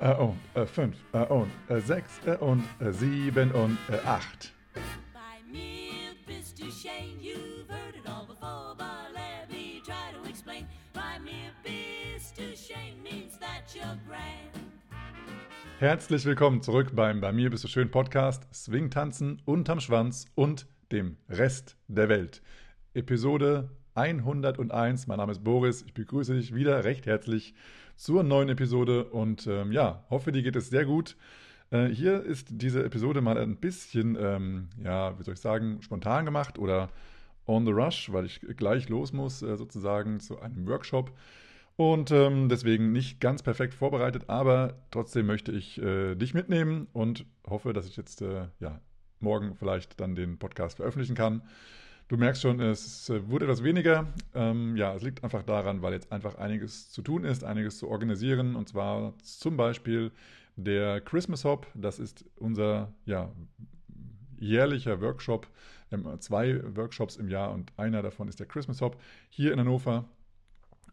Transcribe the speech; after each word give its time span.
äh, 0.00 0.14
und 0.14 0.38
äh, 0.54 0.66
fünf 0.66 0.96
äh, 1.12 1.24
und 1.26 1.50
äh, 1.68 1.80
sechs 1.80 2.20
äh, 2.26 2.36
und 2.36 2.64
äh, 2.80 2.92
sieben 2.92 3.52
und 3.52 3.78
äh, 3.88 3.98
acht. 4.06 4.52
Bei 5.12 5.20
mir 5.50 6.14
bist 6.26 6.58
du 6.58 6.64
Shane, 6.70 7.18
you've 7.20 7.68
heard 7.68 7.94
it 7.94 8.06
all 8.06 8.26
before, 8.26 8.74
but 8.76 9.14
let 9.14 9.48
me 9.50 9.80
try 9.84 10.12
to 10.12 10.28
explain. 10.28 10.66
Bei 10.92 11.18
mir 11.22 11.52
bist 11.62 12.38
du 12.38 12.56
Shane 12.56 13.00
means 13.02 13.38
that 13.38 13.74
you're 13.74 13.98
grand. 14.06 14.50
Herzlich 15.78 16.26
willkommen 16.26 16.62
zurück 16.62 16.90
beim 16.94 17.20
Bei 17.20 17.32
mir 17.32 17.50
bist 17.50 17.64
du 17.64 17.68
schön 17.68 17.90
Podcast 17.90 18.46
Swing 18.54 18.90
tanzen 18.90 19.40
unterm 19.44 19.80
Schwanz 19.80 20.26
und 20.34 20.66
dem 20.92 21.16
Rest 21.28 21.76
der 21.88 22.08
Welt. 22.08 22.42
Episode 22.92 23.70
101. 23.94 25.06
Mein 25.06 25.18
Name 25.18 25.32
ist 25.32 25.42
Boris. 25.42 25.82
Ich 25.86 25.94
begrüße 25.94 26.34
dich 26.34 26.54
wieder 26.54 26.84
recht 26.84 27.06
herzlich 27.06 27.54
zur 28.00 28.22
neuen 28.22 28.48
Episode 28.48 29.04
und 29.04 29.46
ähm, 29.46 29.72
ja, 29.72 30.06
hoffe, 30.08 30.32
dir 30.32 30.42
geht 30.42 30.56
es 30.56 30.70
sehr 30.70 30.86
gut. 30.86 31.18
Äh, 31.70 31.88
hier 31.88 32.22
ist 32.22 32.48
diese 32.50 32.82
Episode 32.82 33.20
mal 33.20 33.36
ein 33.36 33.56
bisschen, 33.56 34.16
ähm, 34.18 34.68
ja, 34.82 35.18
wie 35.18 35.22
soll 35.22 35.34
ich 35.34 35.40
sagen, 35.40 35.82
spontan 35.82 36.24
gemacht 36.24 36.58
oder 36.58 36.88
on 37.46 37.66
the 37.66 37.72
rush, 37.72 38.10
weil 38.10 38.24
ich 38.24 38.40
gleich 38.56 38.88
los 38.88 39.12
muss, 39.12 39.42
äh, 39.42 39.54
sozusagen 39.54 40.18
zu 40.18 40.40
einem 40.40 40.66
Workshop. 40.66 41.12
Und 41.76 42.10
ähm, 42.10 42.48
deswegen 42.48 42.90
nicht 42.90 43.20
ganz 43.20 43.42
perfekt 43.42 43.74
vorbereitet, 43.74 44.24
aber 44.28 44.78
trotzdem 44.90 45.26
möchte 45.26 45.52
ich 45.52 45.76
äh, 45.82 46.14
dich 46.14 46.32
mitnehmen 46.32 46.86
und 46.94 47.26
hoffe, 47.46 47.74
dass 47.74 47.86
ich 47.86 47.98
jetzt 47.98 48.22
äh, 48.22 48.46
ja, 48.60 48.80
morgen 49.18 49.56
vielleicht 49.56 50.00
dann 50.00 50.14
den 50.14 50.38
Podcast 50.38 50.78
veröffentlichen 50.78 51.16
kann. 51.16 51.42
Du 52.10 52.16
merkst 52.16 52.42
schon, 52.42 52.58
es 52.58 53.08
wurde 53.28 53.44
etwas 53.44 53.62
weniger. 53.62 54.04
Ähm, 54.34 54.76
ja, 54.76 54.92
es 54.96 55.02
liegt 55.04 55.22
einfach 55.22 55.44
daran, 55.44 55.80
weil 55.80 55.92
jetzt 55.92 56.10
einfach 56.10 56.34
einiges 56.34 56.90
zu 56.90 57.02
tun 57.02 57.22
ist, 57.22 57.44
einiges 57.44 57.78
zu 57.78 57.86
organisieren. 57.86 58.56
Und 58.56 58.68
zwar 58.68 59.14
zum 59.22 59.56
Beispiel 59.56 60.10
der 60.56 61.00
Christmas 61.00 61.44
Hop. 61.44 61.68
Das 61.72 62.00
ist 62.00 62.24
unser 62.34 62.92
ja, 63.04 63.30
jährlicher 64.40 65.00
Workshop. 65.00 65.46
Wir 65.88 65.98
haben 65.98 66.20
zwei 66.20 66.60
Workshops 66.74 67.14
im 67.14 67.28
Jahr 67.28 67.52
und 67.52 67.70
einer 67.76 68.02
davon 68.02 68.26
ist 68.26 68.40
der 68.40 68.48
Christmas 68.48 68.80
Hop 68.80 69.00
hier 69.28 69.52
in 69.52 69.60
Hannover. 69.60 70.04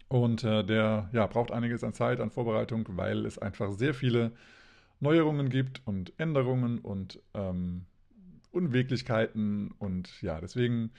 Und 0.09 0.43
äh, 0.43 0.63
der 0.63 1.09
ja, 1.13 1.25
braucht 1.25 1.51
einiges 1.51 1.83
an 1.83 1.93
Zeit, 1.93 2.19
an 2.19 2.29
Vorbereitung, 2.29 2.85
weil 2.89 3.25
es 3.25 3.39
einfach 3.39 3.71
sehr 3.71 3.95
viele 3.95 4.33
Neuerungen 4.99 5.49
gibt 5.49 5.81
und 5.83 6.13
Änderungen 6.19 6.77
und 6.77 7.19
ähm, 7.33 7.87
Unwäglichkeiten 8.51 9.71
und 9.79 10.21
ja, 10.21 10.39
deswegen 10.41 10.91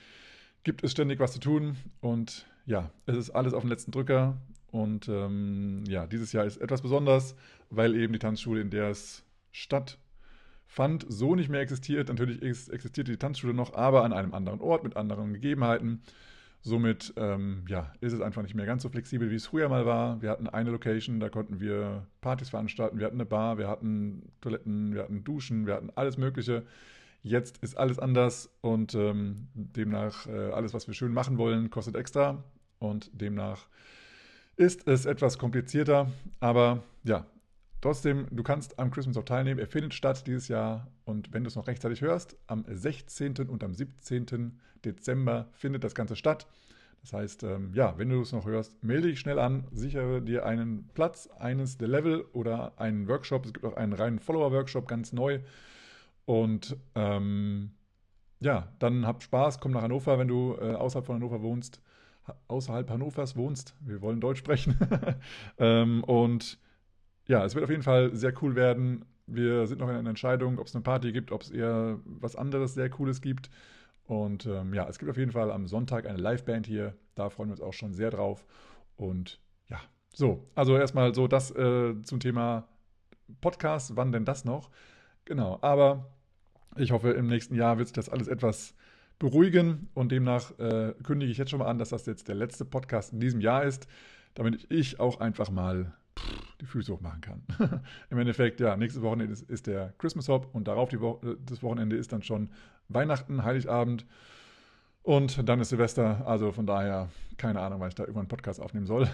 gibt 0.65 0.85
es 0.85 0.93
ständig 0.93 1.21
was 1.21 1.33
zu 1.33 1.41
tun 1.41 1.77
und 2.01 2.47
ja, 2.67 2.91
es 3.07 3.17
ist 3.17 3.31
alles 3.31 3.55
auf 3.55 3.63
den 3.63 3.71
letzten 3.71 3.93
Drücker 3.93 4.37
und 4.71 5.09
ähm, 5.09 5.85
ja, 5.89 6.07
dieses 6.07 6.33
Jahr 6.33 6.45
ist 6.45 6.59
etwas 6.59 6.83
besonders, 6.83 7.35
weil 7.71 7.95
eben 7.95 8.13
die 8.13 8.19
Tanzschule, 8.19 8.61
in 8.61 8.71
der 8.71 8.91
es 8.91 9.25
stattfand, 9.51 11.07
so 11.09 11.35
nicht 11.35 11.49
mehr 11.49 11.61
existiert. 11.61 12.09
Natürlich 12.09 12.43
existiert 12.43 13.09
die 13.09 13.17
Tanzschule 13.17 13.55
noch, 13.55 13.75
aber 13.75 14.05
an 14.05 14.13
einem 14.13 14.35
anderen 14.35 14.61
Ort 14.61 14.85
mit 14.85 14.97
anderen 14.97 15.33
Gegebenheiten. 15.33 16.03
Somit 16.61 17.15
ähm, 17.17 17.65
ja, 17.69 17.93
ist 18.01 18.13
es 18.13 18.21
einfach 18.21 18.43
nicht 18.43 18.55
mehr 18.55 18.67
ganz 18.67 18.83
so 18.83 18.89
flexibel, 18.89 19.31
wie 19.31 19.37
es 19.37 19.47
früher 19.47 19.69
mal 19.69 19.87
war. 19.87 20.21
Wir 20.21 20.31
hatten 20.31 20.49
eine 20.49 20.71
Location, 20.71 21.21
da 21.21 21.29
konnten 21.29 21.61
wir 21.61 22.07
Partys 22.21 22.51
veranstalten, 22.51 22.99
wir 22.99 23.07
hatten 23.07 23.17
eine 23.17 23.27
Bar, 23.27 23.59
wir 23.59 23.69
hatten 23.69 24.33
Toiletten, 24.41 24.93
wir 24.93 25.05
hatten 25.05 25.25
Duschen, 25.25 25.67
wir 25.67 25.75
hatten 25.75 25.91
alles 25.95 26.19
Mögliche. 26.19 26.65
Jetzt 27.23 27.59
ist 27.59 27.77
alles 27.77 27.99
anders 27.99 28.51
und 28.61 28.95
ähm, 28.95 29.49
demnach 29.55 30.27
äh, 30.27 30.51
alles, 30.51 30.73
was 30.75 30.87
wir 30.87 30.95
schön 30.95 31.13
machen 31.13 31.39
wollen, 31.39 31.71
kostet 31.71 31.97
extra 31.97 32.45
und 32.79 33.11
demnach 33.13 33.67
ist 34.57 34.89
es 34.89 35.07
etwas 35.07 35.39
komplizierter. 35.39 36.11
Aber 36.41 36.83
ja, 37.05 37.27
trotzdem, 37.81 38.27
du 38.31 38.43
kannst 38.43 38.79
am 38.79 38.91
Christmas 38.91 39.17
of 39.17 39.25
teilnehmen. 39.25 39.61
Er 39.61 39.69
findet 39.69 39.95
statt 39.95 40.27
dieses 40.27 40.49
Jahr 40.49 40.89
und 41.05 41.33
wenn 41.33 41.45
du 41.45 41.49
es 41.49 41.57
noch 41.57 41.67
rechtzeitig 41.67 42.03
hörst, 42.03 42.37
am 42.47 42.65
16. 42.69 43.49
und 43.49 43.63
am 43.65 43.75
17. 43.75 44.59
Dezember 44.85 45.49
findet 45.53 45.85
das 45.85 45.95
Ganze 45.95 46.17
statt. 46.17 46.47
Das 47.03 47.13
heißt, 47.13 47.45
ähm, 47.45 47.73
ja, 47.75 47.97
wenn 47.97 48.09
du 48.09 48.21
es 48.21 48.33
noch 48.33 48.47
hörst, 48.47 48.83
melde 48.83 49.09
dich 49.09 49.21
schnell 49.21 49.39
an, 49.39 49.67
sichere 49.73 50.21
dir 50.21 50.45
einen 50.45 50.89
Platz, 50.95 51.29
eines 51.39 51.79
der 51.79 51.89
Level 51.89 52.25
oder 52.33 52.79
einen 52.79 53.07
Workshop. 53.09 53.47
Es 53.47 53.53
gibt 53.53 53.65
auch 53.65 53.77
einen 53.77 53.93
reinen 53.93 54.19
Follower-Workshop, 54.19 54.89
ganz 54.89 55.13
neu 55.13 55.39
und 56.29 56.77
ähm, 56.95 57.71
ja, 58.39 58.71
dann 58.81 59.07
hab 59.07 59.23
Spaß, 59.23 59.61
komm 59.61 59.73
nach 59.73 59.81
Hannover, 59.81 60.19
wenn 60.19 60.29
du 60.29 60.59
äh, 60.61 60.75
außerhalb 60.75 61.07
von 61.07 61.15
Hannover 61.17 61.41
wohnst, 61.41 61.81
außerhalb 62.49 62.91
Hannovers 62.91 63.35
wohnst. 63.35 63.75
Wir 63.81 64.03
wollen 64.03 64.21
Deutsch 64.21 64.41
sprechen. 64.41 64.79
ähm, 65.59 66.05
und 66.05 66.59
ja, 67.29 67.47
es 67.47 67.55
wird 67.55 67.65
auf 67.65 67.71
jeden 67.71 67.83
Fall 67.83 68.15
sehr 68.15 68.35
cool 68.43 68.57
werden. 68.57 69.07
Wir 69.27 69.67
sind 69.67 69.79
noch 69.79 69.89
in 69.89 69.95
einer 69.95 70.11
Entscheidung, 70.11 70.59
ob 70.59 70.67
es 70.67 70.75
eine 70.75 70.83
Party 70.83 71.13
gibt, 71.13 71.33
ob 71.33 71.41
es 71.41 71.51
eher 71.51 71.99
was 72.05 72.37
anderes 72.37 72.75
sehr 72.75 72.91
Cooles 72.91 73.23
gibt. 73.23 73.49
Und 74.05 74.45
ähm, 74.45 74.75
ja, 74.75 74.87
es 74.87 74.99
gibt 74.99 75.11
auf 75.11 75.17
jeden 75.17 75.33
Fall 75.33 75.51
am 75.51 75.67
Sonntag 75.67 76.07
eine 76.07 76.19
Liveband 76.19 76.67
hier. 76.67 76.95
Da 77.15 77.31
freuen 77.31 77.49
wir 77.49 77.53
uns 77.53 77.63
auch 77.63 77.73
schon 77.73 77.95
sehr 77.95 78.11
drauf. 78.11 78.45
Und 78.97 79.41
ja, 79.71 79.81
so, 80.13 80.47
also 80.55 80.77
erstmal 80.77 81.15
so 81.15 81.27
das 81.27 81.51
äh, 81.53 81.95
zum 82.03 82.21
Thema 82.21 82.69
Podcast. 83.41 83.97
Wann 83.97 84.13
denn 84.13 84.27
das 84.27 84.45
noch? 84.45 84.69
Genau, 85.25 85.59
aber 85.63 86.11
ich 86.79 86.93
hoffe, 86.93 87.11
im 87.11 87.27
nächsten 87.27 87.55
Jahr 87.55 87.79
wird 87.79 87.89
sich 87.89 87.95
das 87.95 88.09
alles 88.09 88.29
etwas 88.29 88.75
beruhigen 89.19 89.89
und 89.95 90.13
demnach 90.13 90.57
äh, 90.59 90.95
kündige 91.03 91.31
ich 91.33 91.39
jetzt 91.39 91.51
schon 91.51 91.59
mal 91.59 91.67
an, 91.67 91.79
dass 91.79 91.91
das 91.91 92.07
jetzt 92.07 92.29
der 92.29 92.37
letzte 92.37 92.65
Podcast 92.65 93.13
in 93.13 93.21
diesem 93.21 93.41
Jahr 93.41 93.65
ist, 93.65 93.89
damit 94.35 94.67
ich 94.71 95.01
auch 95.01 95.21
einfach 95.21 95.51
mal 95.51 95.93
die 96.61 96.67
Füße 96.67 96.93
hochmachen 96.93 97.21
kann. 97.21 97.43
Im 98.11 98.19
Endeffekt, 98.19 98.61
ja, 98.61 98.77
nächstes 98.77 99.03
Wochenende 99.03 99.33
ist, 99.33 99.49
ist 99.49 99.67
der 99.67 99.95
Christmas 99.99 100.29
Hop 100.29 100.49
und 100.53 100.69
darauf 100.69 100.91
Wo 100.93 101.21
das 101.47 101.63
Wochenende 101.63 101.97
ist 101.97 102.13
dann 102.13 102.23
schon 102.23 102.51
Weihnachten, 102.89 103.45
Heiligabend 103.45 104.07
und 105.03 105.49
dann 105.49 105.61
ist 105.61 105.71
Silvester. 105.71 106.27
Also 106.27 106.53
von 106.53 106.67
daher, 106.67 107.09
keine 107.37 107.61
Ahnung, 107.61 107.81
weil 107.81 107.89
ich 107.89 107.95
da 107.95 108.03
irgendwann 108.03 108.23
einen 108.23 108.29
Podcast 108.29 108.61
aufnehmen 108.61 108.87
soll. 108.87 109.09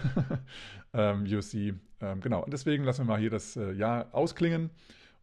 ähm, 0.93 1.23
UC, 1.23 1.75
ähm, 2.01 2.21
genau. 2.21 2.43
Und 2.43 2.51
deswegen 2.51 2.83
lassen 2.83 3.01
wir 3.01 3.13
mal 3.13 3.19
hier 3.19 3.29
das 3.29 3.55
äh, 3.55 3.71
Jahr 3.73 4.07
ausklingen 4.11 4.71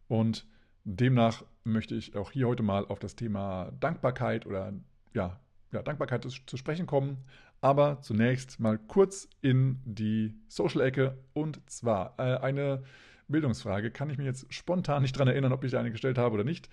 und 0.07 0.45
Demnach 0.83 1.43
möchte 1.63 1.95
ich 1.95 2.15
auch 2.15 2.31
hier 2.31 2.47
heute 2.47 2.63
mal 2.63 2.85
auf 2.85 2.99
das 2.99 3.15
Thema 3.15 3.71
Dankbarkeit 3.79 4.45
oder 4.45 4.73
ja, 5.13 5.39
ja 5.71 5.81
Dankbarkeit 5.81 6.25
zu 6.45 6.57
sprechen 6.57 6.87
kommen. 6.87 7.17
Aber 7.61 8.01
zunächst 8.01 8.59
mal 8.59 8.77
kurz 8.77 9.29
in 9.41 9.79
die 9.85 10.35
Social-Ecke 10.49 11.17
und 11.31 11.61
zwar 11.69 12.15
äh, 12.17 12.37
eine 12.37 12.83
Bildungsfrage. 13.29 13.89
Kann 13.89 14.09
ich 14.09 14.17
mich 14.17 14.27
jetzt 14.27 14.53
spontan 14.53 15.01
nicht 15.01 15.15
daran 15.15 15.29
erinnern, 15.29 15.53
ob 15.53 15.63
ich 15.63 15.77
eine 15.77 15.91
gestellt 15.91 16.17
habe 16.17 16.33
oder 16.33 16.43
nicht. 16.43 16.69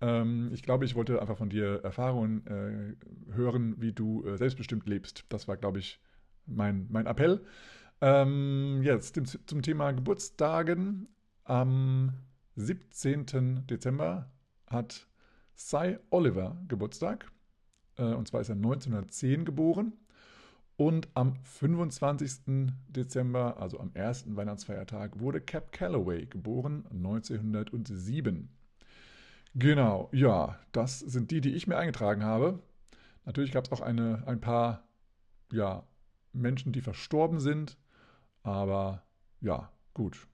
Ähm, 0.00 0.50
ich 0.52 0.62
glaube, 0.62 0.84
ich 0.84 0.94
wollte 0.94 1.20
einfach 1.20 1.36
von 1.36 1.50
dir 1.50 1.80
Erfahrungen 1.82 2.46
äh, 2.46 3.34
hören, 3.34 3.74
wie 3.78 3.92
du 3.92 4.24
äh, 4.24 4.36
selbstbestimmt 4.36 4.86
lebst. 4.88 5.24
Das 5.28 5.48
war, 5.48 5.56
glaube 5.56 5.80
ich, 5.80 6.00
mein, 6.46 6.86
mein 6.90 7.06
Appell. 7.06 7.44
Ähm, 8.00 8.80
jetzt 8.82 9.14
zum, 9.14 9.26
zum 9.26 9.62
Thema 9.62 9.90
Geburtstagen. 9.92 11.08
Am 11.44 12.12
17. 12.60 13.66
Dezember 13.66 14.30
hat 14.66 15.08
Cy 15.56 15.98
Oliver 16.10 16.56
Geburtstag. 16.68 17.30
Äh, 17.96 18.14
und 18.14 18.28
zwar 18.28 18.40
ist 18.40 18.50
er 18.50 18.56
1910 18.56 19.44
geboren. 19.44 19.94
Und 20.76 21.08
am 21.14 21.36
25. 21.36 22.72
Dezember, 22.88 23.60
also 23.60 23.78
am 23.80 23.90
ersten 23.92 24.36
Weihnachtsfeiertag, 24.36 25.20
wurde 25.20 25.40
Cap 25.40 25.72
Calloway 25.72 26.26
geboren, 26.26 26.86
1907. 26.90 28.48
Genau, 29.54 30.08
ja, 30.12 30.58
das 30.72 31.00
sind 31.00 31.30
die, 31.30 31.42
die 31.42 31.54
ich 31.54 31.66
mir 31.66 31.76
eingetragen 31.76 32.24
habe. 32.24 32.60
Natürlich 33.26 33.52
gab 33.52 33.64
es 33.64 33.72
auch 33.72 33.82
eine, 33.82 34.26
ein 34.26 34.40
paar 34.40 34.88
ja, 35.52 35.86
Menschen, 36.32 36.72
die 36.72 36.80
verstorben 36.80 37.40
sind. 37.40 37.76
Aber 38.42 39.02
ja, 39.40 39.70
gut 39.92 40.29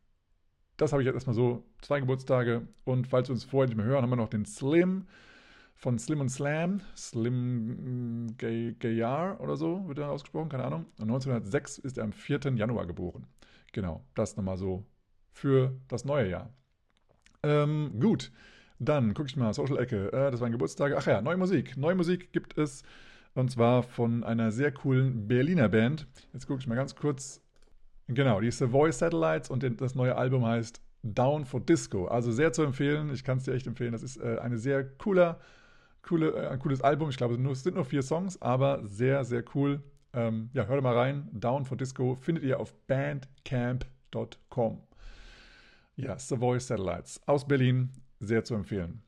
das 0.76 0.92
habe 0.92 1.02
ich 1.02 1.06
jetzt 1.06 1.14
erstmal 1.14 1.34
so, 1.34 1.64
zwei 1.80 2.00
Geburtstage. 2.00 2.66
Und 2.84 3.06
falls 3.06 3.28
wir 3.28 3.34
uns 3.34 3.44
vorher 3.44 3.68
nicht 3.68 3.76
mehr 3.76 3.86
hören, 3.86 4.02
haben 4.02 4.10
wir 4.10 4.16
noch 4.16 4.28
den 4.28 4.44
Slim 4.44 5.06
von 5.74 5.98
Slim 5.98 6.20
und 6.20 6.30
Slam, 6.30 6.80
Slim 6.96 8.34
Gayar 8.38 9.40
oder 9.40 9.56
so 9.56 9.86
wird 9.88 9.98
er 9.98 10.10
ausgesprochen, 10.10 10.48
keine 10.48 10.64
Ahnung. 10.64 10.86
Und 10.98 11.10
1906 11.10 11.78
ist 11.78 11.98
er 11.98 12.04
am 12.04 12.12
4. 12.12 12.40
Januar 12.54 12.86
geboren. 12.86 13.26
Genau, 13.72 14.04
das 14.14 14.36
nochmal 14.36 14.56
so 14.56 14.86
für 15.32 15.78
das 15.88 16.06
neue 16.06 16.30
Jahr. 16.30 16.50
Ähm, 17.42 17.92
gut, 18.00 18.32
dann 18.78 19.12
gucke 19.12 19.28
ich 19.28 19.36
mal, 19.36 19.52
Social-Ecke, 19.52 20.12
äh, 20.12 20.30
das 20.30 20.40
waren 20.40 20.50
Geburtstage. 20.50 20.96
Ach 20.96 21.06
ja, 21.06 21.20
neue 21.20 21.36
Musik. 21.36 21.76
Neue 21.76 21.94
Musik 21.94 22.32
gibt 22.32 22.56
es 22.56 22.82
und 23.34 23.50
zwar 23.50 23.82
von 23.82 24.24
einer 24.24 24.50
sehr 24.50 24.72
coolen 24.72 25.28
Berliner 25.28 25.68
Band. 25.68 26.06
Jetzt 26.32 26.46
gucke 26.46 26.60
ich 26.60 26.66
mal 26.66 26.74
ganz 26.74 26.96
kurz 26.96 27.42
Genau, 28.08 28.40
die 28.40 28.52
Voice 28.52 28.98
Satellites 28.98 29.50
und 29.50 29.80
das 29.80 29.94
neue 29.94 30.16
Album 30.16 30.46
heißt 30.46 30.80
Down 31.02 31.44
for 31.44 31.60
Disco. 31.60 32.06
Also 32.06 32.32
sehr 32.32 32.52
zu 32.52 32.62
empfehlen. 32.62 33.10
Ich 33.12 33.24
kann 33.24 33.38
es 33.38 33.44
dir 33.44 33.54
echt 33.54 33.66
empfehlen. 33.66 33.92
Das 33.92 34.02
ist 34.02 34.16
äh, 34.18 34.38
eine 34.40 34.58
sehr 34.58 34.84
cooler, 34.84 35.40
coole, 36.02 36.30
äh, 36.30 36.48
ein 36.48 36.58
cooles 36.58 36.82
Album. 36.82 37.10
Ich 37.10 37.16
glaube, 37.16 37.34
es 37.34 37.62
sind 37.62 37.74
nur 37.74 37.84
vier 37.84 38.02
Songs, 38.02 38.40
aber 38.40 38.86
sehr, 38.86 39.24
sehr 39.24 39.44
cool. 39.54 39.82
Ähm, 40.12 40.50
ja, 40.52 40.66
hört 40.66 40.82
mal 40.82 40.96
rein. 40.96 41.28
Down 41.32 41.64
for 41.64 41.76
Disco 41.76 42.14
findet 42.14 42.44
ihr 42.44 42.60
auf 42.60 42.74
bandcamp.com. 42.86 44.82
Ja, 45.96 46.18
Savoy 46.18 46.60
Satellites 46.60 47.20
aus 47.26 47.46
Berlin, 47.46 47.90
sehr 48.20 48.44
zu 48.44 48.54
empfehlen. 48.54 49.02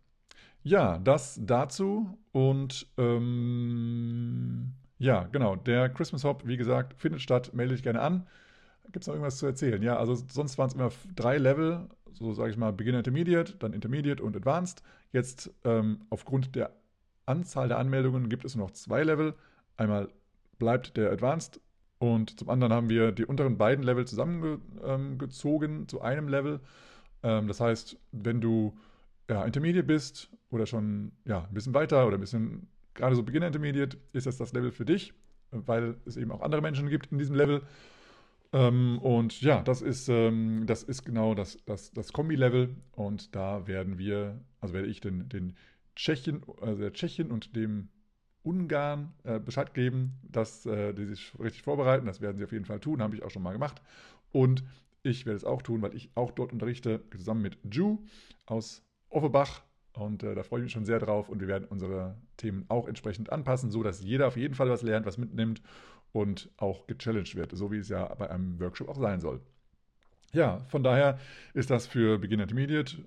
Ja, 0.62 0.98
das 0.98 1.38
dazu 1.42 2.18
und 2.32 2.86
ähm, 2.98 4.72
ja, 4.98 5.24
genau, 5.24 5.54
der 5.56 5.88
Christmas 5.88 6.24
Hop, 6.24 6.46
wie 6.46 6.56
gesagt, 6.56 6.94
findet 6.94 7.22
statt, 7.22 7.54
melde 7.54 7.74
dich 7.74 7.82
gerne 7.82 8.00
an. 8.00 8.26
Gibt 8.93 9.02
es 9.02 9.06
noch 9.06 9.14
irgendwas 9.14 9.38
zu 9.38 9.46
erzählen? 9.46 9.82
Ja, 9.82 9.99
also 9.99 10.14
sonst 10.14 10.58
waren 10.58 10.69
es 10.69 10.75
immer 10.75 10.90
drei 11.14 11.38
Level, 11.38 11.88
so 12.12 12.32
sage 12.32 12.50
ich 12.50 12.56
mal, 12.56 12.73
Beginner 12.73 12.99
Intermediate, 12.99 13.56
dann 13.58 13.73
Intermediate 13.73 14.23
und 14.23 14.37
Advanced. 14.37 14.82
Jetzt 15.12 15.50
ähm, 15.64 16.00
aufgrund 16.11 16.55
der 16.56 16.73
Anzahl 17.26 17.69
der 17.69 17.79
Anmeldungen 17.79 18.29
gibt 18.29 18.44
es 18.44 18.56
nur 18.56 18.67
noch 18.67 18.73
zwei 18.73 19.02
Level. 19.02 19.35
Einmal 19.76 20.08
bleibt 20.58 20.96
der 20.96 21.12
Advanced 21.12 21.61
und 21.99 22.38
zum 22.38 22.49
anderen 22.49 22.73
haben 22.73 22.88
wir 22.88 23.12
die 23.12 23.25
unteren 23.25 23.58
beiden 23.58 23.85
Level 23.85 24.06
zusammengezogen 24.06 25.81
ähm, 25.81 25.88
zu 25.88 26.00
einem 26.00 26.29
Level. 26.29 26.61
Ähm, 27.23 27.49
das 27.49 27.61
heißt, 27.61 27.99
wenn 28.12 28.41
du 28.41 28.76
ja, 29.29 29.44
Intermediate 29.44 29.87
bist 29.87 30.31
oder 30.50 30.67
schon 30.67 31.12
ja, 31.25 31.44
ein 31.44 31.55
bisschen 31.55 31.75
weiter 31.75 32.06
oder 32.06 32.17
ein 32.17 32.20
bisschen 32.20 32.69
gerade 32.94 33.14
so 33.14 33.23
Beginner 33.23 33.46
Intermediate, 33.46 33.99
ist 34.12 34.26
das 34.26 34.37
das 34.37 34.52
Level 34.52 34.70
für 34.70 34.84
dich, 34.84 35.12
weil 35.50 35.96
es 36.06 36.17
eben 36.17 36.32
auch 36.32 36.41
andere 36.41 36.62
Menschen 36.62 36.88
gibt 36.88 37.12
in 37.12 37.19
diesem 37.19 37.37
Level. 37.37 37.62
Ähm, 38.52 38.98
und 39.00 39.40
ja, 39.42 39.62
das 39.62 39.82
ist, 39.82 40.08
ähm, 40.08 40.64
das 40.66 40.82
ist 40.82 41.04
genau 41.04 41.34
das, 41.34 41.58
das, 41.66 41.92
das 41.92 42.12
Kombi-Level. 42.12 42.74
Und 42.92 43.34
da 43.34 43.66
werden 43.66 43.98
wir, 43.98 44.40
also 44.60 44.74
werde 44.74 44.88
ich 44.88 45.00
den, 45.00 45.28
den 45.28 45.56
Tschechien, 45.96 46.42
also 46.60 46.80
der 46.80 46.92
Tschechien 46.92 47.30
und 47.30 47.54
dem 47.56 47.88
Ungarn 48.42 49.12
äh, 49.24 49.38
Bescheid 49.38 49.74
geben, 49.74 50.18
dass 50.22 50.64
äh, 50.64 50.94
die 50.94 51.04
sich 51.04 51.32
richtig 51.38 51.62
vorbereiten. 51.62 52.06
Das 52.06 52.20
werden 52.20 52.38
sie 52.38 52.44
auf 52.44 52.52
jeden 52.52 52.64
Fall 52.64 52.80
tun, 52.80 53.02
habe 53.02 53.14
ich 53.14 53.22
auch 53.22 53.30
schon 53.30 53.42
mal 53.42 53.52
gemacht. 53.52 53.82
Und 54.32 54.64
ich 55.02 55.26
werde 55.26 55.36
es 55.36 55.44
auch 55.44 55.62
tun, 55.62 55.82
weil 55.82 55.94
ich 55.94 56.10
auch 56.14 56.30
dort 56.30 56.52
unterrichte, 56.52 57.02
zusammen 57.10 57.42
mit 57.42 57.58
Ju 57.70 57.98
aus 58.46 58.82
Offenbach. 59.10 59.62
Und 59.92 60.22
äh, 60.22 60.34
da 60.34 60.42
freue 60.42 60.60
ich 60.60 60.64
mich 60.64 60.72
schon 60.72 60.84
sehr 60.84 61.00
drauf. 61.00 61.28
Und 61.28 61.40
wir 61.40 61.48
werden 61.48 61.66
unsere 61.68 62.16
Themen 62.36 62.64
auch 62.68 62.88
entsprechend 62.88 63.30
anpassen, 63.30 63.70
so 63.70 63.82
dass 63.82 64.02
jeder 64.02 64.28
auf 64.28 64.36
jeden 64.36 64.54
Fall 64.54 64.70
was 64.70 64.82
lernt, 64.82 65.04
was 65.04 65.18
mitnimmt 65.18 65.60
und 66.12 66.50
auch 66.56 66.87
gechallenged 66.87 67.34
wird, 67.37 67.56
so 67.56 67.70
wie 67.70 67.78
es 67.78 67.88
ja 67.88 68.14
bei 68.14 68.31
einem 68.31 68.58
Workshop 68.60 68.88
auch 68.88 68.99
sein 68.99 69.20
soll. 69.20 69.40
Ja, 70.32 70.60
von 70.69 70.82
daher 70.82 71.19
ist 71.55 71.70
das 71.70 71.87
für 71.87 72.19
Beginner 72.19 72.44
Intermediate 72.44 72.99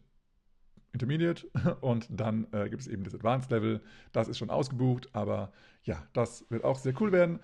Intermediate 0.94 1.48
und 1.82 2.08
dann 2.10 2.48
äh, 2.52 2.70
gibt 2.70 2.82
es 2.82 2.88
eben 2.88 3.04
das 3.04 3.16
Advanced 3.16 3.52
Level. 3.52 3.82
Das 4.12 4.28
ist 4.28 4.38
schon 4.38 4.50
ausgebucht, 4.50 5.10
aber 5.14 5.52
ja, 5.84 6.04
das 6.14 6.46
wird 6.50 6.64
auch 6.64 6.78
sehr 6.78 6.94
cool 7.00 7.12
werden. 7.12 7.40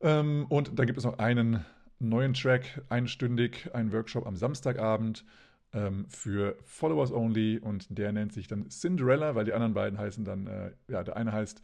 Ähm, 0.00 0.46
und 0.48 0.78
dann 0.78 0.86
gibt 0.86 0.98
es 0.98 1.04
noch 1.04 1.18
einen 1.18 1.64
neuen 1.98 2.34
Track, 2.34 2.82
einstündig, 2.88 3.70
einen 3.74 3.92
Workshop 3.92 4.26
am 4.26 4.36
Samstagabend 4.36 5.24
ähm, 5.72 6.06
für 6.08 6.56
Followers 6.62 7.12
Only 7.12 7.58
und 7.58 7.86
der 7.96 8.12
nennt 8.12 8.32
sich 8.32 8.48
dann 8.48 8.68
Cinderella, 8.70 9.34
weil 9.34 9.44
die 9.44 9.52
anderen 9.52 9.74
beiden 9.74 9.98
heißen 9.98 10.24
dann, 10.24 10.46
äh, 10.46 10.72
ja, 10.88 11.04
der 11.04 11.16
eine 11.16 11.32
heißt 11.32 11.62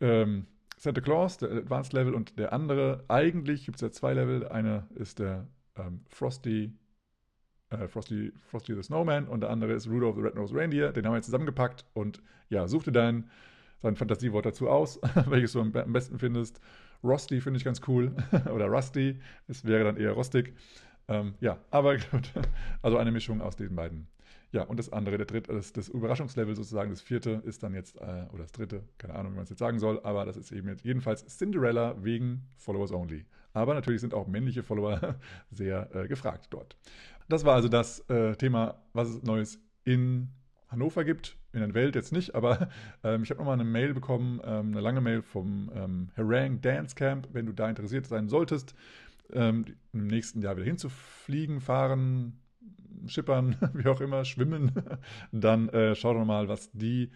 ähm, 0.00 0.46
Santa 0.82 1.00
Claus, 1.00 1.38
der 1.38 1.52
Advanced 1.52 1.92
Level, 1.92 2.12
und 2.12 2.40
der 2.40 2.52
andere, 2.52 3.04
eigentlich 3.06 3.66
gibt 3.66 3.76
es 3.76 3.82
ja 3.82 3.92
zwei 3.92 4.14
Level. 4.14 4.40
Der 4.40 4.52
eine 4.52 4.88
ist 4.96 5.20
der 5.20 5.46
ähm, 5.76 6.00
Frosty, 6.08 6.72
äh, 7.70 7.86
Frosty, 7.86 8.32
Frosty 8.50 8.74
the 8.74 8.82
Snowman 8.82 9.28
und 9.28 9.42
der 9.42 9.50
andere 9.50 9.74
ist 9.74 9.86
Rudolph 9.86 10.16
the 10.16 10.22
Red-Nosed 10.22 10.56
Reindeer. 10.56 10.90
Den 10.90 11.06
haben 11.06 11.12
wir 11.12 11.18
jetzt 11.18 11.26
zusammengepackt 11.26 11.84
und 11.94 12.20
ja, 12.48 12.66
such 12.66 12.82
dir 12.82 12.90
dein, 12.90 13.30
sein 13.80 13.94
Fantasiewort 13.94 14.44
dazu 14.44 14.68
aus, 14.68 14.98
welches 15.26 15.52
du 15.52 15.60
am, 15.60 15.72
am 15.72 15.92
besten 15.92 16.18
findest. 16.18 16.60
Rusty 17.04 17.40
finde 17.40 17.58
ich 17.58 17.64
ganz 17.64 17.80
cool 17.86 18.16
oder 18.52 18.66
Rusty, 18.66 19.20
es 19.46 19.64
wäre 19.64 19.84
dann 19.84 19.96
eher 19.96 20.10
rostig. 20.10 20.52
Ähm, 21.06 21.34
ja, 21.38 21.60
aber 21.70 21.96
gut, 21.96 22.32
also 22.82 22.96
eine 22.96 23.12
Mischung 23.12 23.40
aus 23.40 23.54
diesen 23.54 23.76
beiden 23.76 24.08
ja, 24.52 24.64
und 24.64 24.78
das 24.78 24.92
andere, 24.92 25.16
der 25.16 25.26
dritte, 25.26 25.52
das, 25.52 25.72
das 25.72 25.88
Überraschungslevel 25.88 26.54
sozusagen, 26.54 26.90
das 26.90 27.00
vierte 27.00 27.42
ist 27.44 27.62
dann 27.62 27.74
jetzt, 27.74 27.96
äh, 27.96 28.26
oder 28.32 28.42
das 28.42 28.52
dritte, 28.52 28.84
keine 28.98 29.14
Ahnung, 29.14 29.32
wie 29.32 29.36
man 29.36 29.44
es 29.44 29.50
jetzt 29.50 29.58
sagen 29.58 29.78
soll, 29.78 29.98
aber 30.04 30.26
das 30.26 30.36
ist 30.36 30.52
eben 30.52 30.68
jetzt 30.68 30.84
jedenfalls 30.84 31.26
Cinderella 31.26 31.96
wegen 32.02 32.42
Followers 32.58 32.92
Only. 32.92 33.24
Aber 33.54 33.72
natürlich 33.74 34.02
sind 34.02 34.12
auch 34.12 34.26
männliche 34.26 34.62
Follower 34.62 35.16
sehr 35.50 35.94
äh, 35.94 36.06
gefragt 36.06 36.48
dort. 36.50 36.76
Das 37.28 37.44
war 37.46 37.54
also 37.54 37.68
das 37.68 38.00
äh, 38.10 38.36
Thema, 38.36 38.82
was 38.92 39.08
es 39.08 39.22
Neues 39.22 39.58
in 39.84 40.28
Hannover 40.68 41.04
gibt, 41.04 41.36
in 41.52 41.60
der 41.60 41.72
Welt 41.72 41.94
jetzt 41.94 42.12
nicht, 42.12 42.34
aber 42.34 42.68
ähm, 43.04 43.22
ich 43.22 43.30
habe 43.30 43.38
nochmal 43.38 43.54
eine 43.54 43.64
Mail 43.64 43.94
bekommen, 43.94 44.38
ähm, 44.44 44.72
eine 44.72 44.80
lange 44.80 45.00
Mail 45.00 45.22
vom 45.22 45.70
ähm, 45.74 46.10
Harang 46.14 46.60
Dance 46.60 46.94
Camp, 46.94 47.28
wenn 47.32 47.46
du 47.46 47.52
da 47.52 47.70
interessiert 47.70 48.06
sein 48.06 48.28
solltest, 48.28 48.74
ähm, 49.32 49.64
im 49.94 50.08
nächsten 50.08 50.42
Jahr 50.42 50.56
wieder 50.56 50.66
hinzufliegen, 50.66 51.60
fahren, 51.62 52.41
schippern, 53.06 53.56
wie 53.74 53.88
auch 53.88 54.00
immer, 54.00 54.24
schwimmen, 54.24 54.72
dann 55.32 55.68
äh, 55.70 55.94
schau 55.94 56.14
doch 56.14 56.24
mal, 56.24 56.48
was 56.48 56.70
die 56.72 57.10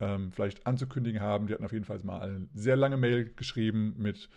ähm, 0.00 0.32
vielleicht 0.32 0.66
anzukündigen 0.66 1.20
haben. 1.20 1.46
Die 1.46 1.54
hatten 1.54 1.64
auf 1.64 1.72
jeden 1.72 1.84
Fall 1.84 2.00
mal 2.02 2.20
eine 2.20 2.48
sehr 2.54 2.76
lange 2.76 2.96
Mail 2.96 3.32
geschrieben 3.34 3.94
mit 3.98 4.28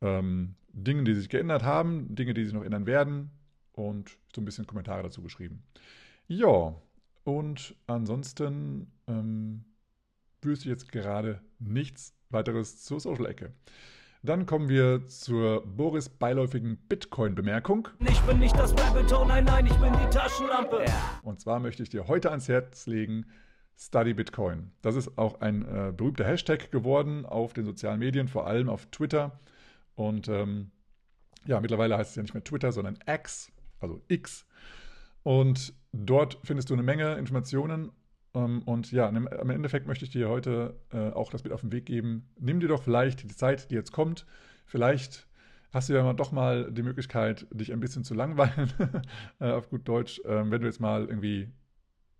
ähm, 0.00 0.54
Dingen, 0.72 1.04
die 1.04 1.14
sich 1.14 1.28
geändert 1.28 1.62
haben, 1.62 2.14
Dinge, 2.14 2.34
die 2.34 2.44
sich 2.44 2.52
noch 2.52 2.64
ändern 2.64 2.86
werden 2.86 3.30
und 3.72 4.16
so 4.34 4.40
ein 4.40 4.44
bisschen 4.44 4.66
Kommentare 4.66 5.02
dazu 5.02 5.22
geschrieben. 5.22 5.62
Ja, 6.26 6.74
und 7.24 7.74
ansonsten 7.86 8.92
ähm, 9.06 9.64
wüsste 10.42 10.66
ich 10.66 10.70
jetzt 10.70 10.92
gerade 10.92 11.40
nichts 11.58 12.14
weiteres 12.30 12.82
zur 12.82 13.00
Social-Ecke. 13.00 13.52
Dann 14.24 14.46
kommen 14.46 14.70
wir 14.70 15.06
zur 15.06 15.66
Boris 15.66 16.08
beiläufigen 16.08 16.78
Bitcoin-Bemerkung. 16.88 17.88
Ich 18.08 18.18
bin 18.22 18.38
nicht 18.38 18.58
das 18.58 18.72
Rabbit 18.72 19.10
nein, 19.28 19.44
nein, 19.44 19.66
ich 19.66 19.74
bin 19.74 19.92
die 19.92 20.08
Taschenlampe. 20.08 20.86
Und 21.22 21.40
zwar 21.40 21.60
möchte 21.60 21.82
ich 21.82 21.90
dir 21.90 22.08
heute 22.08 22.30
ans 22.30 22.48
Herz 22.48 22.86
legen, 22.86 23.26
Study 23.76 24.14
Bitcoin. 24.14 24.70
Das 24.80 24.96
ist 24.96 25.18
auch 25.18 25.42
ein 25.42 25.60
äh, 25.68 25.92
berühmter 25.92 26.24
Hashtag 26.24 26.72
geworden 26.72 27.26
auf 27.26 27.52
den 27.52 27.66
sozialen 27.66 27.98
Medien, 27.98 28.26
vor 28.26 28.46
allem 28.46 28.70
auf 28.70 28.86
Twitter. 28.86 29.38
Und 29.94 30.26
ähm, 30.28 30.70
ja, 31.44 31.60
mittlerweile 31.60 31.98
heißt 31.98 32.08
es 32.08 32.16
ja 32.16 32.22
nicht 32.22 32.32
mehr 32.32 32.44
Twitter, 32.44 32.72
sondern 32.72 32.98
X, 33.06 33.52
also 33.78 34.00
X. 34.08 34.46
Und 35.22 35.74
dort 35.92 36.38
findest 36.44 36.70
du 36.70 36.72
eine 36.72 36.82
Menge 36.82 37.16
Informationen 37.16 37.92
und 38.34 38.90
ja, 38.90 39.08
im 39.08 39.50
Endeffekt 39.50 39.86
möchte 39.86 40.04
ich 40.04 40.10
dir 40.10 40.28
heute 40.28 40.74
äh, 40.92 41.10
auch 41.10 41.30
das 41.30 41.44
mit 41.44 41.52
auf 41.52 41.60
den 41.60 41.70
Weg 41.70 41.86
geben. 41.86 42.28
Nimm 42.38 42.58
dir 42.58 42.68
doch 42.68 42.82
vielleicht 42.82 43.22
die 43.22 43.36
Zeit, 43.36 43.70
die 43.70 43.76
jetzt 43.76 43.92
kommt. 43.92 44.26
Vielleicht 44.66 45.28
hast 45.72 45.88
du 45.88 45.92
ja 45.92 46.12
doch 46.12 46.32
mal 46.32 46.70
die 46.72 46.82
Möglichkeit, 46.82 47.46
dich 47.52 47.72
ein 47.72 47.78
bisschen 47.78 48.02
zu 48.02 48.14
langweilen, 48.14 48.72
äh, 49.40 49.50
auf 49.50 49.70
gut 49.70 49.86
Deutsch, 49.86 50.20
ähm, 50.24 50.50
wenn 50.50 50.60
du 50.60 50.66
jetzt 50.66 50.80
mal 50.80 51.04
irgendwie 51.04 51.48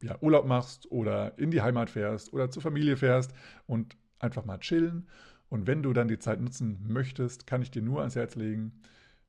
ja, 0.02 0.16
Urlaub 0.20 0.46
machst 0.46 0.90
oder 0.92 1.36
in 1.38 1.50
die 1.50 1.62
Heimat 1.62 1.90
fährst 1.90 2.32
oder 2.32 2.48
zur 2.48 2.62
Familie 2.62 2.96
fährst 2.96 3.32
und 3.66 3.96
einfach 4.20 4.44
mal 4.44 4.58
chillen. 4.58 5.08
Und 5.48 5.66
wenn 5.66 5.82
du 5.82 5.92
dann 5.92 6.08
die 6.08 6.18
Zeit 6.18 6.40
nutzen 6.40 6.84
möchtest, 6.86 7.46
kann 7.46 7.62
ich 7.62 7.70
dir 7.70 7.82
nur 7.82 8.00
ans 8.00 8.14
Herz 8.14 8.36
legen, 8.36 8.72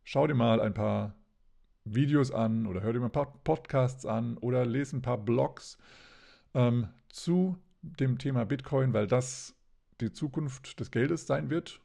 schau 0.03 0.27
dir 0.27 0.36
mal 0.36 0.59
ein 0.59 0.74
paar 0.74 1.15
Videos 1.83 2.31
an 2.31 2.67
oder 2.67 2.81
hör 2.81 2.93
dir 2.93 3.00
mal 3.00 3.07
ein 3.07 3.12
paar 3.12 3.39
Podcasts 3.43 4.05
an 4.05 4.38
oder 4.38 4.65
lese 4.65 4.98
ein 4.98 5.01
paar 5.01 5.17
Blogs 5.17 5.77
ähm, 6.55 6.88
zu 7.09 7.57
dem 7.81 8.17
Thema 8.17 8.45
Bitcoin, 8.45 8.93
weil 8.93 9.05
das 9.05 9.55
die 10.01 10.12
Zukunft 10.12 10.79
des 10.79 10.89
Geldes 10.89 11.27
sein 11.27 11.51
wird. 11.51 11.81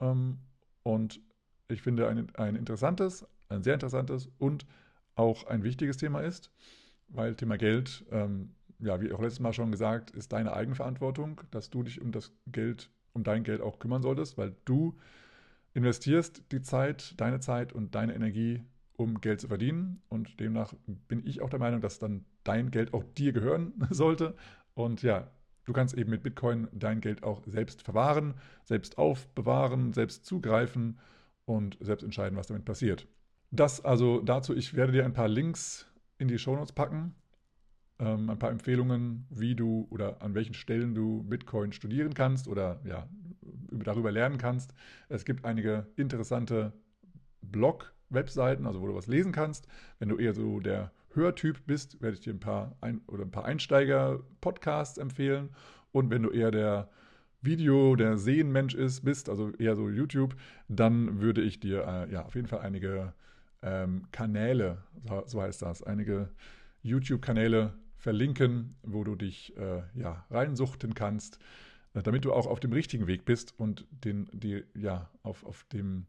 Ähm, 0.00 0.38
und 0.82 1.20
ich 1.68 1.82
finde 1.82 2.08
ein, 2.08 2.34
ein 2.34 2.56
interessantes, 2.56 3.26
ein 3.48 3.62
sehr 3.62 3.74
interessantes 3.74 4.28
und 4.38 4.66
auch 5.14 5.46
ein 5.46 5.62
wichtiges 5.62 5.96
Thema 5.96 6.20
ist, 6.20 6.50
weil 7.08 7.36
Thema 7.36 7.56
Geld, 7.56 8.04
ähm, 8.10 8.54
ja, 8.78 9.00
wie 9.00 9.12
auch 9.12 9.20
letztes 9.20 9.40
Mal 9.40 9.52
schon 9.52 9.70
gesagt, 9.70 10.10
ist 10.10 10.32
deine 10.32 10.52
Eigenverantwortung, 10.52 11.40
dass 11.50 11.70
du 11.70 11.82
dich 11.82 12.00
um 12.00 12.12
das 12.12 12.32
Geld, 12.46 12.90
um 13.12 13.22
dein 13.22 13.44
Geld 13.44 13.60
auch 13.60 13.78
kümmern 13.78 14.02
solltest, 14.02 14.36
weil 14.36 14.54
du 14.64 14.98
investierst 15.72 16.42
die 16.52 16.62
Zeit, 16.62 17.14
deine 17.20 17.40
Zeit 17.40 17.72
und 17.72 17.94
deine 17.94 18.14
Energie 18.14 18.62
um 18.94 19.20
Geld 19.20 19.40
zu 19.40 19.48
verdienen. 19.48 20.02
Und 20.08 20.40
demnach 20.40 20.74
bin 21.08 21.26
ich 21.26 21.42
auch 21.42 21.50
der 21.50 21.58
Meinung, 21.58 21.80
dass 21.80 21.98
dann 21.98 22.24
dein 22.46 22.70
Geld 22.70 22.94
auch 22.94 23.04
dir 23.16 23.32
gehören 23.32 23.72
sollte. 23.90 24.34
Und 24.74 25.02
ja, 25.02 25.30
du 25.64 25.72
kannst 25.72 25.94
eben 25.94 26.10
mit 26.10 26.22
Bitcoin 26.22 26.68
dein 26.72 27.00
Geld 27.00 27.22
auch 27.22 27.42
selbst 27.46 27.82
verwahren, 27.82 28.34
selbst 28.64 28.98
aufbewahren, 28.98 29.92
selbst 29.92 30.26
zugreifen 30.26 30.98
und 31.44 31.78
selbst 31.80 32.02
entscheiden, 32.02 32.36
was 32.36 32.48
damit 32.48 32.64
passiert. 32.64 33.06
Das 33.50 33.84
also 33.84 34.20
dazu, 34.20 34.54
ich 34.54 34.74
werde 34.74 34.92
dir 34.92 35.04
ein 35.04 35.12
paar 35.12 35.28
Links 35.28 35.86
in 36.18 36.28
die 36.28 36.38
Shownotes 36.38 36.72
packen, 36.72 37.14
ähm, 37.98 38.28
ein 38.28 38.38
paar 38.38 38.50
Empfehlungen, 38.50 39.26
wie 39.30 39.54
du 39.54 39.86
oder 39.90 40.20
an 40.22 40.34
welchen 40.34 40.54
Stellen 40.54 40.94
du 40.94 41.22
Bitcoin 41.22 41.72
studieren 41.72 42.14
kannst 42.14 42.48
oder 42.48 42.80
ja, 42.84 43.08
darüber 43.70 44.10
lernen 44.10 44.38
kannst. 44.38 44.74
Es 45.08 45.24
gibt 45.24 45.44
einige 45.44 45.86
interessante 45.96 46.72
Blog- 47.40 47.94
Webseiten, 48.08 48.66
also 48.66 48.80
wo 48.80 48.86
du 48.86 48.94
was 48.94 49.06
lesen 49.06 49.32
kannst. 49.32 49.66
Wenn 49.98 50.08
du 50.08 50.16
eher 50.16 50.34
so 50.34 50.60
der 50.60 50.92
Hörtyp 51.16 51.66
bist, 51.66 52.00
werde 52.00 52.14
ich 52.14 52.20
dir 52.20 52.32
ein 52.32 52.40
paar 52.40 52.76
ein 52.80 53.00
oder 53.08 53.24
ein 53.24 53.30
paar 53.30 53.44
Einsteiger-Podcasts 53.44 54.98
empfehlen. 54.98 55.50
Und 55.92 56.10
wenn 56.10 56.22
du 56.22 56.30
eher 56.30 56.50
der 56.50 56.88
Video, 57.42 57.96
der 57.96 58.18
Sehenmensch 58.18 58.74
ist, 58.74 59.02
bist, 59.02 59.28
also 59.28 59.50
eher 59.52 59.76
so 59.76 59.88
YouTube, 59.88 60.36
dann 60.68 61.20
würde 61.20 61.42
ich 61.42 61.60
dir 61.60 61.86
äh, 61.86 62.12
ja 62.12 62.24
auf 62.24 62.34
jeden 62.34 62.48
Fall 62.48 62.60
einige 62.60 63.14
ähm, 63.62 64.06
Kanäle, 64.12 64.78
so, 65.08 65.22
so, 65.26 65.42
heißt 65.42 65.62
das, 65.62 65.82
einige 65.82 66.28
YouTube-Kanäle 66.82 67.74
verlinken, 67.96 68.76
wo 68.82 69.04
du 69.04 69.16
dich 69.16 69.56
äh, 69.56 69.82
ja, 69.94 70.24
reinsuchten 70.30 70.94
kannst, 70.94 71.38
äh, 71.94 72.02
damit 72.02 72.24
du 72.24 72.32
auch 72.32 72.46
auf 72.46 72.60
dem 72.60 72.72
richtigen 72.72 73.06
Weg 73.06 73.24
bist 73.24 73.58
und 73.58 73.86
den, 73.90 74.28
die, 74.32 74.64
ja, 74.74 75.10
auf, 75.22 75.44
auf 75.44 75.64
dem, 75.72 76.06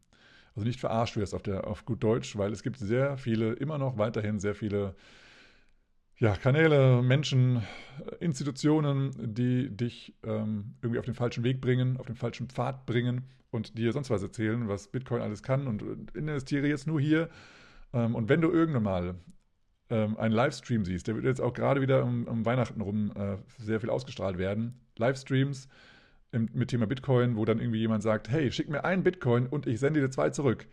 also 0.58 0.66
nicht 0.66 0.80
verarscht 0.80 1.16
wirst 1.16 1.34
auf, 1.34 1.42
der, 1.42 1.68
auf 1.68 1.84
gut 1.84 2.02
Deutsch, 2.02 2.36
weil 2.36 2.52
es 2.52 2.64
gibt 2.64 2.78
sehr 2.78 3.16
viele, 3.16 3.52
immer 3.52 3.78
noch 3.78 3.96
weiterhin 3.96 4.40
sehr 4.40 4.56
viele 4.56 4.96
ja, 6.16 6.34
Kanäle, 6.34 7.00
Menschen, 7.00 7.62
Institutionen, 8.18 9.12
die 9.34 9.70
dich 9.70 10.16
ähm, 10.24 10.74
irgendwie 10.82 10.98
auf 10.98 11.04
den 11.04 11.14
falschen 11.14 11.44
Weg 11.44 11.60
bringen, 11.60 11.96
auf 11.96 12.06
den 12.06 12.16
falschen 12.16 12.48
Pfad 12.48 12.86
bringen 12.86 13.22
und 13.52 13.78
dir 13.78 13.92
sonst 13.92 14.10
was 14.10 14.20
erzählen, 14.20 14.66
was 14.66 14.88
Bitcoin 14.88 15.22
alles 15.22 15.44
kann 15.44 15.68
und, 15.68 15.80
investiere 16.16 16.66
jetzt 16.66 16.88
nur 16.88 17.00
hier. 17.00 17.28
Ähm, 17.92 18.16
und 18.16 18.28
wenn 18.28 18.40
du 18.40 18.50
irgendwann 18.50 18.82
mal 18.82 19.14
ähm, 19.90 20.16
einen 20.16 20.34
Livestream 20.34 20.84
siehst, 20.84 21.06
der 21.06 21.14
wird 21.14 21.24
jetzt 21.24 21.40
auch 21.40 21.54
gerade 21.54 21.80
wieder 21.80 22.02
um, 22.02 22.26
um 22.26 22.44
Weihnachten 22.44 22.80
rum 22.80 23.12
äh, 23.14 23.36
sehr 23.58 23.78
viel 23.78 23.90
ausgestrahlt 23.90 24.38
werden, 24.38 24.80
Livestreams 24.96 25.68
im, 26.32 26.48
mit 26.52 26.68
Thema 26.68 26.86
Bitcoin, 26.86 27.36
wo 27.36 27.44
dann 27.44 27.58
irgendwie 27.58 27.80
jemand 27.80 28.02
sagt, 28.02 28.28
hey, 28.28 28.50
schick 28.52 28.68
mir 28.68 28.84
einen 28.84 29.02
Bitcoin 29.02 29.46
und 29.46 29.66
ich 29.66 29.80
sende 29.80 30.00
dir 30.00 30.10
zwei 30.10 30.30
zurück. 30.30 30.66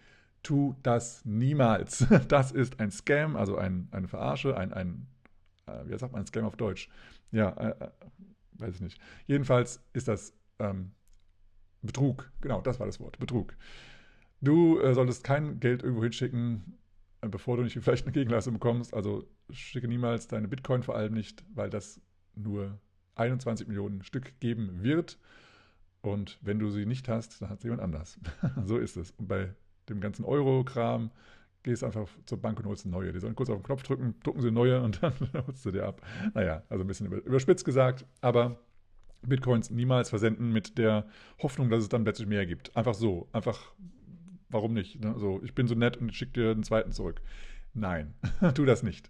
Tu 0.43 0.75
das 0.83 1.23
niemals. 1.25 2.05
Das 2.27 2.51
ist 2.51 2.79
ein 2.79 2.91
Scam, 2.91 3.35
also 3.35 3.57
ein, 3.57 3.87
eine 3.91 4.07
Verarsche, 4.07 4.57
ein, 4.57 4.73
ein 4.73 5.07
äh, 5.67 5.87
wie 5.87 5.97
sagt 5.97 6.13
man 6.13 6.25
Scam 6.25 6.45
auf 6.45 6.55
Deutsch? 6.55 6.89
Ja, 7.31 7.49
äh, 7.51 7.85
äh, 7.85 7.91
weiß 8.53 8.75
ich 8.75 8.81
nicht. 8.81 8.99
Jedenfalls 9.27 9.83
ist 9.93 10.07
das 10.07 10.33
ähm, 10.59 10.91
Betrug. 11.81 12.31
Genau, 12.41 12.61
das 12.61 12.79
war 12.79 12.85
das 12.85 12.99
Wort. 12.99 13.19
Betrug. 13.19 13.55
Du 14.41 14.79
äh, 14.79 14.93
solltest 14.93 15.23
kein 15.23 15.59
Geld 15.59 15.83
irgendwo 15.83 16.03
hinschicken, 16.03 16.77
äh, 17.21 17.27
bevor 17.27 17.57
du 17.57 17.63
nicht 17.63 17.77
vielleicht 17.79 18.05
eine 18.05 18.13
Gegenleistung 18.13 18.53
bekommst. 18.53 18.93
Also 18.93 19.27
schicke 19.49 19.87
niemals 19.87 20.27
deine 20.27 20.47
Bitcoin 20.47 20.83
vor 20.83 20.95
allem 20.95 21.13
nicht, 21.13 21.43
weil 21.53 21.69
das 21.69 22.01
nur 22.35 22.79
21 23.15 23.67
Millionen 23.67 24.03
Stück 24.03 24.39
geben 24.39 24.83
wird. 24.83 25.17
Und 26.05 26.37
wenn 26.41 26.59
du 26.59 26.69
sie 26.69 26.85
nicht 26.85 27.09
hast, 27.09 27.41
dann 27.41 27.49
hat 27.49 27.61
sie 27.61 27.67
jemand 27.67 27.81
anders. 27.81 28.19
so 28.65 28.77
ist 28.77 28.95
es. 28.95 29.11
Und 29.11 29.27
bei 29.27 29.49
dem 29.89 29.99
ganzen 29.99 30.23
Euro-Kram 30.23 31.09
gehst 31.63 31.83
einfach 31.83 32.07
zur 32.27 32.39
Bank 32.39 32.59
und 32.59 32.67
holst 32.67 32.85
eine 32.85 32.91
neue. 32.91 33.11
Die 33.11 33.19
sollen 33.19 33.35
kurz 33.35 33.49
auf 33.49 33.57
den 33.57 33.63
Knopf 33.63 33.81
drücken, 33.81 34.13
drucken 34.23 34.41
sie 34.41 34.49
eine 34.49 34.55
neue 34.55 34.81
und 34.81 35.01
dann 35.03 35.13
holst 35.47 35.65
du 35.65 35.71
dir 35.71 35.85
ab. 35.85 36.01
Naja, 36.33 36.63
also 36.69 36.83
ein 36.83 36.87
bisschen 36.87 37.11
überspitzt 37.11 37.65
gesagt, 37.65 38.05
aber 38.21 38.59
Bitcoins 39.23 39.71
niemals 39.71 40.09
versenden 40.09 40.51
mit 40.53 40.77
der 40.77 41.07
Hoffnung, 41.41 41.69
dass 41.71 41.81
es 41.81 41.89
dann 41.89 42.03
plötzlich 42.03 42.27
mehr 42.27 42.45
gibt. 42.45 42.75
Einfach 42.77 42.93
so, 42.93 43.27
einfach, 43.33 43.73
warum 44.49 44.73
nicht? 44.73 45.03
Ne? 45.03 45.15
So, 45.17 45.41
ich 45.43 45.55
bin 45.55 45.67
so 45.67 45.73
nett 45.73 45.97
und 45.97 46.13
schicke 46.13 46.33
dir 46.33 46.51
einen 46.51 46.63
zweiten 46.63 46.91
zurück. 46.91 47.19
Nein, 47.73 48.13
tu 48.53 48.65
das 48.65 48.83
nicht. 48.83 49.09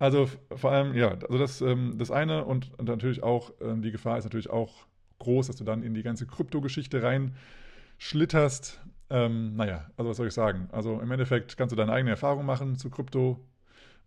Also 0.00 0.28
vor 0.56 0.72
allem, 0.72 0.96
ja, 0.96 1.10
also 1.10 1.38
das, 1.38 1.60
ähm, 1.60 1.94
das 1.96 2.10
eine 2.10 2.44
und, 2.44 2.76
und 2.76 2.88
natürlich 2.88 3.22
auch, 3.22 3.52
ähm, 3.60 3.82
die 3.82 3.92
Gefahr 3.92 4.18
ist 4.18 4.24
natürlich 4.24 4.50
auch 4.50 4.88
groß, 5.18 5.48
dass 5.48 5.56
du 5.56 5.64
dann 5.64 5.82
in 5.82 5.94
die 5.94 6.02
ganze 6.02 6.26
Kryptogeschichte 6.26 7.02
reinschlitterst 7.02 8.80
ähm, 9.10 9.54
naja, 9.56 9.90
also 9.96 10.10
was 10.10 10.16
soll 10.16 10.28
ich 10.28 10.34
sagen? 10.34 10.68
Also 10.72 11.00
im 11.00 11.10
Endeffekt 11.10 11.56
kannst 11.56 11.72
du 11.72 11.76
deine 11.76 11.92
eigene 11.92 12.10
Erfahrung 12.10 12.46
machen 12.46 12.76
zu 12.76 12.90
Krypto 12.90 13.46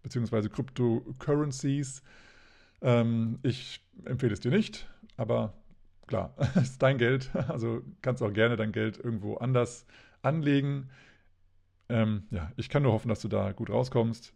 bzw. 0.04 0.50
Cryptocurrencies. 0.50 2.02
Ähm, 2.82 3.40
ich 3.44 3.86
empfehle 4.06 4.34
es 4.34 4.40
dir 4.40 4.52
nicht, 4.52 4.88
aber 5.16 5.54
klar, 6.08 6.36
es 6.56 6.72
ist 6.72 6.82
dein 6.82 6.98
Geld, 6.98 7.32
also 7.48 7.82
kannst 8.02 8.22
du 8.22 8.26
auch 8.26 8.34
gerne 8.34 8.56
dein 8.56 8.72
Geld 8.72 8.98
irgendwo 8.98 9.36
anders 9.36 9.86
anlegen. 10.24 10.90
Ähm, 11.90 12.28
ja, 12.32 12.52
ich 12.58 12.70
kann 12.70 12.84
nur 12.84 12.92
hoffen, 12.94 13.10
dass 13.10 13.22
du 13.22 13.28
da 13.28 13.52
gut 13.52 13.70
rauskommst. 13.70 14.34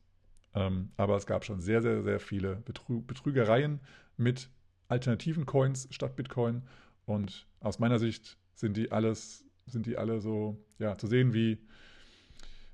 Ähm, 0.54 0.92
aber 0.98 1.16
es 1.16 1.26
gab 1.26 1.46
schon 1.46 1.62
sehr, 1.62 1.82
sehr, 1.82 2.04
sehr 2.04 2.20
viele 2.20 2.58
Betrü 2.58 3.02
Betrügereien 3.02 3.80
mit 4.18 4.50
alternativen 4.92 5.46
Coins 5.46 5.88
statt 5.92 6.16
Bitcoin. 6.16 6.64
Und 7.06 7.48
aus 7.60 7.80
meiner 7.80 8.00
Sicht 8.00 8.38
sind 8.54 8.78
die 8.78 8.92
alles 8.92 9.46
sind 9.72 9.86
die 9.86 9.98
alle 9.98 10.22
so 10.22 10.58
ja, 10.80 10.98
zu 10.98 11.08
sehen 11.08 11.34
wie 11.34 11.60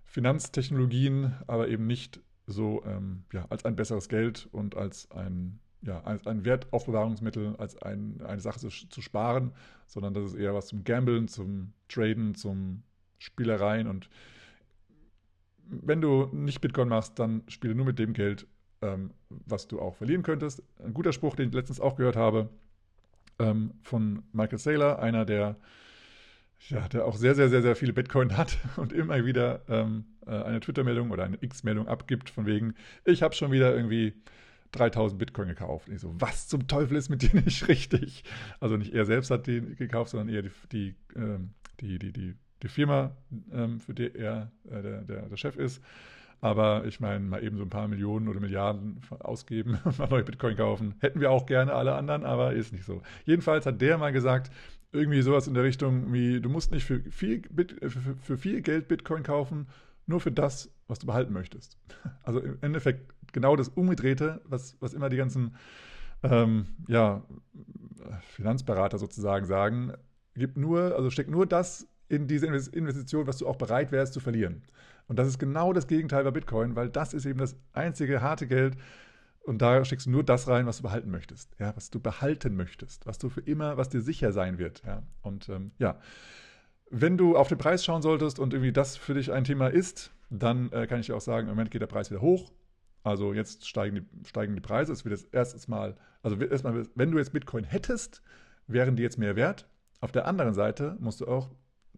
Finanztechnologien, 0.06 1.34
aber 1.48 1.68
eben 1.68 1.86
nicht 1.86 2.22
so 2.46 2.84
ähm, 2.86 3.24
ja, 3.34 3.46
als 3.50 3.66
ein 3.66 3.76
besseres 3.76 4.10
Geld 4.10 4.48
und 4.52 4.76
als 4.76 5.12
ein, 5.12 5.60
ja, 5.82 6.02
als 6.02 6.26
ein 6.28 6.46
Wertaufbewahrungsmittel, 6.46 7.56
als 7.58 7.78
ein, 7.82 8.22
eine 8.22 8.42
Sache 8.42 8.60
zu, 8.60 8.70
zu 8.70 9.02
sparen, 9.02 9.52
sondern 9.86 10.14
das 10.14 10.26
ist 10.32 10.36
eher 10.36 10.54
was 10.54 10.68
zum 10.68 10.84
Gambeln, 10.84 11.28
zum 11.28 11.74
Traden, 11.90 12.36
zum 12.36 12.84
Spielereien 13.20 13.88
und 13.88 14.10
wenn 15.70 16.00
du 16.00 16.30
nicht 16.32 16.62
Bitcoin 16.62 16.88
machst, 16.88 17.20
dann 17.20 17.44
spiele 17.50 17.76
nur 17.76 17.86
mit 17.86 18.00
dem 18.00 18.14
Geld, 18.14 18.48
ähm, 18.82 19.12
was 19.30 19.68
du 19.68 19.80
auch 19.80 19.96
verlieren 19.96 20.24
könntest. 20.24 20.64
Ein 20.84 20.94
guter 20.94 21.14
Spruch, 21.14 21.36
den 21.36 21.50
ich 21.50 21.56
letztens 21.56 21.80
auch 21.80 21.96
gehört 21.96 22.16
habe, 22.16 22.50
ähm, 23.40 23.72
von 23.84 24.24
Michael 24.34 24.60
Saylor, 24.60 25.00
einer 25.00 25.26
der 25.26 25.58
ja, 26.70 26.88
der 26.88 27.06
auch 27.06 27.16
sehr, 27.16 27.36
sehr, 27.36 27.50
sehr, 27.50 27.62
sehr 27.62 27.76
viele 27.76 27.94
Bitcoin 27.94 28.36
hat 28.36 28.58
und 28.78 28.94
immer 28.94 29.24
wieder 29.26 29.62
ähm, 29.70 30.06
äh, 30.26 30.32
eine 30.32 30.60
Twitter-Meldung 30.60 31.12
oder 31.12 31.24
eine 31.24 31.38
X-Meldung 31.40 31.88
abgibt, 31.88 32.30
von 32.30 32.46
wegen, 32.46 32.74
ich 33.06 33.22
habe 33.22 33.36
schon 33.36 33.52
wieder 33.52 33.76
irgendwie 33.76 34.14
3000 34.72 35.20
Bitcoin 35.20 35.48
gekauft. 35.48 35.88
Und 35.88 35.96
ich 35.96 36.02
so, 36.02 36.14
was 36.20 36.48
zum 36.48 36.68
Teufel 36.68 36.98
ist 36.98 37.10
mit 37.10 37.22
dir 37.22 37.42
nicht 37.46 37.68
richtig? 37.68 38.24
Also 38.60 38.78
nicht 38.78 38.94
er 38.94 39.06
selbst 39.06 39.32
hat 39.32 39.48
die 39.48 39.62
gekauft, 39.62 40.12
sondern 40.12 40.30
eher 40.30 40.42
die, 40.42 40.52
die, 40.72 40.96
ähm, 41.16 41.52
die, 41.80 42.00
die, 42.00 42.12
die, 42.12 42.36
die 42.64 42.68
Firma, 42.68 43.16
ähm, 43.52 43.80
für 43.80 43.94
die 43.94 44.14
er 44.16 44.52
äh, 44.70 44.82
der, 44.82 45.02
der, 45.04 45.30
der 45.30 45.38
Chef 45.38 45.56
ist. 45.58 45.82
Aber 46.40 46.86
ich 46.86 47.00
meine, 47.00 47.20
mal 47.20 47.44
eben 47.44 47.58
so 47.58 47.64
ein 47.64 47.70
paar 47.70 47.88
Millionen 47.88 48.28
oder 48.28 48.40
Milliarden 48.40 49.02
ausgeben, 49.20 49.80
mal 49.98 50.08
neue 50.08 50.24
Bitcoin 50.24 50.56
kaufen, 50.56 50.96
hätten 51.00 51.20
wir 51.20 51.32
auch 51.32 51.46
gerne 51.46 51.74
alle 51.74 51.96
anderen, 51.96 52.24
aber 52.24 52.54
ist 52.54 52.74
nicht 52.74 52.86
so. 52.86 53.02
Jedenfalls 53.26 53.66
hat 53.66 53.82
der 53.82 53.98
mal 53.98 54.12
gesagt, 54.12 54.52
irgendwie 54.92 55.22
sowas 55.22 55.48
in 55.48 55.54
der 55.54 55.64
Richtung 55.64 56.14
wie, 56.14 56.40
du 56.40 56.50
musst 56.50 56.72
nicht 56.72 56.86
für 56.86 57.00
viel, 57.12 57.42
für, 58.22 58.38
viel 58.38 58.62
Geld 58.62 58.88
Bitcoin 58.88 59.24
kaufen, 59.24 59.68
nur 60.06 60.22
für 60.22 60.32
das, 60.32 60.72
was 60.88 61.00
du 61.00 61.08
behalten 61.08 61.34
möchtest. 61.34 61.78
Also 62.24 62.40
im 62.40 62.58
Endeffekt 62.62 63.14
genau 63.32 63.56
das 63.56 63.70
Umgedrehte, 63.70 64.42
was, 64.46 64.78
was 64.82 64.94
immer 64.94 65.10
die 65.10 65.18
ganzen 65.18 65.56
ähm, 66.24 66.68
ja, 66.88 67.24
Finanzberater 68.22 68.98
sozusagen 68.98 69.46
sagen, 69.46 69.94
gibt 70.36 70.58
nur, 70.58 70.96
also 70.96 71.10
steckt 71.10 71.30
nur 71.30 71.46
das 71.46 71.88
in 72.10 72.28
diese 72.28 72.48
Investition, 72.48 73.28
was 73.28 73.38
du 73.38 73.48
auch 73.48 73.56
bereit 73.56 73.92
wärst 73.92 74.14
zu 74.14 74.20
verlieren. 74.20 74.64
Und 75.08 75.18
das 75.18 75.28
ist 75.28 75.40
genau 75.40 75.74
das 75.74 75.88
Gegenteil 75.88 76.24
bei 76.24 76.32
Bitcoin, 76.32 76.76
weil 76.76 76.90
das 76.90 77.14
ist 77.14 77.26
eben 77.26 77.40
das 77.40 77.56
einzige 77.74 78.22
harte 78.22 78.48
Geld, 78.48 78.78
und 79.48 79.62
da 79.62 79.86
schickst 79.86 80.08
du 80.08 80.12
nur 80.12 80.26
das 80.26 80.50
rein, 80.50 80.66
was 80.66 80.78
du 80.78 80.84
behalten 80.84 81.10
möchtest, 81.10 81.56
ja, 81.58 81.74
was 81.74 81.90
du 81.90 82.02
behalten 82.02 82.58
möchtest, 82.58 83.06
was 83.06 83.18
du 83.18 83.30
für 83.30 83.40
immer, 83.40 83.78
was 83.78 83.88
dir 83.88 84.02
sicher 84.02 84.34
sein 84.34 84.58
wird. 84.58 84.84
Ja. 84.86 85.04
Und 85.22 85.48
ähm, 85.48 85.72
ja, 85.78 86.02
wenn 86.92 87.18
du 87.18 87.38
auf 87.38 87.48
den 87.48 87.58
Preis 87.58 87.86
schauen 87.86 88.02
solltest 88.02 88.40
und 88.40 88.54
irgendwie 88.54 88.74
das 88.74 88.98
für 88.98 89.14
dich 89.14 89.32
ein 89.32 89.46
Thema 89.46 89.70
ist, 89.70 90.12
dann 90.30 90.70
äh, 90.74 90.86
kann 90.86 91.00
ich 91.00 91.06
dir 91.06 91.16
auch 91.16 91.22
sagen, 91.22 91.48
im 91.48 91.54
Moment 91.54 91.72
geht 91.72 91.82
der 91.82 91.88
Preis 91.88 92.12
wieder 92.12 92.20
hoch. 92.20 92.52
Also 93.04 93.34
jetzt 93.34 93.66
steigen 93.66 93.96
die, 93.96 94.28
steigen 94.28 94.54
die 94.54 94.62
Preise. 94.62 94.92
Es 94.92 95.06
wird 95.06 95.18
jetzt 95.18 95.34
erstes 95.34 95.70
Mal, 95.70 95.96
also 96.24 96.36
erstmal, 96.36 96.86
wenn 96.96 97.12
du 97.12 97.18
jetzt 97.18 97.32
Bitcoin 97.32 97.64
hättest, 97.64 98.22
wären 98.68 98.98
die 98.98 99.04
jetzt 99.04 99.18
mehr 99.18 99.38
wert. 99.38 99.66
Auf 100.02 100.12
der 100.12 100.28
anderen 100.28 100.56
Seite 100.56 100.98
musst 101.00 101.22
du 101.22 101.26
auch 101.26 101.52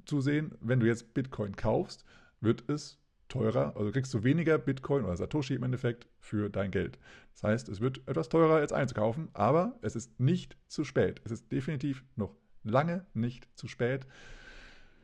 zusehen, 0.06 0.54
wenn 0.62 0.80
du 0.80 0.86
jetzt 0.86 1.16
Bitcoin 1.16 1.56
kaufst, 1.56 2.06
wird 2.42 2.70
es 2.70 3.00
teurer, 3.28 3.76
also 3.78 3.92
kriegst 3.92 4.14
du 4.14 4.24
weniger 4.24 4.58
Bitcoin 4.58 5.06
oder 5.06 5.16
Satoshi 5.16 5.54
im 5.54 5.64
Endeffekt 5.64 6.08
für 6.20 6.50
dein 6.50 6.72
Geld. 6.72 7.00
Das 7.34 7.44
heißt, 7.44 7.70
es 7.70 7.80
wird 7.80 8.02
etwas 8.08 8.30
teurer 8.30 8.56
als 8.56 8.74
einzukaufen, 8.74 9.30
aber 9.34 9.78
es 9.82 9.96
ist 9.96 10.20
nicht 10.20 10.58
zu 10.68 10.84
spät. 10.84 11.22
Es 11.24 11.32
ist 11.32 11.52
definitiv 11.52 12.04
noch 12.16 12.36
lange 12.64 13.06
nicht 13.14 13.48
zu 13.56 13.68
spät. 13.68 14.08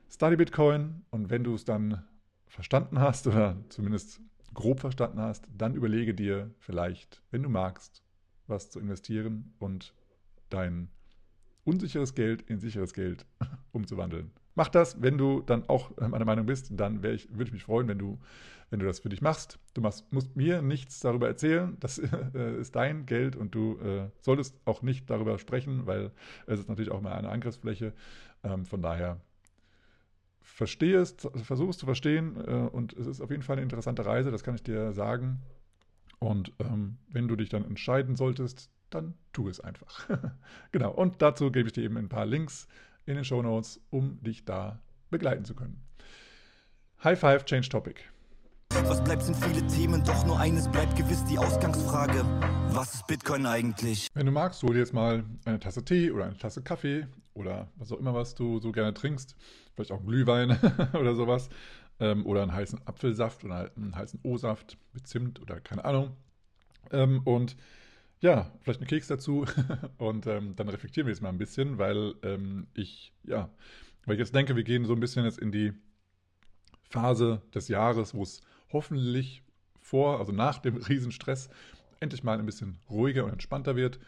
Study 0.10 0.36
Bitcoin 0.36 1.06
und 1.12 1.30
wenn 1.30 1.44
du 1.44 1.56
es 1.56 1.66
dann 1.66 2.04
verstanden 2.48 3.00
hast 3.00 3.28
oder 3.28 3.58
zumindest 3.70 4.22
grob 4.54 4.80
verstanden 4.80 5.20
hast, 5.20 5.48
dann 5.56 5.76
überlege 5.76 6.14
dir 6.14 6.52
vielleicht, 6.60 7.22
wenn 7.32 7.44
du 7.44 7.50
magst, 7.50 8.04
was 8.48 8.70
zu 8.70 8.80
investieren 8.80 9.54
und 9.60 9.94
dein 10.50 10.90
unsicheres 11.64 12.16
Geld 12.16 12.44
in 12.44 12.60
sicheres 12.60 12.94
Geld 12.94 13.26
umzuwandeln. 13.72 14.32
Mach 14.56 14.70
das, 14.70 15.02
wenn 15.02 15.18
du 15.18 15.42
dann 15.42 15.68
auch 15.68 15.92
meiner 15.98 16.26
Meinung 16.26 16.46
bist, 16.46 16.72
dann 16.72 17.04
ich, 17.04 17.30
würde 17.30 17.44
ich 17.46 17.54
mich 17.54 17.64
freuen, 17.64 17.88
wenn 17.90 18.00
du, 18.00 18.18
wenn 18.70 18.80
du 18.80 18.86
das 18.86 19.00
für 19.00 19.10
dich 19.10 19.22
machst. 19.22 19.60
Du 19.74 19.82
machst, 19.82 20.12
musst 20.12 20.36
mir 20.38 20.62
nichts 20.62 21.02
darüber 21.02 21.28
erzählen, 21.28 21.76
das 21.82 21.98
äh, 22.34 22.60
ist 22.60 22.76
dein 22.76 23.06
Geld 23.06 23.36
und 23.36 23.54
du 23.54 23.78
äh, 23.80 24.10
solltest 24.22 24.56
auch 24.66 24.82
nicht 24.82 25.10
darüber 25.10 25.38
sprechen, 25.40 25.86
weil 25.86 26.12
es 26.48 26.60
ist 26.62 26.70
natürlich 26.70 26.92
auch 26.92 27.02
mal 27.02 27.14
eine 27.14 27.30
Angriffsfläche. 27.30 27.94
Ähm, 28.44 28.66
von 28.66 28.82
daher 28.82 29.20
verstehe 30.42 31.00
es, 31.00 31.16
versuche 31.44 31.72
es 31.72 31.78
zu 31.78 31.86
verstehen 31.86 32.38
äh, 32.38 32.70
und 32.72 32.94
es 32.94 33.08
ist 33.08 33.20
auf 33.20 33.32
jeden 33.32 33.44
Fall 33.44 33.56
eine 33.56 33.64
interessante 33.64 34.06
Reise, 34.06 34.32
das 34.32 34.44
kann 34.44 34.56
ich 34.56 34.64
dir 34.64 34.94
sagen. 34.94 35.42
Und 36.20 36.54
ähm, 36.60 36.98
wenn 37.10 37.28
du 37.28 37.36
dich 37.36 37.50
dann 37.50 37.66
entscheiden 37.66 38.16
solltest, 38.16 38.70
dann 38.90 39.16
tu 39.34 39.50
es 39.50 39.60
einfach. 39.60 40.08
genau, 40.72 40.92
und 40.92 41.22
dazu 41.22 41.52
gebe 41.52 41.68
ich 41.68 41.74
dir 41.74 41.84
eben 41.84 41.98
ein 41.98 42.10
paar 42.10 42.26
Links 42.26 42.68
in 43.06 43.16
den 43.16 43.26
Show 43.26 43.42
Notes, 43.42 43.80
um 43.90 44.22
dich 44.24 44.46
da 44.46 44.82
begleiten 45.10 45.46
zu 45.46 45.56
können. 45.56 45.82
High 47.04 47.20
Five 47.20 47.46
Change 47.46 47.70
Topic. 47.70 48.02
Was 48.70 49.04
bleibt 49.04 49.24
sind 49.24 49.38
viele 49.38 49.66
Themen, 49.68 50.04
doch 50.04 50.26
nur 50.26 50.40
eines 50.40 50.70
bleibt 50.70 50.96
gewiss 50.96 51.24
die 51.26 51.38
Ausgangsfrage. 51.38 52.26
Was 52.72 52.96
ist 52.96 53.08
Bitcoin 53.08 53.46
eigentlich? 53.46 54.08
Wenn 54.14 54.26
du 54.26 54.32
magst, 54.32 54.62
hol 54.64 54.74
dir 54.74 54.80
jetzt 54.80 54.94
mal 54.94 55.24
eine 55.46 55.60
Tasse 55.60 55.86
Tee 55.86 56.12
oder 56.12 56.26
eine 56.26 56.38
Tasse 56.38 56.62
Kaffee 56.62 57.08
oder 57.34 57.70
was 57.78 57.92
auch 57.92 58.00
immer, 58.00 58.14
was 58.14 58.36
du 58.36 58.60
so 58.60 58.72
gerne 58.72 58.94
trinkst. 58.94 59.36
Vielleicht 59.76 59.92
auch 59.92 60.04
Glühwein 60.04 60.60
oder 60.94 61.16
sowas. 61.16 61.50
Ähm, 62.00 62.26
oder 62.26 62.42
einen 62.42 62.54
heißen 62.54 62.86
Apfelsaft 62.86 63.46
oder 63.46 63.72
einen 63.78 63.96
heißen 63.96 64.20
O-Saft 64.24 64.78
mit 64.94 65.08
Zimt 65.08 65.42
oder 65.42 65.62
keine 65.62 65.86
Ahnung. 65.86 66.18
Ähm, 66.92 67.22
und 67.24 67.56
ja, 68.26 68.52
vielleicht 68.62 68.80
einen 68.82 68.88
Keks 68.88 69.08
dazu. 69.08 69.46
und 69.98 70.26
ähm, 70.26 70.56
dann 70.56 70.68
reflektieren 70.68 71.06
wir 71.06 71.14
jetzt 71.14 71.22
mal 71.22 71.30
ein 71.30 71.38
bisschen, 71.38 71.78
weil 71.78 72.16
ähm, 72.24 72.66
ich, 72.74 73.14
ja, 73.24 73.50
weil 74.06 74.16
ich 74.16 74.20
jetzt 74.20 74.34
denke, 74.34 74.56
wir 74.56 74.64
gehen 74.64 74.86
so 74.86 74.94
ein 74.94 75.00
bisschen 75.00 75.26
jetzt 75.26 75.38
in 75.38 75.52
die 75.52 75.74
Phase 76.90 77.44
des 77.54 77.68
Jahres, 77.68 78.16
wo 78.16 78.24
es 78.24 78.42
hoffentlich 78.74 79.44
vor, 79.80 80.20
also 80.20 80.32
nach 80.32 80.58
dem 80.58 80.78
Riesenstress, 80.90 81.50
endlich 82.00 82.24
mal 82.24 82.40
ein 82.40 82.48
bisschen 82.48 82.80
ruhiger 82.90 83.26
und 83.26 83.32
entspannter 83.32 83.76
wird. 83.76 84.00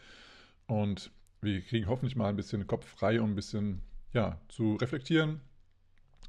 Und 0.66 1.12
wir 1.40 1.62
kriegen 1.62 1.86
hoffentlich 1.86 2.16
mal 2.16 2.28
ein 2.28 2.36
bisschen 2.36 2.66
Kopf 2.66 2.86
frei, 2.86 3.20
um 3.20 3.30
ein 3.30 3.36
bisschen 3.36 3.82
ja, 4.12 4.40
zu 4.48 4.74
reflektieren, 4.74 5.40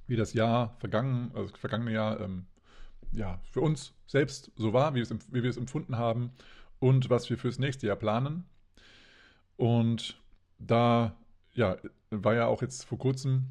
wie 0.06 0.16
das 0.16 0.34
Jahr 0.34 0.76
vergangen, 0.78 1.32
also 1.34 1.50
das 1.50 1.60
vergangene 1.60 1.94
Jahr 1.94 2.20
ähm, 2.20 2.46
ja, 3.12 3.42
für 3.52 3.62
uns 3.62 3.94
selbst 4.06 4.52
so 4.56 4.74
war, 4.74 4.94
wie, 4.94 5.02
wie 5.02 5.42
wir 5.42 5.50
es 5.50 5.58
empfunden 5.58 5.98
haben 5.98 6.32
und 6.80 7.10
was 7.10 7.30
wir 7.30 7.38
fürs 7.38 7.60
nächste 7.60 7.88
Jahr 7.88 7.96
planen. 7.96 8.46
Und 9.58 10.22
da 10.58 11.16
ja, 11.54 11.78
war 12.10 12.36
ja 12.36 12.48
auch 12.48 12.62
jetzt 12.62 12.86
vor 12.86 12.98
kurzem 12.98 13.48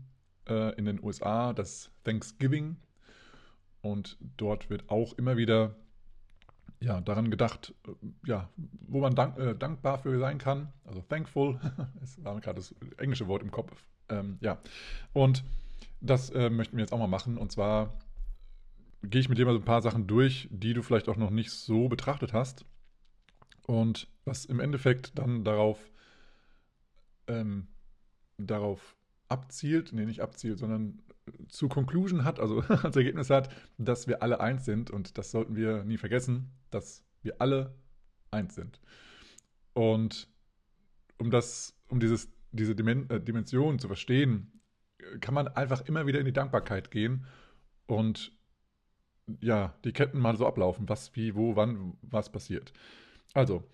äh, 0.49 0.75
in 0.77 0.85
den 0.85 1.03
USA 1.03 1.53
das 1.53 1.91
Thanksgiving 2.05 2.77
und 3.83 4.17
dort 4.37 4.71
wird 4.71 4.89
auch 4.91 5.13
immer 5.15 5.37
wieder 5.37 5.75
ja, 6.81 7.01
daran 7.01 7.31
gedacht, 7.31 7.75
äh, 7.87 7.93
ja, 8.27 8.49
wo 8.57 9.01
man 9.01 9.15
dank, 9.15 9.39
äh, 9.39 9.55
dankbar 9.55 9.99
für 9.99 10.19
sein 10.19 10.39
kann. 10.39 10.73
Also 10.85 11.03
thankful, 11.03 11.61
es 12.03 12.23
war 12.23 12.41
gerade 12.41 12.57
das 12.57 12.75
englische 12.99 13.27
Wort 13.27 13.43
im 13.43 13.51
Kopf. 13.51 13.85
Ähm, 14.09 14.39
ja, 14.41 14.59
und 15.13 15.45
das 16.01 16.31
äh, 16.31 16.51
möchten 16.51 16.77
wir 16.77 16.83
jetzt 16.83 16.93
auch 16.93 16.99
mal 16.99 17.09
machen. 17.09 17.37
Und 17.37 17.53
zwar 17.53 17.93
gehe 19.03 19.21
ich 19.21 19.29
mit 19.29 19.39
dir 19.39 19.47
mal 19.47 19.53
so 19.53 19.59
ein 19.59 19.65
paar 19.65 19.83
Sachen 19.83 20.07
durch, 20.07 20.49
die 20.51 20.73
du 20.73 20.83
vielleicht 20.83 21.09
auch 21.09 21.17
noch 21.17 21.31
nicht 21.31 21.51
so 21.51 21.89
betrachtet 21.89 22.33
hast. 22.33 22.65
Und 23.69 24.09
was 24.25 24.47
im 24.47 24.61
Endeffekt 24.61 25.19
dann 25.19 25.45
darauf, 25.45 25.79
ähm, 27.27 27.67
darauf 28.39 28.97
abzielt, 29.29 29.93
nee, 29.93 30.07
nicht 30.07 30.23
abzielt, 30.23 30.59
sondern 30.59 31.03
zu 31.49 31.69
Conclusion 31.69 32.25
hat, 32.25 32.41
also 32.41 32.61
als 32.69 32.97
Ergebnis 32.97 33.29
hat, 33.29 33.55
dass 33.77 34.09
wir 34.09 34.23
alle 34.23 34.41
eins 34.41 34.65
sind. 34.65 34.91
Und 34.91 35.19
das 35.19 35.31
sollten 35.31 35.55
wir 35.55 35.85
nie 35.85 35.99
vergessen, 35.99 36.51
dass 36.71 37.05
wir 37.21 37.43
alle 37.43 37.75
eins 38.31 38.55
sind. 38.55 38.81
Und 39.75 40.29
um 41.19 41.31
das, 41.31 41.77
um 41.89 42.01
dieses, 42.01 42.31
diese 42.53 42.73
äh, 42.73 43.21
Dimension 43.21 43.79
zu 43.79 43.87
verstehen, 43.87 44.63
kann 45.21 45.35
man 45.35 45.47
einfach 45.47 45.83
immer 45.83 46.07
wieder 46.07 46.21
in 46.21 46.25
die 46.25 46.33
Dankbarkeit 46.33 46.91
gehen 46.91 47.27
und 47.87 48.33
ja, 49.43 49.75
die 49.85 49.93
Ketten 49.93 50.21
mal 50.21 50.39
so 50.39 50.47
ablaufen, 50.47 50.89
was, 50.89 51.15
wie, 51.17 51.35
wo, 51.35 51.55
wann, 51.55 51.99
was 52.01 52.33
passiert. 52.33 52.73
Also, 53.35 53.65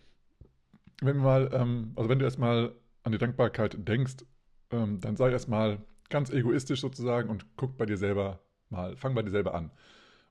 wenn 1.00 1.18
mal, 1.18 1.50
ähm, 1.52 1.92
also 1.96 2.08
wenn 2.08 2.18
du 2.18 2.24
erstmal 2.24 2.74
an 3.02 3.12
die 3.12 3.18
Dankbarkeit 3.18 3.76
denkst, 3.86 4.24
ähm, 4.70 5.00
dann 5.00 5.16
sei 5.16 5.30
erstmal 5.30 5.78
ganz 6.10 6.30
egoistisch 6.30 6.80
sozusagen 6.80 7.28
und 7.28 7.46
guck 7.56 7.76
bei 7.76 7.86
dir 7.86 7.96
selber 7.96 8.40
mal, 8.70 8.96
fang 8.96 9.14
bei 9.14 9.22
dir 9.22 9.30
selber 9.30 9.54
an 9.54 9.70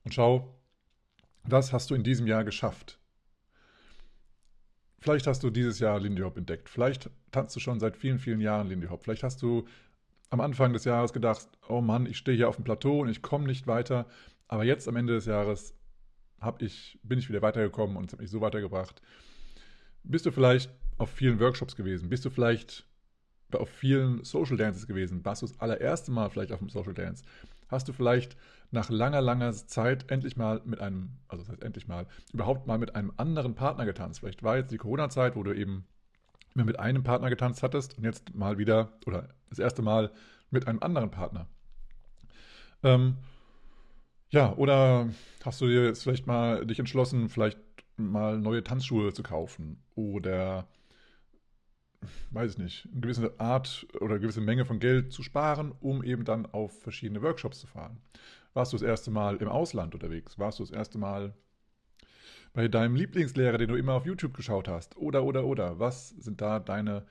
und 0.04 0.14
schau, 0.14 0.60
was 1.44 1.74
hast 1.74 1.90
du 1.90 1.96
in 1.96 2.04
diesem 2.04 2.28
Jahr 2.28 2.44
geschafft? 2.44 3.00
Vielleicht 5.00 5.28
hast 5.28 5.44
du 5.44 5.50
dieses 5.50 5.80
Jahr 5.80 6.00
Lindy 6.00 6.22
Hop 6.22 6.38
entdeckt. 6.38 6.70
Vielleicht 6.70 7.10
tanzt 7.32 7.54
du 7.56 7.60
schon 7.60 7.80
seit 7.82 7.98
vielen, 7.98 8.20
vielen 8.20 8.40
Jahren 8.40 8.70
Lindy 8.70 8.88
Hop. 8.88 9.04
Vielleicht 9.04 9.24
hast 9.24 9.42
du 9.42 9.66
am 10.30 10.40
Anfang 10.40 10.72
des 10.72 10.86
Jahres 10.86 11.12
gedacht, 11.12 11.50
oh 11.68 11.82
Mann, 11.82 12.06
ich 12.06 12.18
stehe 12.18 12.38
hier 12.38 12.48
auf 12.48 12.56
dem 12.56 12.64
Plateau 12.64 13.02
und 13.02 13.10
ich 13.10 13.22
komme 13.22 13.46
nicht 13.46 13.68
weiter. 13.68 14.08
Aber 14.48 14.64
jetzt 14.64 14.88
am 14.88 14.96
Ende 14.96 15.14
des 15.14 15.26
Jahres 15.26 15.76
ich, 16.60 17.00
bin 17.04 17.20
ich 17.20 17.30
wieder 17.30 17.42
weitergekommen 17.42 17.98
und 17.98 18.06
es 18.06 18.14
hat 18.14 18.20
mich 18.20 18.30
so 18.30 18.42
weitergebracht. 18.42 19.02
Bist 20.04 20.26
du 20.26 20.32
vielleicht 20.32 20.72
auf 20.98 21.10
vielen 21.10 21.40
Workshops 21.40 21.76
gewesen? 21.76 22.10
Bist 22.10 22.26
du 22.26 22.30
vielleicht 22.30 22.86
auf 23.54 23.70
vielen 23.70 24.24
Social 24.24 24.58
Dances 24.58 24.88
gewesen? 24.88 25.24
Warst 25.26 25.42
du 25.42 25.48
das 25.48 25.60
allererste 25.60 26.12
Mal 26.12 26.30
vielleicht 26.30 26.52
auf 26.52 26.60
einem 26.60 26.70
Social 26.70 26.94
Dance? 26.94 27.24
Hast 27.68 27.88
du 27.88 27.94
vielleicht 27.94 28.38
nach 28.72 28.90
langer, 28.90 29.22
langer 29.22 29.52
Zeit 29.54 30.10
endlich 30.12 30.38
mal 30.38 30.62
mit 30.66 30.80
einem, 30.80 31.18
also 31.28 31.44
das 31.44 31.52
heißt 31.52 31.64
endlich 31.64 31.88
mal, 31.88 32.08
überhaupt 32.34 32.68
mal 32.68 32.78
mit 32.78 32.96
einem 32.96 33.14
anderen 33.18 33.56
Partner 33.56 33.86
getanzt? 33.86 34.20
Vielleicht 34.20 34.44
war 34.44 34.58
jetzt 34.58 34.72
die 34.72 34.78
Corona-Zeit, 34.78 35.36
wo 35.36 35.44
du 35.44 35.54
eben 35.54 35.86
mehr 36.56 36.66
mit 36.66 36.80
einem 36.80 37.04
Partner 37.04 37.30
getanzt 37.30 37.64
hattest 37.64 37.98
und 37.98 38.04
jetzt 38.04 38.36
mal 38.36 38.58
wieder, 38.58 38.94
oder 39.06 39.30
das 39.50 39.60
erste 39.60 39.82
Mal 39.82 40.12
mit 40.50 40.68
einem 40.68 40.80
anderen 40.82 41.10
Partner. 41.12 41.48
Ähm, 42.84 43.18
ja, 44.34 44.54
oder 44.56 45.10
hast 45.46 45.62
du 45.62 45.68
dir 45.68 45.86
jetzt 45.86 46.04
vielleicht 46.04 46.26
mal 46.26 46.66
dich 46.66 46.80
entschlossen, 46.80 47.30
vielleicht 47.30 47.60
mal 47.98 48.40
neue 48.40 48.64
Tanzschuhe 48.64 49.14
zu 49.14 49.22
kaufen 49.22 49.84
oder 49.94 50.68
weiß 52.32 52.54
ich 52.54 52.58
nicht, 52.58 52.88
eine 52.92 53.02
gewisse 53.02 53.40
Art 53.40 53.86
oder 54.02 54.16
eine 54.16 54.20
gewisse 54.20 54.42
Menge 54.42 54.66
von 54.66 54.80
Geld 54.80 55.14
zu 55.14 55.22
sparen, 55.22 55.72
um 55.80 56.04
eben 56.04 56.26
dann 56.26 56.48
auf 56.48 56.82
verschiedene 56.82 57.22
Workshops 57.22 57.60
zu 57.60 57.68
fahren. 57.68 58.02
Warst 58.56 58.74
du 58.74 58.78
das 58.78 58.88
erste 58.88 59.12
Mal 59.12 59.38
im 59.38 59.48
Ausland 59.48 59.94
unterwegs? 59.94 60.40
Warst 60.40 60.58
du 60.58 60.64
das 60.64 60.72
erste 60.72 60.98
Mal 60.98 61.36
bei 62.54 62.68
deinem 62.68 62.96
Lieblingslehrer, 62.96 63.60
den 63.60 63.70
du 63.70 63.76
immer 63.76 63.94
auf 63.94 64.08
YouTube 64.08 64.34
geschaut 64.34 64.68
hast? 64.68 64.98
Oder, 64.98 65.24
oder, 65.24 65.46
oder. 65.46 65.80
Was 65.80 66.10
sind 66.10 66.42
da 66.42 66.60
deine, 66.60 67.06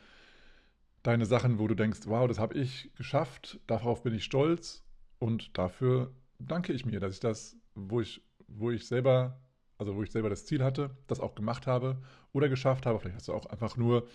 deine 1.05 1.27
Sachen, 1.27 1.61
wo 1.61 1.69
du 1.69 1.77
denkst, 1.77 2.01
wow, 2.07 2.27
das 2.27 2.41
habe 2.41 2.59
ich 2.59 2.91
geschafft, 2.97 3.61
darauf 3.69 4.03
bin 4.03 4.13
ich 4.13 4.25
stolz 4.25 4.85
und 5.21 5.57
dafür 5.57 6.13
danke 6.47 6.73
ich 6.73 6.85
mir, 6.85 7.01
dass 7.01 7.15
ich 7.15 7.21
das, 7.21 7.57
wo 7.75 8.01
ich, 8.01 8.23
wo 8.49 8.71
ich 8.71 8.87
selber, 8.87 9.41
also 9.79 9.97
wo 9.97 10.03
ich 10.03 10.11
selber 10.11 10.31
das 10.31 10.47
Ziel 10.47 10.63
hatte, 10.63 10.97
das 11.07 11.21
auch 11.21 11.35
gemacht 11.35 11.67
habe 11.67 12.03
oder 12.33 12.49
geschafft 12.49 12.87
habe. 12.87 12.99
Vielleicht 12.99 13.17
hast 13.17 13.29
du 13.29 13.35
auch 13.35 13.47
einfach 13.47 13.77
nur 13.77 14.09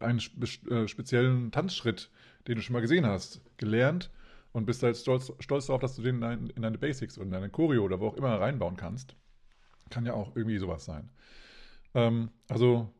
einen 0.00 0.18
äh, 0.18 0.88
speziellen 0.88 1.52
Tanzschritt, 1.52 2.10
den 2.48 2.56
du 2.56 2.62
schon 2.62 2.74
mal 2.74 2.80
gesehen 2.80 3.06
hast, 3.06 3.40
gelernt 3.56 4.10
und 4.52 4.66
bist 4.66 4.82
halt 4.82 4.96
stolz, 4.96 5.32
stolz 5.40 5.66
darauf, 5.66 5.80
dass 5.80 5.96
du 5.96 6.02
den 6.02 6.22
in 6.22 6.62
deine 6.62 6.78
Basics 6.78 7.18
und 7.18 7.30
deine 7.30 7.50
Choreo 7.50 7.84
oder 7.84 8.00
wo 8.00 8.08
auch 8.08 8.16
immer 8.16 8.40
reinbauen 8.40 8.76
kannst. 8.76 9.16
Kann 9.90 10.06
ja 10.06 10.14
auch 10.14 10.34
irgendwie 10.36 10.58
sowas 10.58 10.84
sein. 10.84 11.10
Ähm, 11.94 12.30
also 12.48 12.92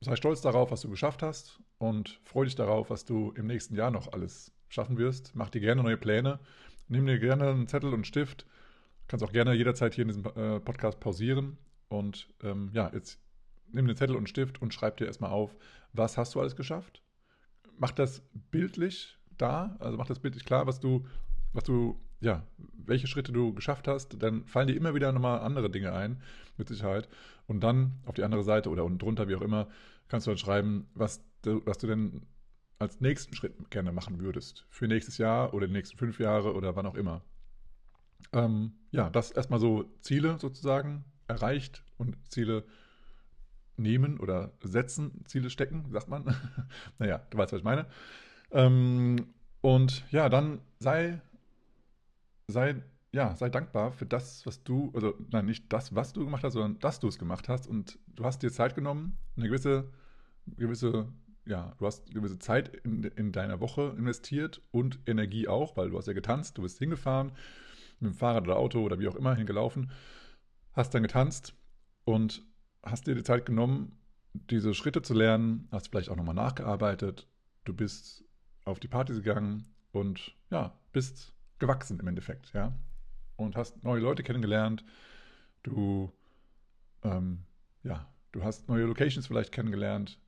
sei 0.00 0.16
stolz 0.16 0.40
darauf, 0.40 0.70
was 0.70 0.80
du 0.80 0.90
geschafft 0.90 1.22
hast 1.22 1.60
und 1.78 2.20
freu 2.24 2.44
dich 2.44 2.54
darauf, 2.54 2.90
was 2.90 3.04
du 3.04 3.32
im 3.32 3.46
nächsten 3.46 3.74
Jahr 3.74 3.90
noch 3.90 4.12
alles 4.12 4.52
schaffen 4.68 4.98
wirst. 4.98 5.32
Mach 5.34 5.50
dir 5.50 5.60
gerne 5.60 5.82
neue 5.82 5.96
Pläne. 5.96 6.38
Nimm 6.88 7.06
dir 7.06 7.18
gerne 7.18 7.48
einen 7.48 7.68
Zettel 7.68 7.88
und 7.88 7.94
einen 7.94 8.04
Stift. 8.04 8.46
Kannst 9.06 9.24
auch 9.24 9.32
gerne 9.32 9.54
jederzeit 9.54 9.94
hier 9.94 10.02
in 10.02 10.08
diesem 10.08 10.24
äh, 10.24 10.60
Podcast 10.60 11.00
pausieren. 11.00 11.58
Und 11.88 12.28
ähm, 12.42 12.70
ja, 12.72 12.90
jetzt 12.92 13.18
nimm 13.72 13.86
den 13.86 13.96
Zettel 13.96 14.14
und 14.14 14.20
einen 14.20 14.26
Stift 14.26 14.60
und 14.60 14.74
schreib 14.74 14.96
dir 14.96 15.06
erstmal 15.06 15.30
auf, 15.30 15.56
was 15.92 16.16
hast 16.16 16.34
du 16.34 16.40
alles 16.40 16.56
geschafft? 16.56 17.02
Mach 17.78 17.90
das 17.90 18.22
bildlich 18.50 19.18
da, 19.36 19.76
also 19.78 19.96
mach 19.96 20.06
das 20.06 20.18
bildlich 20.18 20.44
klar, 20.44 20.66
was 20.66 20.80
du, 20.80 21.06
was 21.52 21.64
du, 21.64 22.00
ja, 22.20 22.46
welche 22.74 23.06
Schritte 23.06 23.32
du 23.32 23.54
geschafft 23.54 23.88
hast, 23.88 24.20
dann 24.22 24.44
fallen 24.46 24.68
dir 24.68 24.76
immer 24.76 24.94
wieder 24.94 25.12
nochmal 25.12 25.40
andere 25.40 25.70
Dinge 25.70 25.92
ein, 25.92 26.20
mit 26.56 26.68
Sicherheit. 26.68 27.08
Und 27.46 27.60
dann 27.60 28.00
auf 28.04 28.14
die 28.14 28.24
andere 28.24 28.42
Seite 28.42 28.68
oder 28.68 28.84
unten 28.84 28.98
drunter, 28.98 29.28
wie 29.28 29.36
auch 29.36 29.42
immer, 29.42 29.68
kannst 30.08 30.26
du 30.26 30.30
dann 30.30 30.38
schreiben, 30.38 30.88
was 30.94 31.24
du, 31.42 31.62
was 31.64 31.78
du 31.78 31.86
denn 31.86 32.26
als 32.78 33.00
nächsten 33.00 33.34
Schritt 33.34 33.70
gerne 33.70 33.92
machen 33.92 34.20
würdest. 34.20 34.64
Für 34.70 34.86
nächstes 34.86 35.18
Jahr 35.18 35.54
oder 35.54 35.66
die 35.66 35.72
nächsten 35.72 35.96
fünf 35.96 36.20
Jahre 36.20 36.54
oder 36.54 36.76
wann 36.76 36.86
auch 36.86 36.94
immer. 36.94 37.22
Ähm, 38.32 38.72
ja, 38.90 39.10
das 39.10 39.30
erstmal 39.30 39.60
so 39.60 39.84
Ziele 40.00 40.38
sozusagen 40.38 41.04
erreicht 41.26 41.84
und 41.96 42.16
Ziele 42.30 42.64
nehmen 43.76 44.18
oder 44.18 44.52
setzen, 44.62 45.24
Ziele 45.26 45.50
stecken, 45.50 45.86
sagt 45.90 46.08
man. 46.08 46.34
naja, 46.98 47.18
du 47.30 47.38
weißt, 47.38 47.52
was 47.52 47.58
ich 47.58 47.64
meine. 47.64 47.86
Ähm, 48.50 49.34
und 49.60 50.04
ja, 50.10 50.28
dann 50.28 50.60
sei, 50.78 51.20
sei, 52.48 52.82
ja, 53.12 53.34
sei 53.36 53.48
dankbar 53.50 53.92
für 53.92 54.06
das, 54.06 54.46
was 54.46 54.62
du, 54.62 54.90
also 54.94 55.14
nein, 55.30 55.46
nicht 55.46 55.72
das, 55.72 55.94
was 55.94 56.12
du 56.12 56.24
gemacht 56.24 56.44
hast, 56.44 56.54
sondern 56.54 56.78
dass 56.80 57.00
du 57.00 57.08
es 57.08 57.18
gemacht 57.18 57.48
hast. 57.48 57.66
Und 57.66 57.98
du 58.06 58.24
hast 58.24 58.42
dir 58.42 58.52
Zeit 58.52 58.74
genommen, 58.74 59.16
eine 59.36 59.46
gewisse, 59.46 59.90
gewisse, 60.46 61.12
ja, 61.48 61.74
du 61.78 61.86
hast 61.86 62.12
gewisse 62.12 62.38
Zeit 62.38 62.68
in, 62.84 63.02
in 63.02 63.32
deiner 63.32 63.60
Woche 63.60 63.94
investiert 63.96 64.60
und 64.70 65.00
Energie 65.06 65.48
auch, 65.48 65.76
weil 65.76 65.90
du 65.90 65.96
hast 65.96 66.06
ja 66.06 66.12
getanzt, 66.12 66.58
du 66.58 66.62
bist 66.62 66.78
hingefahren, 66.78 67.32
mit 68.00 68.12
dem 68.12 68.14
Fahrrad 68.14 68.44
oder 68.44 68.58
Auto 68.58 68.82
oder 68.82 68.98
wie 68.98 69.08
auch 69.08 69.14
immer 69.14 69.34
hingelaufen, 69.34 69.90
hast 70.74 70.94
dann 70.94 71.02
getanzt 71.02 71.54
und 72.04 72.44
hast 72.82 73.06
dir 73.06 73.14
die 73.14 73.22
Zeit 73.22 73.46
genommen, 73.46 73.98
diese 74.50 74.74
Schritte 74.74 75.02
zu 75.02 75.14
lernen, 75.14 75.68
hast 75.72 75.88
vielleicht 75.88 76.10
auch 76.10 76.16
nochmal 76.16 76.34
nachgearbeitet, 76.34 77.26
du 77.64 77.72
bist 77.72 78.24
auf 78.64 78.78
die 78.78 78.88
Party 78.88 79.14
gegangen 79.14 79.74
und 79.90 80.36
ja, 80.50 80.78
bist 80.92 81.32
gewachsen 81.58 81.98
im 81.98 82.06
Endeffekt, 82.06 82.52
ja. 82.52 82.78
und 83.36 83.56
hast 83.56 83.82
neue 83.82 84.00
Leute 84.00 84.22
kennengelernt. 84.22 84.84
Du, 85.62 86.12
ähm, 87.02 87.44
ja, 87.82 88.06
du 88.32 88.44
hast 88.44 88.68
neue 88.68 88.84
Locations 88.84 89.26
vielleicht 89.26 89.50
kennengelernt 89.50 90.20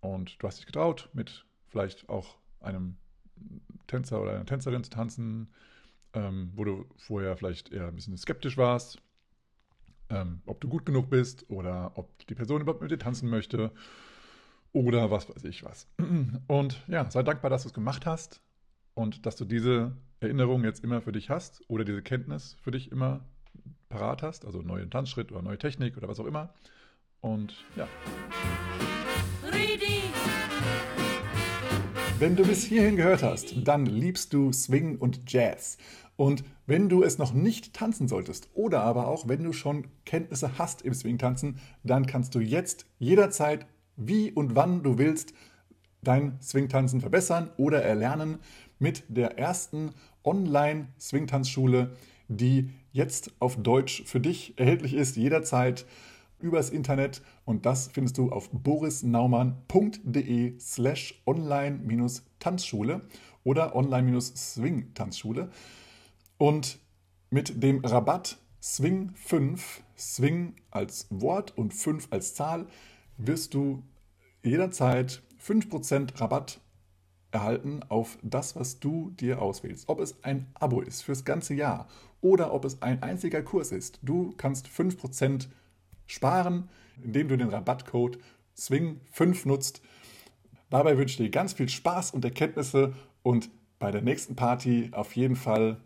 und 0.00 0.42
du 0.42 0.46
hast 0.46 0.58
dich 0.58 0.66
getraut, 0.66 1.08
mit 1.12 1.44
vielleicht 1.68 2.08
auch 2.08 2.36
einem 2.60 2.96
Tänzer 3.86 4.20
oder 4.20 4.32
einer 4.32 4.46
Tänzerin 4.46 4.84
zu 4.84 4.90
tanzen, 4.90 5.48
ähm, 6.12 6.52
wo 6.54 6.64
du 6.64 6.86
vorher 6.96 7.36
vielleicht 7.36 7.72
eher 7.72 7.88
ein 7.88 7.94
bisschen 7.94 8.16
skeptisch 8.16 8.56
warst, 8.56 9.00
ähm, 10.08 10.42
ob 10.46 10.60
du 10.60 10.68
gut 10.68 10.84
genug 10.84 11.10
bist 11.10 11.48
oder 11.48 11.92
ob 11.94 12.26
die 12.26 12.34
Person 12.34 12.60
überhaupt 12.60 12.82
mit 12.82 12.90
dir 12.90 12.98
tanzen 12.98 13.30
möchte 13.30 13.72
oder 14.72 15.10
was 15.10 15.28
weiß 15.28 15.44
ich 15.44 15.64
was. 15.64 15.88
Und 16.46 16.82
ja, 16.88 17.10
sei 17.10 17.22
dankbar, 17.22 17.50
dass 17.50 17.62
du 17.62 17.68
es 17.68 17.74
gemacht 17.74 18.06
hast 18.06 18.40
und 18.94 19.24
dass 19.26 19.36
du 19.36 19.44
diese 19.44 19.96
Erinnerung 20.20 20.64
jetzt 20.64 20.84
immer 20.84 21.00
für 21.00 21.12
dich 21.12 21.30
hast 21.30 21.62
oder 21.68 21.84
diese 21.84 22.02
Kenntnis 22.02 22.56
für 22.62 22.70
dich 22.70 22.92
immer 22.92 23.24
parat 23.88 24.22
hast, 24.22 24.44
also 24.44 24.62
neuen 24.62 24.90
Tanzschritt 24.90 25.32
oder 25.32 25.42
neue 25.42 25.58
Technik 25.58 25.96
oder 25.96 26.08
was 26.08 26.20
auch 26.20 26.26
immer. 26.26 26.52
Und 27.20 27.64
ja. 27.76 27.88
Ridi, 29.52 30.02
Wenn 32.18 32.36
du 32.36 32.44
bis 32.44 32.64
hierhin 32.64 32.96
gehört 32.96 33.22
hast, 33.22 33.54
dann 33.66 33.86
liebst 33.86 34.32
du 34.32 34.52
Swing 34.52 34.98
und 34.98 35.22
Jazz. 35.26 35.78
Und 36.16 36.44
wenn 36.66 36.90
du 36.90 37.02
es 37.02 37.16
noch 37.16 37.32
nicht 37.32 37.72
tanzen 37.72 38.06
solltest 38.06 38.50
oder 38.52 38.82
aber 38.82 39.08
auch 39.08 39.26
wenn 39.26 39.42
du 39.42 39.54
schon 39.54 39.86
Kenntnisse 40.04 40.58
hast 40.58 40.82
im 40.82 40.92
Swing-Tanzen, 40.92 41.58
dann 41.82 42.04
kannst 42.04 42.34
du 42.34 42.40
jetzt 42.40 42.84
jederzeit, 42.98 43.66
wie 43.96 44.30
und 44.30 44.54
wann 44.54 44.82
du 44.82 44.98
willst, 44.98 45.32
dein 46.02 46.38
Swing-Tanzen 46.42 47.00
verbessern 47.00 47.50
oder 47.56 47.82
erlernen 47.82 48.38
mit 48.78 49.04
der 49.08 49.38
ersten 49.38 49.92
Online-Swing-Tanzschule, 50.24 51.96
die 52.28 52.70
jetzt 52.92 53.32
auf 53.38 53.56
Deutsch 53.56 54.04
für 54.04 54.20
dich 54.20 54.58
erhältlich 54.58 54.94
ist, 54.94 55.16
jederzeit 55.16 55.86
übers 56.42 56.70
Internet 56.70 57.22
und 57.44 57.66
das 57.66 57.88
findest 57.88 58.18
du 58.18 58.30
auf 58.30 58.50
borisnaumann.de 58.50 60.58
slash 60.58 61.22
online-tanzschule 61.26 63.02
oder 63.44 63.74
online-swing-tanzschule 63.74 65.50
und 66.38 66.78
mit 67.30 67.62
dem 67.62 67.84
Rabatt 67.84 68.38
Swing 68.62 69.12
5, 69.14 69.82
Swing 69.96 70.54
als 70.70 71.06
Wort 71.10 71.56
und 71.56 71.72
5 71.72 72.08
als 72.10 72.34
Zahl, 72.34 72.66
wirst 73.16 73.54
du 73.54 73.82
jederzeit 74.42 75.22
5% 75.42 76.20
Rabatt 76.20 76.60
erhalten 77.30 77.82
auf 77.88 78.18
das, 78.22 78.56
was 78.56 78.80
du 78.80 79.10
dir 79.10 79.40
auswählst. 79.40 79.88
Ob 79.88 80.00
es 80.00 80.22
ein 80.24 80.46
Abo 80.54 80.80
ist 80.80 81.02
fürs 81.02 81.24
ganze 81.24 81.54
Jahr 81.54 81.86
oder 82.20 82.52
ob 82.52 82.64
es 82.64 82.82
ein 82.82 83.02
einziger 83.02 83.42
Kurs 83.42 83.72
ist. 83.72 84.00
Du 84.02 84.34
kannst 84.36 84.66
5% 84.66 85.48
sparen, 86.10 86.68
indem 87.02 87.28
du 87.28 87.38
den 87.38 87.48
Rabattcode 87.48 88.18
SWING5 88.56 89.46
nutzt. 89.46 89.82
Dabei 90.68 90.96
wünsche 90.96 91.12
ich 91.12 91.28
dir 91.28 91.30
ganz 91.30 91.52
viel 91.52 91.68
Spaß 91.68 92.12
und 92.12 92.24
Erkenntnisse 92.24 92.94
und 93.22 93.50
bei 93.78 93.90
der 93.90 94.02
nächsten 94.02 94.36
Party 94.36 94.90
auf 94.92 95.16
jeden 95.16 95.36
Fall 95.36 95.80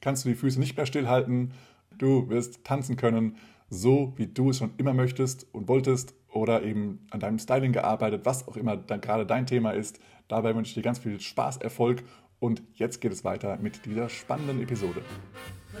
kannst 0.00 0.24
du 0.24 0.28
die 0.28 0.34
Füße 0.34 0.58
nicht 0.58 0.76
mehr 0.76 0.86
stillhalten. 0.86 1.52
Du 1.98 2.28
wirst 2.28 2.64
tanzen 2.64 2.96
können, 2.96 3.36
so 3.68 4.12
wie 4.16 4.26
du 4.26 4.50
es 4.50 4.58
schon 4.58 4.72
immer 4.78 4.94
möchtest 4.94 5.46
und 5.52 5.68
wolltest 5.68 6.14
oder 6.30 6.62
eben 6.62 7.06
an 7.10 7.20
deinem 7.20 7.38
Styling 7.38 7.72
gearbeitet, 7.72 8.22
was 8.24 8.46
auch 8.48 8.56
immer 8.56 8.76
dann 8.76 9.00
gerade 9.00 9.26
dein 9.26 9.46
Thema 9.46 9.72
ist. 9.72 9.98
Dabei 10.28 10.54
wünsche 10.54 10.70
ich 10.70 10.74
dir 10.74 10.82
ganz 10.82 10.98
viel 10.98 11.20
Spaß, 11.20 11.58
Erfolg 11.58 12.02
und 12.38 12.62
jetzt 12.74 13.00
geht 13.00 13.12
es 13.12 13.24
weiter 13.24 13.58
mit 13.58 13.84
dieser 13.84 14.08
spannenden 14.08 14.62
Episode. 14.62 15.02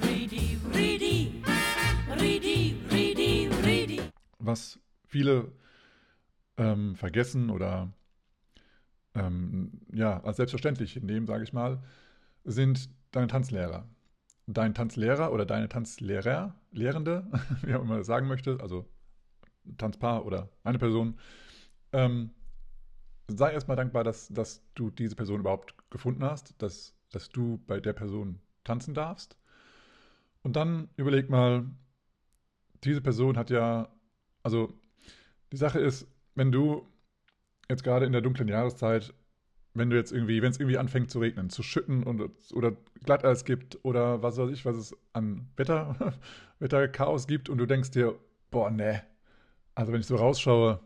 Ridi, 0.02 0.58
Ridi, 0.74 1.42
Ridi. 2.20 3.15
Was 4.38 4.78
viele 5.06 5.52
ähm, 6.56 6.94
vergessen 6.94 7.50
oder 7.50 7.92
ähm, 9.14 9.80
ja, 9.92 10.22
als 10.22 10.36
selbstverständlich 10.36 11.02
nehmen, 11.02 11.26
sage 11.26 11.44
ich 11.44 11.52
mal, 11.52 11.82
sind 12.44 12.90
deine 13.10 13.26
Tanzlehrer. 13.26 13.88
Dein 14.46 14.74
Tanzlehrer 14.74 15.32
oder 15.32 15.44
deine 15.46 15.68
Tanzlehrer, 15.68 16.54
Lehrende, 16.70 17.26
wie 17.62 17.74
auch 17.74 17.82
immer 17.82 17.98
das 17.98 18.06
sagen 18.06 18.28
möchte, 18.28 18.58
also 18.60 18.86
Tanzpaar 19.78 20.24
oder 20.24 20.48
eine 20.62 20.78
Person, 20.78 21.18
ähm, 21.92 22.30
sei 23.28 23.52
erstmal 23.52 23.76
dankbar, 23.76 24.04
dass, 24.04 24.28
dass 24.28 24.62
du 24.74 24.90
diese 24.90 25.16
Person 25.16 25.40
überhaupt 25.40 25.74
gefunden 25.90 26.22
hast, 26.22 26.54
dass, 26.62 26.94
dass 27.10 27.30
du 27.30 27.58
bei 27.66 27.80
der 27.80 27.92
Person 27.92 28.38
tanzen 28.62 28.94
darfst. 28.94 29.36
Und 30.42 30.54
dann 30.54 30.88
überleg 30.96 31.28
mal, 31.28 31.66
diese 32.84 33.00
Person 33.00 33.36
hat 33.36 33.50
ja, 33.50 33.88
also 34.42 34.72
die 35.52 35.56
Sache 35.56 35.80
ist, 35.80 36.06
wenn 36.34 36.52
du 36.52 36.86
jetzt 37.68 37.84
gerade 37.84 38.06
in 38.06 38.12
der 38.12 38.20
dunklen 38.20 38.48
Jahreszeit, 38.48 39.14
wenn 39.74 39.90
du 39.90 39.96
jetzt 39.96 40.12
irgendwie, 40.12 40.40
wenn 40.42 40.50
es 40.50 40.58
irgendwie 40.58 40.78
anfängt 40.78 41.10
zu 41.10 41.18
regnen, 41.18 41.50
zu 41.50 41.62
schütten 41.62 42.02
und, 42.02 42.22
oder 42.52 42.72
Glatteis 43.04 43.44
gibt 43.44 43.78
oder 43.84 44.22
was 44.22 44.38
weiß 44.38 44.50
ich, 44.50 44.64
was 44.64 44.76
es 44.76 44.96
an 45.12 45.48
Wetter, 45.56 46.14
Wetterchaos 46.58 47.26
gibt 47.26 47.48
und 47.48 47.58
du 47.58 47.66
denkst 47.66 47.90
dir, 47.90 48.18
boah, 48.50 48.70
ne, 48.70 49.02
also 49.74 49.92
wenn 49.92 50.00
ich 50.00 50.06
so 50.06 50.16
rausschaue, 50.16 50.80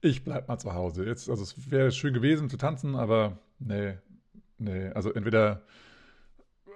ich 0.00 0.24
bleib 0.24 0.48
mal 0.48 0.58
zu 0.58 0.72
Hause. 0.72 1.04
Jetzt, 1.04 1.28
also 1.28 1.42
es 1.42 1.70
wäre 1.70 1.92
schön 1.92 2.14
gewesen 2.14 2.48
zu 2.48 2.56
tanzen, 2.56 2.94
aber 2.96 3.38
nee, 3.58 3.94
nee, 4.58 4.88
also 4.88 5.12
entweder, 5.12 5.62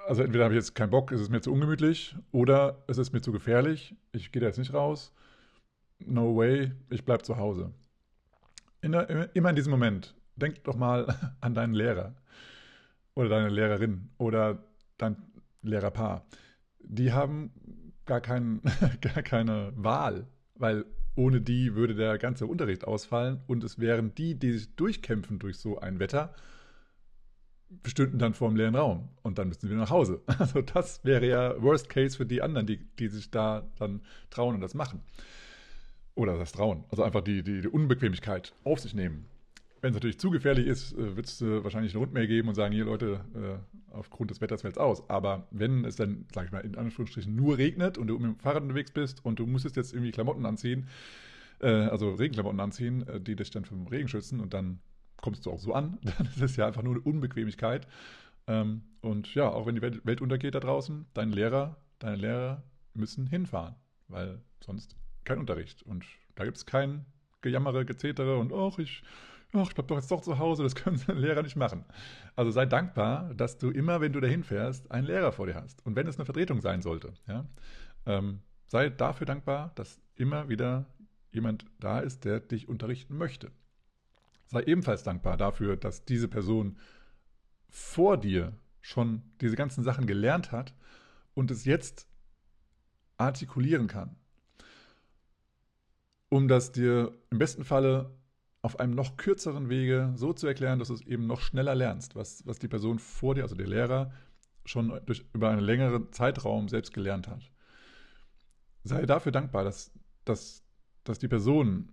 also 0.06 0.22
entweder 0.22 0.44
habe 0.44 0.54
ich 0.54 0.58
jetzt 0.58 0.74
keinen 0.74 0.90
Bock, 0.90 1.12
ist 1.12 1.20
es 1.20 1.28
mir 1.28 1.40
zu 1.40 1.52
ungemütlich 1.52 2.16
oder 2.32 2.84
es 2.86 2.98
ist 2.98 3.12
mir 3.12 3.20
zu 3.20 3.32
gefährlich, 3.32 3.94
ich 4.12 4.32
gehe 4.32 4.40
da 4.40 4.46
jetzt 4.46 4.58
nicht 4.58 4.74
raus. 4.74 5.12
No 5.98 6.36
way, 6.36 6.72
ich 6.90 7.04
bleib 7.04 7.24
zu 7.24 7.36
Hause. 7.36 7.72
In 8.80 8.92
der, 8.92 9.34
immer 9.34 9.50
in 9.50 9.56
diesem 9.56 9.70
Moment, 9.70 10.14
denk 10.36 10.62
doch 10.64 10.76
mal 10.76 11.06
an 11.40 11.54
deinen 11.54 11.74
Lehrer 11.74 12.14
oder 13.14 13.28
deine 13.28 13.48
Lehrerin 13.48 14.10
oder 14.18 14.64
dein 14.98 15.16
Lehrerpaar. 15.62 16.26
Die 16.80 17.12
haben 17.12 17.52
gar, 18.04 18.20
kein, 18.20 18.60
gar 19.00 19.22
keine 19.22 19.72
Wahl, 19.76 20.26
weil 20.54 20.84
ohne 21.16 21.40
die 21.40 21.74
würde 21.74 21.94
der 21.94 22.18
ganze 22.18 22.46
Unterricht 22.46 22.84
ausfallen 22.84 23.40
und 23.46 23.64
es 23.64 23.78
wären 23.78 24.14
die, 24.14 24.38
die 24.38 24.52
sich 24.52 24.74
durchkämpfen 24.74 25.38
durch 25.38 25.58
so 25.58 25.78
ein 25.78 26.00
Wetter, 26.00 26.34
stünden 27.86 28.18
dann 28.18 28.34
vor 28.34 28.48
dem 28.48 28.56
leeren 28.56 28.74
Raum 28.74 29.08
und 29.22 29.38
dann 29.38 29.48
müssten 29.48 29.68
wir 29.68 29.76
nach 29.76 29.90
Hause. 29.90 30.22
Also 30.38 30.62
das 30.62 31.04
wäre 31.04 31.26
ja 31.26 31.62
Worst 31.62 31.88
Case 31.88 32.16
für 32.16 32.26
die 32.26 32.42
anderen, 32.42 32.66
die, 32.66 32.78
die 32.98 33.08
sich 33.08 33.30
da 33.30 33.66
dann 33.78 34.02
trauen 34.30 34.54
und 34.54 34.60
das 34.60 34.74
machen. 34.74 35.02
Oder 36.14 36.38
das 36.38 36.52
Trauen. 36.52 36.84
Also 36.90 37.02
einfach 37.02 37.22
die, 37.22 37.42
die, 37.42 37.60
die 37.60 37.68
Unbequemlichkeit 37.68 38.54
auf 38.64 38.78
sich 38.78 38.94
nehmen. 38.94 39.26
Wenn 39.84 39.90
es 39.90 39.96
natürlich 39.96 40.18
zu 40.18 40.30
gefährlich 40.30 40.66
ist, 40.66 40.94
äh, 40.94 41.16
wird 41.16 41.26
es 41.26 41.42
äh, 41.42 41.62
wahrscheinlich 41.62 41.92
eine 41.92 42.00
Rundmail 42.00 42.26
geben 42.26 42.48
und 42.48 42.54
sagen, 42.54 42.72
hier 42.72 42.86
Leute, 42.86 43.20
äh, 43.34 43.94
aufgrund 43.94 44.30
des 44.30 44.40
Wetters 44.40 44.62
fällt 44.62 44.76
es 44.76 44.78
aus. 44.78 45.10
Aber 45.10 45.46
wenn 45.50 45.84
es 45.84 45.96
dann, 45.96 46.26
sag 46.32 46.46
ich 46.46 46.52
mal, 46.52 46.60
in 46.60 46.76
Anführungsstrichen 46.76 47.34
nur 47.34 47.58
regnet 47.58 47.98
und 47.98 48.06
du 48.06 48.14
mit 48.14 48.24
dem 48.24 48.38
Fahrrad 48.38 48.62
unterwegs 48.62 48.92
bist 48.92 49.24
und 49.24 49.38
du 49.38 49.46
musstest 49.46 49.76
jetzt 49.76 49.92
irgendwie 49.92 50.10
Klamotten 50.10 50.46
anziehen, 50.46 50.88
also 51.60 52.12
Regenklamotten 52.14 52.60
anziehen, 52.60 53.04
die 53.20 53.36
dich 53.36 53.50
dann 53.50 53.64
vom 53.64 53.86
Regen 53.86 54.08
schützen 54.08 54.40
und 54.40 54.52
dann 54.52 54.80
kommst 55.24 55.46
du 55.46 55.50
auch 55.50 55.58
so 55.58 55.72
an, 55.72 55.98
dann 56.18 56.26
ist 56.26 56.42
es 56.42 56.56
ja 56.56 56.66
einfach 56.66 56.82
nur 56.82 56.96
eine 56.96 57.02
Unbequemlichkeit. 57.02 57.88
Ähm, 58.46 58.82
und 59.00 59.34
ja, 59.34 59.48
auch 59.48 59.64
wenn 59.64 59.74
die 59.74 59.80
Welt, 59.80 60.20
untergeht 60.20 60.54
da 60.54 60.60
draußen, 60.60 61.06
dein 61.14 61.32
Lehrer, 61.32 61.78
deine 61.98 62.16
Lehrer 62.16 62.62
müssen 62.92 63.26
hinfahren, 63.26 63.74
weil 64.08 64.42
sonst 64.60 64.96
kein 65.24 65.38
Unterricht. 65.38 65.82
Und 65.82 66.04
da 66.34 66.44
gibt 66.44 66.58
es 66.58 66.66
kein 66.66 67.06
Gejammere, 67.40 67.86
Gezetere 67.86 68.36
und 68.36 68.52
ach, 68.52 68.78
ich, 68.78 69.02
ich 69.54 69.74
bleib 69.74 69.88
doch 69.88 69.96
jetzt 69.96 70.10
doch 70.10 70.20
zu 70.20 70.38
Hause, 70.38 70.62
das 70.62 70.74
können 70.74 71.00
Lehrer 71.18 71.42
nicht 71.42 71.56
machen. 71.56 71.86
Also 72.36 72.50
sei 72.50 72.66
dankbar, 72.66 73.32
dass 73.32 73.56
du 73.56 73.70
immer, 73.70 74.02
wenn 74.02 74.12
du 74.12 74.20
dahin 74.20 74.44
fährst, 74.44 74.90
einen 74.90 75.06
Lehrer 75.06 75.32
vor 75.32 75.46
dir 75.46 75.54
hast. 75.54 75.84
Und 75.86 75.96
wenn 75.96 76.06
es 76.06 76.18
eine 76.18 76.26
Vertretung 76.26 76.60
sein 76.60 76.82
sollte, 76.82 77.14
ja, 77.26 77.46
ähm, 78.04 78.42
sei 78.66 78.90
dafür 78.90 79.26
dankbar, 79.26 79.72
dass 79.74 80.02
immer 80.16 80.50
wieder 80.50 80.84
jemand 81.32 81.64
da 81.80 82.00
ist, 82.00 82.26
der 82.26 82.40
dich 82.40 82.68
unterrichten 82.68 83.16
möchte. 83.16 83.50
Sei 84.46 84.62
ebenfalls 84.62 85.02
dankbar 85.02 85.36
dafür, 85.36 85.76
dass 85.76 86.04
diese 86.04 86.28
Person 86.28 86.78
vor 87.70 88.16
dir 88.16 88.52
schon 88.80 89.22
diese 89.40 89.56
ganzen 89.56 89.82
Sachen 89.82 90.06
gelernt 90.06 90.52
hat 90.52 90.74
und 91.34 91.50
es 91.50 91.64
jetzt 91.64 92.06
artikulieren 93.16 93.86
kann 93.86 94.16
um 96.34 96.48
das 96.48 96.72
dir 96.72 97.16
im 97.30 97.38
besten 97.38 97.64
Falle 97.64 98.10
auf 98.60 98.80
einem 98.80 98.96
noch 98.96 99.16
kürzeren 99.16 99.68
Wege 99.68 100.12
so 100.16 100.32
zu 100.32 100.48
erklären, 100.48 100.80
dass 100.80 100.88
du 100.88 100.94
es 100.94 101.02
eben 101.02 101.28
noch 101.28 101.40
schneller 101.40 101.76
lernst, 101.76 102.16
was, 102.16 102.44
was 102.44 102.58
die 102.58 102.66
Person 102.66 102.98
vor 102.98 103.36
dir, 103.36 103.42
also 103.42 103.54
der 103.54 103.68
Lehrer, 103.68 104.10
schon 104.64 105.00
durch, 105.06 105.24
über 105.32 105.50
einen 105.50 105.60
längeren 105.60 106.12
Zeitraum 106.12 106.68
selbst 106.68 106.92
gelernt 106.92 107.28
hat. 107.28 107.52
Sei 108.82 109.06
dafür 109.06 109.30
dankbar, 109.30 109.62
dass, 109.62 109.92
dass, 110.24 110.64
dass 111.04 111.20
die 111.20 111.28
Person, 111.28 111.92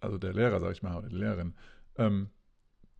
also 0.00 0.18
der 0.18 0.32
Lehrer, 0.32 0.60
sag 0.60 0.72
ich 0.72 0.82
mal, 0.82 0.96
oder 0.96 1.08
die 1.08 1.16
Lehrerin, 1.16 1.54
ähm, 1.96 2.30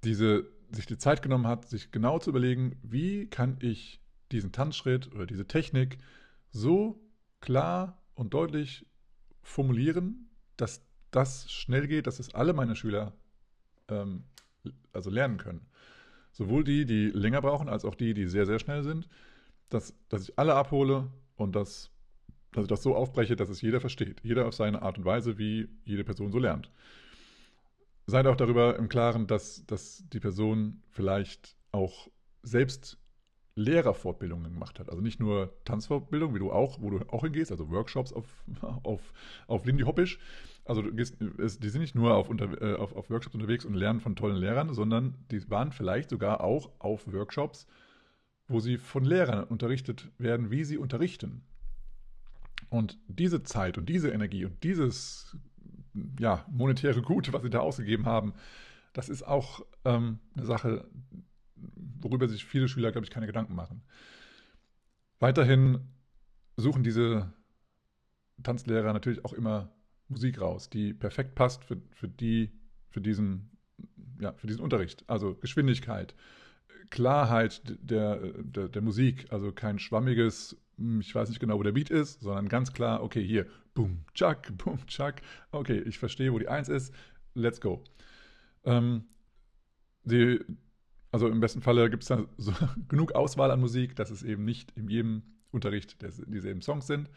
diese, 0.04 0.46
sich 0.70 0.86
die 0.86 0.98
Zeit 0.98 1.22
genommen 1.22 1.46
hat, 1.46 1.68
sich 1.68 1.90
genau 1.90 2.18
zu 2.18 2.30
überlegen, 2.30 2.78
wie 2.82 3.28
kann 3.28 3.58
ich 3.60 4.00
diesen 4.32 4.52
Tanzschritt 4.52 5.12
oder 5.14 5.26
diese 5.26 5.46
Technik 5.46 5.98
so 6.50 7.00
klar 7.40 8.02
und 8.14 8.34
deutlich 8.34 8.86
formulieren, 9.42 10.30
dass 10.56 10.84
das 11.10 11.50
schnell 11.50 11.86
geht, 11.86 12.06
dass 12.06 12.18
es 12.18 12.34
alle 12.34 12.52
meine 12.52 12.76
Schüler 12.76 13.12
ähm, 13.88 14.24
also 14.92 15.10
lernen 15.10 15.38
können. 15.38 15.66
Sowohl 16.32 16.64
die, 16.64 16.84
die 16.84 17.06
länger 17.06 17.40
brauchen, 17.40 17.68
als 17.68 17.84
auch 17.84 17.94
die, 17.94 18.12
die 18.14 18.26
sehr, 18.26 18.46
sehr 18.46 18.58
schnell 18.58 18.82
sind, 18.82 19.08
dass, 19.68 19.94
dass 20.08 20.22
ich 20.22 20.38
alle 20.38 20.54
abhole 20.54 21.10
und 21.36 21.56
dass, 21.56 21.90
dass 22.52 22.64
ich 22.64 22.68
das 22.68 22.82
so 22.82 22.94
aufbreche, 22.94 23.36
dass 23.36 23.48
es 23.48 23.60
jeder 23.60 23.80
versteht. 23.80 24.20
Jeder 24.22 24.46
auf 24.46 24.54
seine 24.54 24.82
Art 24.82 24.98
und 24.98 25.04
Weise, 25.04 25.38
wie 25.38 25.68
jede 25.84 26.04
Person 26.04 26.32
so 26.32 26.38
lernt. 26.38 26.70
Seid 28.06 28.26
auch 28.26 28.36
darüber 28.36 28.76
im 28.76 28.88
Klaren, 28.88 29.26
dass, 29.26 29.66
dass 29.66 30.04
die 30.12 30.20
Person 30.20 30.82
vielleicht 30.90 31.56
auch 31.72 32.08
selbst 32.42 32.98
Lehrerfortbildungen 33.56 34.52
gemacht 34.52 34.78
hat. 34.78 34.90
Also 34.90 35.02
nicht 35.02 35.18
nur 35.18 35.52
Tanzfortbildung, 35.64 36.34
wie 36.34 36.38
du 36.38 36.52
auch, 36.52 36.80
wo 36.80 36.90
du 36.90 37.00
auch 37.10 37.22
hingehst, 37.22 37.50
also 37.50 37.70
Workshops 37.70 38.12
auf, 38.12 38.44
auf, 38.82 39.12
auf 39.46 39.64
Lindy 39.64 39.84
Hoppisch. 39.84 40.18
Also 40.64 40.82
gehst, 40.82 41.16
die 41.20 41.68
sind 41.68 41.80
nicht 41.80 41.94
nur 41.94 42.14
auf, 42.14 42.28
unter, 42.28 42.60
äh, 42.60 42.74
auf, 42.74 42.94
auf 42.94 43.08
Workshops 43.08 43.34
unterwegs 43.34 43.64
und 43.64 43.74
lernen 43.74 44.00
von 44.00 44.14
tollen 44.14 44.36
Lehrern, 44.36 44.74
sondern 44.74 45.14
die 45.30 45.48
waren 45.50 45.72
vielleicht 45.72 46.10
sogar 46.10 46.42
auch 46.42 46.70
auf 46.78 47.10
Workshops, 47.12 47.66
wo 48.46 48.60
sie 48.60 48.76
von 48.76 49.04
Lehrern 49.04 49.44
unterrichtet 49.44 50.10
werden, 50.18 50.50
wie 50.50 50.64
sie 50.64 50.76
unterrichten. 50.76 51.42
Und 52.68 52.98
diese 53.08 53.42
Zeit 53.42 53.78
und 53.78 53.88
diese 53.88 54.10
Energie 54.10 54.44
und 54.44 54.62
dieses 54.62 55.36
ja, 56.18 56.44
monetäre 56.50 57.02
Gut, 57.02 57.32
was 57.32 57.42
sie 57.42 57.50
da 57.50 57.60
ausgegeben 57.60 58.06
haben, 58.06 58.34
das 58.92 59.08
ist 59.08 59.22
auch 59.22 59.64
ähm, 59.84 60.18
eine 60.34 60.46
Sache, 60.46 60.88
worüber 61.54 62.28
sich 62.28 62.44
viele 62.44 62.68
Schüler, 62.68 62.92
glaube 62.92 63.04
ich, 63.04 63.10
keine 63.10 63.26
Gedanken 63.26 63.54
machen. 63.54 63.82
Weiterhin 65.18 65.80
suchen 66.56 66.82
diese 66.82 67.32
Tanzlehrer 68.42 68.92
natürlich 68.92 69.24
auch 69.24 69.32
immer 69.32 69.72
Musik 70.08 70.40
raus, 70.40 70.70
die 70.70 70.94
perfekt 70.94 71.34
passt 71.34 71.64
für, 71.64 71.80
für, 71.92 72.08
die, 72.08 72.52
für, 72.90 73.00
diesen, 73.00 73.50
ja, 74.20 74.32
für 74.34 74.46
diesen 74.46 74.62
Unterricht. 74.62 75.04
Also 75.08 75.34
Geschwindigkeit, 75.34 76.14
Klarheit 76.90 77.62
der, 77.80 78.18
der, 78.42 78.68
der 78.68 78.82
Musik, 78.82 79.26
also 79.30 79.52
kein 79.52 79.78
schwammiges, 79.78 80.56
ich 81.00 81.14
weiß 81.14 81.28
nicht 81.28 81.40
genau, 81.40 81.58
wo 81.58 81.62
der 81.62 81.72
Beat 81.72 81.90
ist, 81.90 82.20
sondern 82.20 82.48
ganz 82.48 82.72
klar, 82.72 83.02
okay, 83.02 83.24
hier, 83.24 83.46
boom, 83.74 84.04
chuck, 84.14 84.56
boom, 84.58 84.84
chuck, 84.86 85.16
okay, 85.52 85.80
ich 85.80 85.98
verstehe, 85.98 86.32
wo 86.32 86.38
die 86.38 86.48
Eins 86.48 86.68
ist, 86.68 86.94
let's 87.34 87.60
go. 87.60 87.82
Ähm, 88.64 89.04
die, 90.04 90.40
also 91.12 91.28
im 91.28 91.40
besten 91.40 91.62
Falle 91.62 91.88
gibt 91.90 92.02
es 92.02 92.08
dann 92.08 92.28
so 92.36 92.52
genug 92.88 93.12
Auswahl 93.12 93.50
an 93.50 93.60
Musik, 93.60 93.96
dass 93.96 94.10
es 94.10 94.22
eben 94.22 94.44
nicht 94.44 94.72
in 94.76 94.88
jedem 94.88 95.22
Unterricht 95.50 95.96
dieselben 96.26 96.62
Songs 96.62 96.86
sind. 96.86 97.08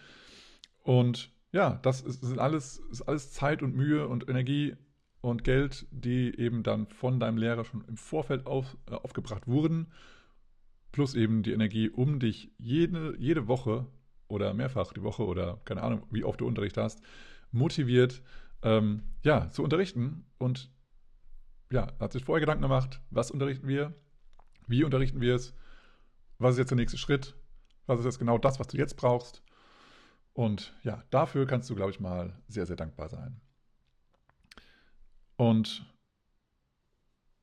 Und 0.84 1.32
ja, 1.52 1.80
das 1.82 2.02
ist, 2.02 2.24
ist, 2.24 2.38
alles, 2.38 2.78
ist 2.91 3.02
alles 3.02 3.32
Zeit 3.32 3.62
und 3.63 3.76
Mühe 3.76 4.08
und 4.08 4.30
Energie 4.30 4.76
und 5.22 5.43
Geld, 5.43 5.86
die 5.91 6.38
eben 6.39 6.63
dann 6.63 6.88
von 6.88 7.19
deinem 7.19 7.38
Lehrer 7.38 7.65
schon 7.65 7.84
im 7.88 7.98
Vorfeld 7.98 8.45
auf, 8.45 8.78
äh, 8.89 8.93
aufgebracht 8.93 9.48
wurden, 9.48 9.88
plus 10.91 11.15
eben 11.15 11.43
die 11.43 11.52
Energie, 11.52 11.89
um 11.89 12.19
dich 12.19 12.52
jede, 12.58 13.15
jede 13.17 13.47
Woche 13.47 13.88
oder 14.28 14.54
mehrfach 14.54 14.93
die 14.93 15.04
Woche 15.04 15.25
oder 15.25 15.60
keine 15.65 15.84
Ahnung, 15.84 16.06
wie 16.12 16.23
oft 16.23 16.41
du 16.41 16.47
Unterricht 16.47 16.78
hast, 16.78 17.02
motiviert, 17.52 18.21
ähm, 18.62 19.04
ja, 19.23 19.49
zu 19.49 19.63
unterrichten 19.63 20.25
und 20.38 20.71
ja, 21.71 21.88
hat 21.99 22.13
sich 22.13 22.25
vorher 22.25 22.41
Gedanken 22.41 22.63
gemacht, 22.63 23.02
was 23.10 23.32
unterrichten 23.32 23.67
wir, 23.67 23.93
wie 24.67 24.84
unterrichten 24.84 25.21
wir 25.21 25.36
es, 25.36 25.54
was 26.38 26.54
ist 26.54 26.60
jetzt 26.60 26.69
der 26.69 26.78
nächste 26.78 26.97
Schritt, 26.97 27.36
was 27.86 27.99
ist 27.99 28.06
jetzt 28.06 28.19
genau 28.19 28.38
das, 28.38 28.60
was 28.60 28.67
du 28.67 28.78
jetzt 28.78 28.95
brauchst. 28.97 29.43
Und 30.34 30.73
ja, 30.84 31.04
dafür 31.10 31.45
kannst 31.45 31.69
du, 31.69 31.75
glaube 31.75 31.91
ich, 31.91 31.99
mal 31.99 32.34
sehr, 32.47 32.65
sehr 32.65 32.75
dankbar 32.75 33.10
sein. 33.10 33.41
Und 35.36 35.86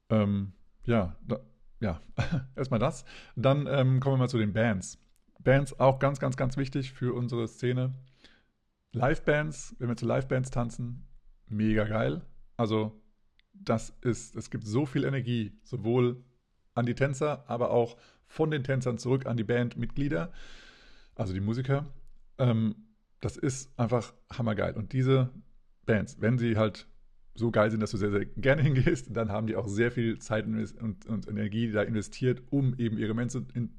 ähm, 0.08 0.52
ja, 0.84 1.16
da, 1.22 1.40
ja, 1.80 2.00
erstmal 2.56 2.80
das. 2.80 3.04
Dann 3.34 3.66
ähm, 3.66 4.00
kommen 4.00 4.14
wir 4.14 4.18
mal 4.18 4.28
zu 4.28 4.38
den 4.38 4.52
Bands. 4.52 4.98
Bands 5.40 5.78
auch 5.78 5.98
ganz, 5.98 6.18
ganz, 6.18 6.36
ganz 6.36 6.56
wichtig 6.56 6.92
für 6.92 7.14
unsere 7.14 7.46
Szene. 7.48 7.94
Live-Bands, 8.92 9.76
wenn 9.78 9.88
wir 9.88 9.96
zu 9.96 10.06
Live-Bands 10.06 10.50
tanzen, 10.50 11.06
mega 11.46 11.84
geil. 11.84 12.22
Also 12.56 13.00
das 13.52 13.90
ist, 14.00 14.36
es 14.36 14.50
gibt 14.50 14.64
so 14.64 14.86
viel 14.86 15.04
Energie, 15.04 15.58
sowohl 15.62 16.24
an 16.74 16.86
die 16.86 16.94
Tänzer, 16.94 17.44
aber 17.48 17.70
auch 17.70 17.96
von 18.26 18.50
den 18.50 18.64
Tänzern 18.64 18.98
zurück 18.98 19.26
an 19.26 19.36
die 19.36 19.44
Bandmitglieder, 19.44 20.32
also 21.14 21.32
die 21.32 21.40
Musiker. 21.40 21.86
Ähm, 22.38 22.74
das 23.20 23.36
ist 23.36 23.78
einfach 23.78 24.14
hammergeil. 24.32 24.74
Und 24.74 24.92
diese 24.92 25.30
Bands, 25.84 26.20
wenn 26.20 26.38
sie 26.38 26.56
halt 26.56 26.86
so 27.36 27.50
geil 27.50 27.70
sind, 27.70 27.80
dass 27.80 27.90
du 27.90 27.96
sehr, 27.96 28.10
sehr 28.10 28.24
gerne 28.24 28.62
hingehst, 28.68 29.08
dann 29.16 29.30
haben 29.30 29.46
die 29.46 29.56
auch 29.56 29.68
sehr 29.68 29.90
viel 29.90 30.18
Zeit 30.18 30.46
und, 30.46 31.06
und 31.06 31.28
Energie 31.28 31.70
da 31.70 31.82
investiert, 31.82 32.42
um 32.50 32.74
eben 32.78 32.98
ihre 32.98 33.14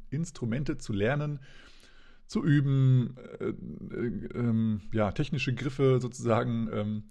Instrumente 0.10 0.78
zu 0.78 0.94
lernen, 0.94 1.40
zu 2.28 2.44
üben, 2.44 3.16
äh, 3.40 3.46
äh, 3.46 4.40
äh, 4.40 4.80
ja, 4.94 5.12
technische 5.12 5.54
Griffe 5.54 6.00
sozusagen 6.02 6.70
ähm, 6.74 7.04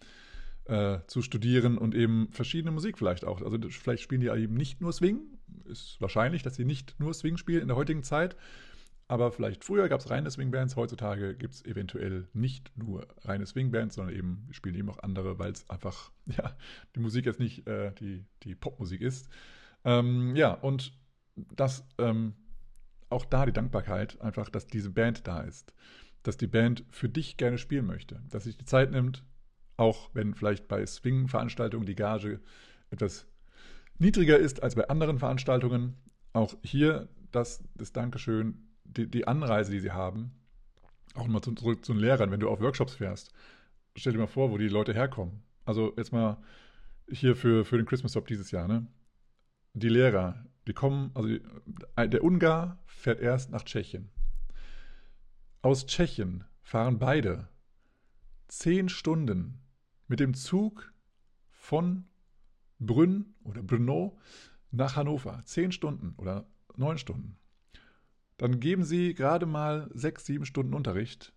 äh, 0.66 0.98
zu 1.06 1.22
studieren 1.22 1.78
und 1.78 1.94
eben 1.94 2.28
verschiedene 2.30 2.70
Musik 2.70 2.98
vielleicht 2.98 3.24
auch. 3.24 3.40
Also 3.42 3.58
vielleicht 3.70 4.02
spielen 4.02 4.20
die 4.20 4.28
eben 4.28 4.54
nicht 4.54 4.80
nur 4.80 4.92
Swing. 4.92 5.20
Ist 5.64 5.96
wahrscheinlich, 6.00 6.42
dass 6.42 6.56
sie 6.56 6.64
nicht 6.64 6.98
nur 7.00 7.14
Swing 7.14 7.36
spielen 7.36 7.62
in 7.62 7.68
der 7.68 7.76
heutigen 7.76 8.02
Zeit. 8.02 8.36
Aber 9.08 9.30
vielleicht 9.30 9.64
früher 9.64 9.88
gab 9.88 10.00
es 10.00 10.10
reine 10.10 10.30
Swing-Bands, 10.30 10.74
heutzutage 10.74 11.36
gibt 11.36 11.54
es 11.54 11.64
eventuell 11.64 12.26
nicht 12.32 12.76
nur 12.76 13.06
reine 13.22 13.46
Swing-Bands, 13.46 13.94
sondern 13.94 14.16
eben 14.16 14.48
spielen 14.50 14.74
eben 14.74 14.90
auch 14.90 14.98
andere, 14.98 15.38
weil 15.38 15.52
es 15.52 15.68
einfach, 15.70 16.10
ja, 16.26 16.56
die 16.94 17.00
Musik 17.00 17.26
jetzt 17.26 17.38
nicht 17.38 17.66
äh, 17.68 17.92
die, 17.92 18.24
die 18.42 18.54
Popmusik 18.54 19.00
ist. 19.00 19.28
Ähm, 19.84 20.34
ja, 20.34 20.52
und 20.52 20.92
das, 21.54 21.86
ähm, 21.98 22.34
auch 23.08 23.24
da 23.24 23.46
die 23.46 23.52
Dankbarkeit, 23.52 24.20
einfach, 24.20 24.48
dass 24.48 24.66
diese 24.66 24.90
Band 24.90 25.28
da 25.28 25.40
ist. 25.42 25.72
Dass 26.24 26.36
die 26.36 26.48
Band 26.48 26.84
für 26.90 27.08
dich 27.08 27.36
gerne 27.36 27.58
spielen 27.58 27.86
möchte. 27.86 28.20
Dass 28.30 28.44
sich 28.44 28.56
die 28.56 28.64
Zeit 28.64 28.90
nimmt, 28.90 29.22
auch 29.76 30.10
wenn 30.14 30.34
vielleicht 30.34 30.66
bei 30.66 30.84
Swing-Veranstaltungen 30.84 31.86
die 31.86 31.94
Gage 31.94 32.40
etwas 32.90 33.28
niedriger 33.98 34.36
ist 34.36 34.64
als 34.64 34.74
bei 34.74 34.88
anderen 34.88 35.20
Veranstaltungen. 35.20 35.96
Auch 36.32 36.56
hier 36.64 37.08
das, 37.30 37.62
das 37.76 37.92
Dankeschön, 37.92 38.65
die, 38.88 39.10
die 39.10 39.26
Anreise, 39.26 39.72
die 39.72 39.80
sie 39.80 39.92
haben. 39.92 40.32
Auch 41.14 41.26
mal 41.26 41.40
zurück 41.40 41.84
zu 41.84 41.92
den 41.92 42.00
Lehrern, 42.00 42.30
wenn 42.30 42.40
du 42.40 42.48
auf 42.48 42.60
Workshops 42.60 42.94
fährst. 42.94 43.32
Stell 43.96 44.12
dir 44.12 44.18
mal 44.18 44.26
vor, 44.26 44.50
wo 44.50 44.58
die 44.58 44.68
Leute 44.68 44.92
herkommen. 44.92 45.42
Also 45.64 45.94
jetzt 45.96 46.12
mal 46.12 46.38
hier 47.08 47.36
für, 47.36 47.64
für 47.64 47.76
den 47.76 47.86
Christmas 47.86 48.12
Stop 48.12 48.26
dieses 48.26 48.50
Jahr, 48.50 48.68
ne? 48.68 48.86
Die 49.74 49.88
Lehrer, 49.88 50.46
die 50.66 50.72
kommen, 50.72 51.10
also 51.14 51.28
der 51.98 52.24
Ungar 52.24 52.78
fährt 52.86 53.20
erst 53.20 53.50
nach 53.50 53.62
Tschechien. 53.62 54.10
Aus 55.62 55.86
Tschechien 55.86 56.44
fahren 56.62 56.98
beide 56.98 57.48
zehn 58.48 58.88
Stunden 58.88 59.60
mit 60.08 60.20
dem 60.20 60.34
Zug 60.34 60.92
von 61.50 62.04
Brünn 62.78 63.34
oder 63.42 63.62
Brno 63.62 64.18
nach 64.70 64.96
Hannover. 64.96 65.42
Zehn 65.44 65.72
Stunden 65.72 66.14
oder 66.16 66.46
neun 66.76 66.98
Stunden. 66.98 67.38
Dann 68.36 68.60
geben 68.60 68.84
Sie 68.84 69.14
gerade 69.14 69.46
mal 69.46 69.90
sechs, 69.94 70.26
sieben 70.26 70.44
Stunden 70.44 70.74
Unterricht 70.74 71.32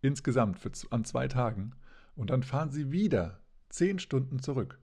insgesamt 0.00 0.58
für, 0.58 0.72
an 0.90 1.04
zwei 1.04 1.28
Tagen 1.28 1.74
und 2.14 2.30
dann 2.30 2.42
fahren 2.42 2.70
Sie 2.70 2.90
wieder 2.90 3.40
zehn 3.68 3.98
Stunden 3.98 4.40
zurück. 4.40 4.80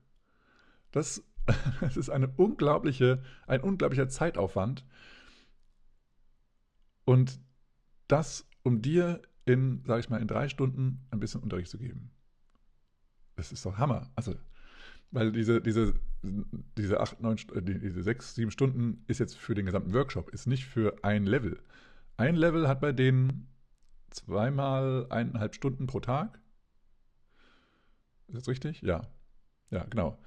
Das, 0.92 1.24
das 1.80 1.96
ist 1.96 2.10
eine 2.10 2.28
unglaubliche, 2.28 3.22
ein 3.46 3.60
unglaublicher 3.60 4.08
Zeitaufwand. 4.08 4.84
Und 7.04 7.40
das, 8.08 8.48
um 8.62 8.82
dir 8.82 9.22
in, 9.44 9.82
sage 9.84 10.00
ich 10.00 10.10
mal, 10.10 10.20
in 10.20 10.28
drei 10.28 10.48
Stunden 10.48 11.06
ein 11.10 11.20
bisschen 11.20 11.42
Unterricht 11.42 11.70
zu 11.70 11.78
geben. 11.78 12.10
Das 13.36 13.52
ist 13.52 13.64
doch 13.64 13.78
Hammer. 13.78 14.10
Also, 14.14 14.34
weil 15.10 15.32
diese, 15.32 15.60
diese, 15.60 15.94
diese 16.22 17.00
acht, 17.00 17.20
neun, 17.20 17.36
äh, 17.54 17.62
diese 17.62 18.02
sechs, 18.02 18.34
sieben 18.34 18.50
Stunden 18.50 19.04
ist 19.06 19.18
jetzt 19.18 19.36
für 19.36 19.54
den 19.54 19.66
gesamten 19.66 19.92
Workshop, 19.92 20.30
ist 20.30 20.46
nicht 20.46 20.64
für 20.64 20.96
ein 21.02 21.26
Level. 21.26 21.58
Ein 22.16 22.36
Level 22.36 22.68
hat 22.68 22.80
bei 22.80 22.92
denen 22.92 23.48
zweimal 24.10 25.06
eineinhalb 25.10 25.54
Stunden 25.54 25.86
pro 25.86 26.00
Tag. 26.00 26.40
Ist 28.28 28.36
das 28.36 28.48
richtig? 28.48 28.82
Ja. 28.82 29.02
Ja, 29.70 29.84
genau. 29.84 30.18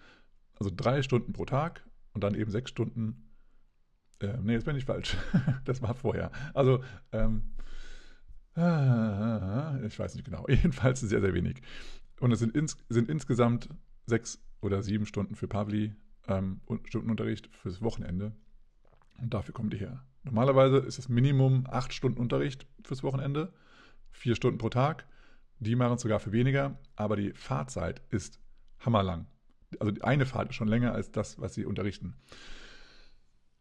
Also 0.60 0.72
drei 0.76 1.04
Stunden 1.04 1.34
pro 1.34 1.46
Tag 1.46 1.86
und 2.14 2.24
dann 2.24 2.36
eben 2.36 2.52
sechs 2.52 2.72
Stunden. 2.72 3.30
Äh, 4.20 4.38
nee, 4.42 4.54
jetzt 4.54 4.66
bin 4.66 4.76
ich 4.76 4.86
falsch. 4.86 5.18
das 5.66 5.82
war 5.82 5.94
vorher. 5.94 6.32
Also, 6.54 6.84
ähm, 7.12 7.44
ich 8.56 10.00
weiß 10.00 10.16
nicht 10.16 10.26
genau. 10.26 10.46
Jedenfalls 10.48 11.02
sehr, 11.02 11.22
sehr 11.22 11.34
wenig. 11.34 11.62
Und 12.20 12.32
es 12.32 12.40
sind, 12.40 12.56
ins, 12.56 12.78
sind 12.88 13.10
insgesamt 13.10 13.70
sechs 14.06 14.44
oder 14.62 14.84
sieben 14.84 15.06
Stunden 15.06 15.36
für 15.36 15.48
Pavli 15.48 15.94
ähm, 16.28 16.62
Stundenunterricht 16.86 17.50
fürs 17.56 17.82
Wochenende. 17.82 18.34
Und 19.22 19.34
dafür 19.34 19.54
kommt 19.54 19.74
ihr 19.74 19.80
her. 19.80 20.04
Normalerweise 20.24 20.78
ist 20.78 20.98
das 20.98 21.10
Minimum 21.10 21.66
acht 21.70 21.94
Stunden 21.94 22.20
Unterricht 22.20 22.66
fürs 22.84 23.04
Wochenende, 23.04 23.54
vier 24.12 24.36
Stunden 24.36 24.58
pro 24.58 24.70
Tag. 24.70 25.06
Die 25.60 25.76
machen 25.76 25.96
es 25.96 26.02
sogar 26.02 26.20
für 26.20 26.32
weniger, 26.32 26.78
aber 26.96 27.16
die 27.16 27.34
Fahrzeit 27.34 28.02
ist 28.10 28.40
hammerlang. 28.80 29.28
Also 29.80 29.92
die 29.92 30.04
eine 30.04 30.26
Fahrt 30.26 30.50
ist 30.50 30.56
schon 30.56 30.68
länger 30.68 30.94
als 30.94 31.12
das, 31.12 31.40
was 31.40 31.54
sie 31.54 31.66
unterrichten. 31.66 32.16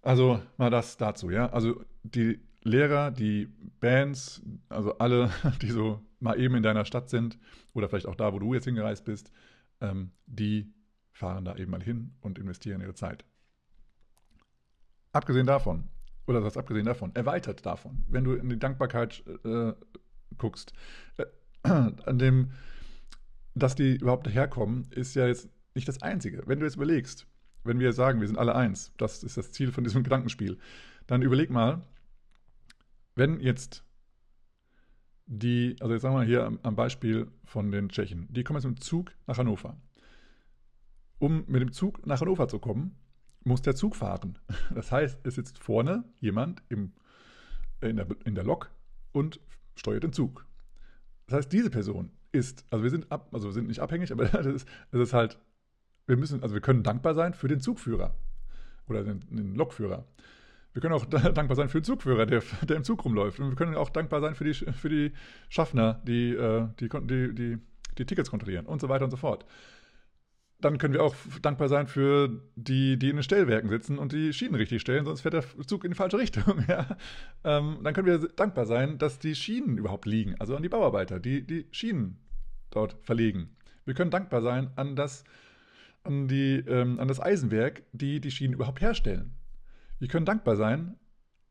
Also 0.03 0.43
mal 0.57 0.71
das 0.71 0.97
dazu, 0.97 1.31
ja. 1.31 1.51
Also 1.51 1.85
die 2.03 2.41
Lehrer, 2.63 3.11
die 3.11 3.47
Bands, 3.81 4.43
also 4.69 4.99
alle, 4.99 5.31
die 5.63 5.71
so 5.71 6.01
mal 6.21 6.39
eben 6.39 6.55
in 6.55 6.63
deiner 6.63 6.85
Stadt 6.85 7.11
sind 7.11 7.39
oder 7.73 7.89
vielleicht 7.89 8.07
auch 8.07 8.15
da, 8.15 8.33
wo 8.33 8.39
du 8.39 8.55
jetzt 8.55 8.65
hingereist 8.65 9.05
bist, 9.05 9.33
ähm, 9.83 10.13
die 10.27 10.73
fahren 11.13 11.45
da 11.45 11.57
eben 11.57 11.71
mal 11.71 11.83
hin 11.83 12.15
und 12.21 12.39
investieren 12.39 12.81
ihre 12.81 12.95
Zeit. 12.95 13.25
Abgesehen 15.13 15.47
davon, 15.47 15.91
oder 16.27 16.41
das 16.41 16.57
abgesehen 16.57 16.87
davon, 16.87 17.15
erweitert 17.15 17.67
davon, 17.67 18.05
wenn 18.09 18.25
du 18.25 18.33
in 18.33 18.49
die 18.49 18.59
Dankbarkeit 18.59 19.23
äh, 19.45 19.73
guckst, 20.39 20.73
äh, 21.19 21.27
an 21.63 22.19
dem, 22.19 22.53
dass 23.55 23.75
die 23.75 23.97
überhaupt 23.97 24.29
herkommen, 24.33 24.87
ist 24.91 25.15
ja 25.15 25.27
jetzt 25.27 25.51
nicht 25.75 25.89
das 25.89 26.01
Einzige. 26.01 26.43
Wenn 26.47 26.61
du 26.61 26.65
jetzt 26.65 26.77
überlegst, 26.77 27.27
wenn 27.65 27.79
wir 27.79 27.93
sagen, 27.93 28.21
wir 28.21 28.27
sind 28.27 28.39
alle 28.39 28.55
eins, 28.55 28.93
das 28.97 29.23
ist 29.23 29.37
das 29.37 29.53
Ziel 29.53 29.73
von 29.73 29.85
diesem 29.85 30.03
Gedankenspiel, 30.05 30.59
dann 31.07 31.23
überleg 31.23 31.51
mal, 31.51 31.83
wenn 33.15 33.41
jetzt 33.41 33.85
die, 35.27 35.77
also 35.81 35.93
jetzt 35.93 36.03
sagen 36.03 36.17
wir 36.17 36.25
hier 36.25 36.45
am, 36.45 36.59
am 36.63 36.77
Beispiel 36.77 37.29
von 37.45 37.71
den 37.71 37.89
Tschechen, 37.89 38.27
die 38.31 38.45
kommen 38.45 38.59
jetzt 38.59 38.67
mit 38.67 38.79
dem 38.79 38.81
Zug 38.81 39.13
nach 39.27 39.39
Hannover. 39.39 39.77
Um 41.19 41.45
mit 41.47 41.63
dem 41.63 41.73
Zug 41.73 42.07
nach 42.07 42.21
Hannover 42.21 42.49
zu 42.49 42.59
kommen, 42.59 42.97
muss 43.45 43.63
der 43.63 43.75
Zug 43.75 43.97
fahren. 43.97 44.39
Das 44.75 44.91
heißt, 44.91 45.21
es 45.25 45.35
sitzt 45.35 45.59
vorne 45.59 46.05
jemand 46.21 46.63
im, 46.69 46.93
in, 47.81 47.97
der, 47.97 48.07
in 48.25 48.35
der 48.35 48.45
Lok 48.45 48.71
und 49.13 49.41
steuert 49.75 50.05
den 50.05 50.13
Zug. 50.13 50.47
Das 51.27 51.39
heißt, 51.39 51.53
diese 51.53 51.71
Person 51.71 52.11
ist, 52.33 52.65
also 52.71 52.83
wir 52.83 52.91
sind 52.91 53.11
ab, 53.13 53.29
also 53.33 53.49
wir 53.49 53.53
sind 53.53 53.69
nicht 53.69 53.81
abhängig, 53.81 54.13
aber 54.13 54.25
das 54.29 54.47
ist, 54.47 54.69
das 54.91 55.01
ist 55.01 55.13
halt, 55.13 55.39
wir 56.07 56.17
müssen, 56.17 56.43
also 56.43 56.55
wir 56.55 56.63
können 56.63 56.83
dankbar 56.83 57.15
sein 57.15 57.35
für 57.35 57.49
den 57.49 57.61
Zugführer 57.61 58.17
oder 58.89 59.05
den, 59.05 59.21
den 59.31 59.55
Lokführer. 59.55 60.07
Wir 60.73 60.81
können 60.81 60.95
auch 60.95 61.05
dankbar 61.35 61.57
sein 61.57 61.69
für 61.69 61.81
den 61.81 61.85
Zugführer, 61.85 62.27
der, 62.27 62.43
der, 62.63 62.77
im 62.77 62.85
Zug 62.85 63.05
rumläuft. 63.05 63.41
Und 63.41 63.51
wir 63.51 63.57
können 63.57 63.75
auch 63.75 63.91
dankbar 63.91 64.21
sein 64.21 64.35
für 64.35 64.45
die, 64.45 64.55
für 64.55 64.89
die 64.89 65.13
Schaffner, 65.49 66.01
die, 66.05 66.31
äh, 66.31 66.69
die, 66.81 66.89
die, 66.89 67.35
die, 67.35 67.59
die 67.99 68.07
Tickets 68.07 68.31
kontrollieren 68.31 68.67
und 68.67 68.81
so 68.81 68.89
weiter 68.89 69.05
und 69.05 69.11
so 69.11 69.17
fort. 69.17 69.45
Dann 70.61 70.79
können 70.79 70.95
wir 70.95 71.03
auch 71.03 71.17
dankbar 71.43 71.69
sein 71.69 71.89
für 71.89 72.41
die, 72.55 72.97
die 72.97 73.11
in 73.11 73.17
den 73.17 73.25
Stellwerken 73.25 73.69
sitzen 73.69 73.99
und 73.99 74.13
die 74.13 74.33
Schienen 74.33 74.55
richtig 74.55 74.81
stellen, 74.81 75.05
sonst 75.05 75.23
fährt 75.23 75.35
der 75.35 75.45
Zug 75.67 75.85
in 75.85 75.91
die 75.91 75.97
falsche 75.97 76.19
Richtung. 76.19 76.65
Ja? 76.69 76.97
Ähm, 77.43 77.81
dann 77.83 77.95
können 77.95 78.07
wir 78.07 78.29
dankbar 78.29 78.67
sein, 78.67 78.97
dass 78.97 79.19
die 79.19 79.35
Schienen 79.35 79.77
überhaupt 79.77 80.07
liegen, 80.07 80.37
also 80.39 80.55
an 80.55 80.63
die 80.63 80.69
Bauarbeiter, 80.69 81.19
die 81.19 81.45
die 81.45 81.67
Schienen 81.73 82.19
dort 82.71 82.97
verlegen. 83.03 83.57
Wir 83.85 83.95
können 83.95 84.13
dankbar 84.13 84.41
sein 84.41 84.71
an 84.77 84.95
das, 84.95 85.25
an 86.05 86.29
die, 86.29 86.63
ähm, 86.69 87.01
an 87.01 87.09
das 87.09 87.21
Eisenwerk, 87.21 87.83
die 87.93 88.21
die 88.21 88.31
Schienen 88.31 88.55
überhaupt 88.55 88.81
herstellen. 88.81 89.35
Wir 90.03 90.09
können 90.09 90.27
dankbar 90.27 90.57
sein 90.57 90.97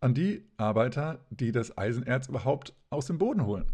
an 0.01 0.13
die 0.13 0.45
Arbeiter, 0.57 1.25
die 1.29 1.53
das 1.53 1.77
Eisenerz 1.77 2.27
überhaupt 2.27 2.75
aus 2.89 3.05
dem 3.05 3.17
Boden 3.17 3.45
holen. 3.45 3.71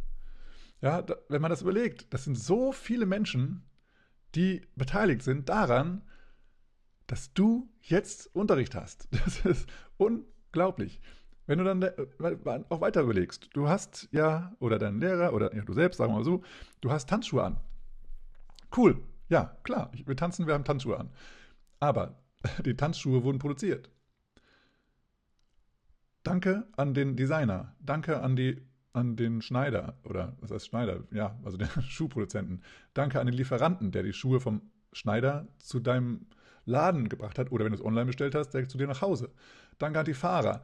Ja, 0.82 1.02
da, 1.02 1.16
wenn 1.30 1.42
man 1.42 1.50
das 1.50 1.64
überlegt, 1.64 2.14
das 2.14 2.26
sind 2.26 2.38
so 2.38 2.72
viele 2.72 3.08
Menschen, 3.08 3.64
die 4.36 4.62
beteiligt 4.76 5.24
sind 5.24 5.50
daran, 5.50 6.04
dass 7.08 7.34
du 7.34 7.74
jetzt 7.82 8.30
Unterricht 8.36 8.76
hast. 8.76 9.08
Das 9.26 9.40
ist 9.46 9.68
unglaublich. 9.98 11.02
Wenn 11.48 11.58
du 11.58 11.64
dann 11.64 11.82
äh, 11.82 11.94
auch 12.70 12.82
weiter 12.82 13.02
überlegst, 13.02 13.50
du 13.54 13.68
hast 13.68 14.08
ja, 14.12 14.56
oder 14.60 14.78
dein 14.78 15.00
Lehrer, 15.00 15.34
oder 15.34 15.56
ja, 15.56 15.64
du 15.64 15.74
selbst, 15.74 15.98
sagen 15.98 16.14
wir 16.14 16.18
mal 16.18 16.24
so, 16.24 16.44
du 16.82 16.92
hast 16.92 17.10
Tanzschuhe 17.10 17.44
an. 17.44 17.58
Cool, 18.76 19.02
ja, 19.28 19.58
klar, 19.64 19.90
wir 19.92 20.16
tanzen, 20.16 20.46
wir 20.46 20.54
haben 20.54 20.66
Tanzschuhe 20.66 21.00
an. 21.00 21.10
Aber 21.80 22.22
die 22.64 22.78
Tanzschuhe 22.78 23.24
wurden 23.24 23.40
produziert. 23.40 23.90
Danke 26.28 26.68
an 26.76 26.94
den 26.94 27.16
Designer. 27.16 27.76
Danke 27.80 28.22
an, 28.22 28.36
die, 28.36 28.62
an 28.94 29.16
den 29.16 29.42
Schneider 29.42 29.98
oder 30.04 30.36
was 30.42 30.52
heißt 30.52 30.68
Schneider? 30.68 31.04
Ja, 31.12 31.38
also 31.44 31.58
den 31.58 31.68
Schuhproduzenten. 31.88 32.62
Danke 32.94 33.20
an 33.20 33.28
den 33.28 33.36
Lieferanten, 33.36 33.92
der 33.92 34.04
die 34.04 34.14
Schuhe 34.14 34.40
vom 34.40 34.62
Schneider 34.94 35.48
zu 35.58 35.80
deinem 35.80 36.28
Laden 36.66 37.10
gebracht 37.10 37.40
hat 37.40 37.52
oder 37.52 37.66
wenn 37.66 37.72
du 37.72 37.78
es 37.78 37.86
online 37.86 38.06
bestellt 38.06 38.36
hast, 38.36 38.50
direkt 38.54 38.72
zu 38.72 38.78
dir 38.78 38.88
nach 38.88 39.02
Hause. 39.02 39.30
Danke 39.78 40.00
an 40.00 40.06
die 40.06 40.14
Fahrer. 40.14 40.64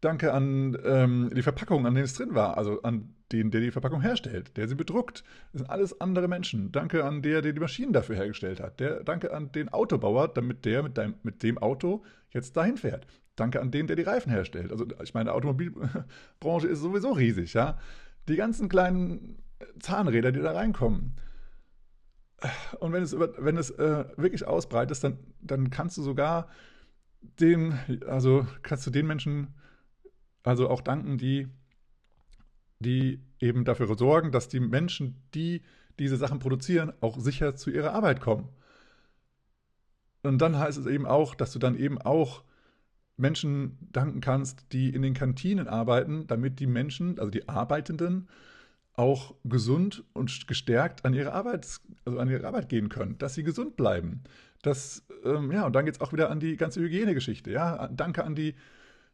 Danke 0.00 0.32
an 0.32 0.76
ähm, 0.84 1.30
die 1.32 1.42
Verpackung, 1.42 1.86
an 1.86 1.94
denen 1.94 2.06
es 2.06 2.14
drin 2.14 2.34
war, 2.34 2.58
also 2.58 2.82
an 2.82 3.14
den, 3.30 3.52
der 3.52 3.60
die 3.60 3.70
Verpackung 3.70 4.00
herstellt, 4.00 4.56
der 4.56 4.66
sie 4.66 4.74
bedruckt. 4.74 5.22
Das 5.52 5.60
sind 5.60 5.70
alles 5.70 6.00
andere 6.00 6.26
Menschen. 6.26 6.72
Danke 6.72 7.04
an 7.04 7.22
der, 7.22 7.40
der 7.40 7.52
die 7.52 7.60
Maschinen 7.60 7.92
dafür 7.92 8.16
hergestellt 8.16 8.58
hat. 8.60 8.80
Der, 8.80 9.04
danke 9.04 9.32
an 9.32 9.52
den 9.52 9.68
Autobauer, 9.68 10.26
damit 10.26 10.64
der 10.64 10.82
mit, 10.82 10.98
deinem, 10.98 11.14
mit 11.22 11.44
dem 11.44 11.56
Auto 11.58 12.04
jetzt 12.30 12.56
dahin 12.56 12.78
fährt. 12.78 13.06
Danke 13.36 13.60
an 13.60 13.70
den, 13.70 13.86
der 13.86 13.96
die 13.96 14.02
Reifen 14.02 14.30
herstellt. 14.30 14.70
Also 14.70 14.86
ich 15.02 15.14
meine, 15.14 15.30
die 15.30 15.34
Automobilbranche 15.34 16.68
ist 16.68 16.80
sowieso 16.80 17.12
riesig, 17.12 17.54
ja. 17.54 17.78
Die 18.28 18.36
ganzen 18.36 18.68
kleinen 18.68 19.42
Zahnräder, 19.80 20.32
die 20.32 20.40
da 20.40 20.52
reinkommen. 20.52 21.16
Und 22.80 22.92
wenn 22.92 23.02
es, 23.02 23.18
wenn 23.18 23.56
es 23.56 23.70
äh, 23.70 24.04
wirklich 24.16 24.46
ausbreitest, 24.46 25.04
dann, 25.04 25.18
dann 25.40 25.70
kannst 25.70 25.96
du 25.96 26.02
sogar 26.02 26.48
den, 27.40 27.78
also 28.06 28.46
kannst 28.62 28.86
du 28.86 28.90
den 28.90 29.06
Menschen 29.06 29.54
also 30.42 30.68
auch 30.68 30.80
danken, 30.80 31.18
die, 31.18 31.48
die 32.80 33.22
eben 33.38 33.64
dafür 33.64 33.96
sorgen, 33.96 34.32
dass 34.32 34.48
die 34.48 34.60
Menschen, 34.60 35.22
die 35.34 35.62
diese 35.98 36.16
Sachen 36.16 36.40
produzieren, 36.40 36.92
auch 37.00 37.18
sicher 37.18 37.54
zu 37.54 37.70
ihrer 37.70 37.92
Arbeit 37.92 38.20
kommen. 38.20 38.48
Und 40.22 40.38
dann 40.38 40.58
heißt 40.58 40.78
es 40.78 40.86
eben 40.86 41.06
auch, 41.06 41.34
dass 41.34 41.52
du 41.52 41.58
dann 41.58 41.76
eben 41.76 42.00
auch 42.00 42.42
Menschen 43.22 43.78
danken 43.92 44.20
kannst, 44.20 44.66
die 44.72 44.90
in 44.90 45.00
den 45.00 45.14
Kantinen 45.14 45.68
arbeiten, 45.68 46.26
damit 46.26 46.60
die 46.60 46.66
Menschen, 46.66 47.18
also 47.18 47.30
die 47.30 47.48
Arbeitenden, 47.48 48.28
auch 48.94 49.34
gesund 49.44 50.04
und 50.12 50.46
gestärkt 50.46 51.06
an 51.06 51.14
ihre 51.14 51.32
Arbeit, 51.32 51.66
also 52.04 52.18
an 52.18 52.28
ihre 52.28 52.46
Arbeit 52.46 52.68
gehen 52.68 52.90
können, 52.90 53.16
dass 53.16 53.34
sie 53.34 53.42
gesund 53.42 53.76
bleiben. 53.76 54.22
Das, 54.60 55.06
ähm, 55.24 55.50
ja, 55.50 55.64
und 55.64 55.74
dann 55.74 55.86
geht 55.86 55.94
es 55.94 56.00
auch 56.02 56.12
wieder 56.12 56.30
an 56.30 56.40
die 56.40 56.56
ganze 56.56 56.80
Hygienegeschichte. 56.80 57.50
Ja, 57.50 57.88
danke 57.88 58.24
an 58.24 58.34
die, 58.34 58.54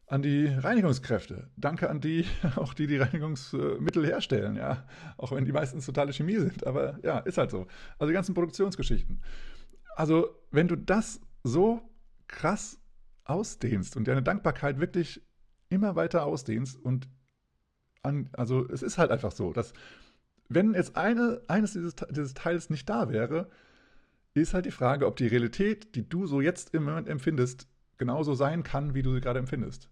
an 0.05 0.21
die 0.21 0.47
Reinigungskräfte. 0.47 1.49
Danke 1.55 1.89
an 1.89 2.01
die, 2.01 2.25
auch 2.57 2.73
die, 2.73 2.87
die 2.87 2.97
Reinigungsmittel 2.97 4.05
herstellen, 4.05 4.57
ja. 4.57 4.85
Auch 5.17 5.31
wenn 5.31 5.45
die 5.45 5.53
meistens 5.53 5.85
totale 5.85 6.11
Chemie 6.11 6.37
sind. 6.37 6.67
Aber 6.67 6.99
ja, 7.03 7.19
ist 7.19 7.37
halt 7.37 7.51
so. 7.51 7.67
Also 7.97 8.09
die 8.09 8.15
ganzen 8.15 8.33
Produktionsgeschichten. 8.33 9.21
Also, 9.95 10.29
wenn 10.51 10.67
du 10.67 10.75
das 10.75 11.21
so 11.43 11.81
krass 12.27 12.79
ausdehnst 13.29 13.95
und 13.95 14.07
deine 14.07 14.23
Dankbarkeit 14.23 14.79
wirklich 14.79 15.21
immer 15.69 15.95
weiter 15.95 16.25
ausdehnst 16.25 16.77
und 16.83 17.07
an, 18.01 18.29
also 18.33 18.67
es 18.69 18.81
ist 18.81 18.97
halt 18.97 19.11
einfach 19.11 19.31
so, 19.31 19.53
dass 19.53 19.73
wenn 20.47 20.73
jetzt 20.73 20.95
eine, 20.97 21.41
eines 21.47 21.73
dieses, 21.73 21.95
dieses 22.09 22.33
Teils 22.33 22.69
nicht 22.69 22.89
da 22.89 23.09
wäre, 23.09 23.49
ist 24.33 24.53
halt 24.53 24.65
die 24.65 24.71
Frage, 24.71 25.05
ob 25.05 25.15
die 25.15 25.27
Realität, 25.27 25.95
die 25.95 26.07
du 26.07 26.25
so 26.25 26.41
jetzt 26.41 26.73
im 26.73 26.83
Moment 26.85 27.07
empfindest, 27.07 27.67
genauso 27.97 28.33
sein 28.33 28.63
kann, 28.63 28.93
wie 28.93 29.01
du 29.01 29.13
sie 29.13 29.21
gerade 29.21 29.39
empfindest. 29.39 29.89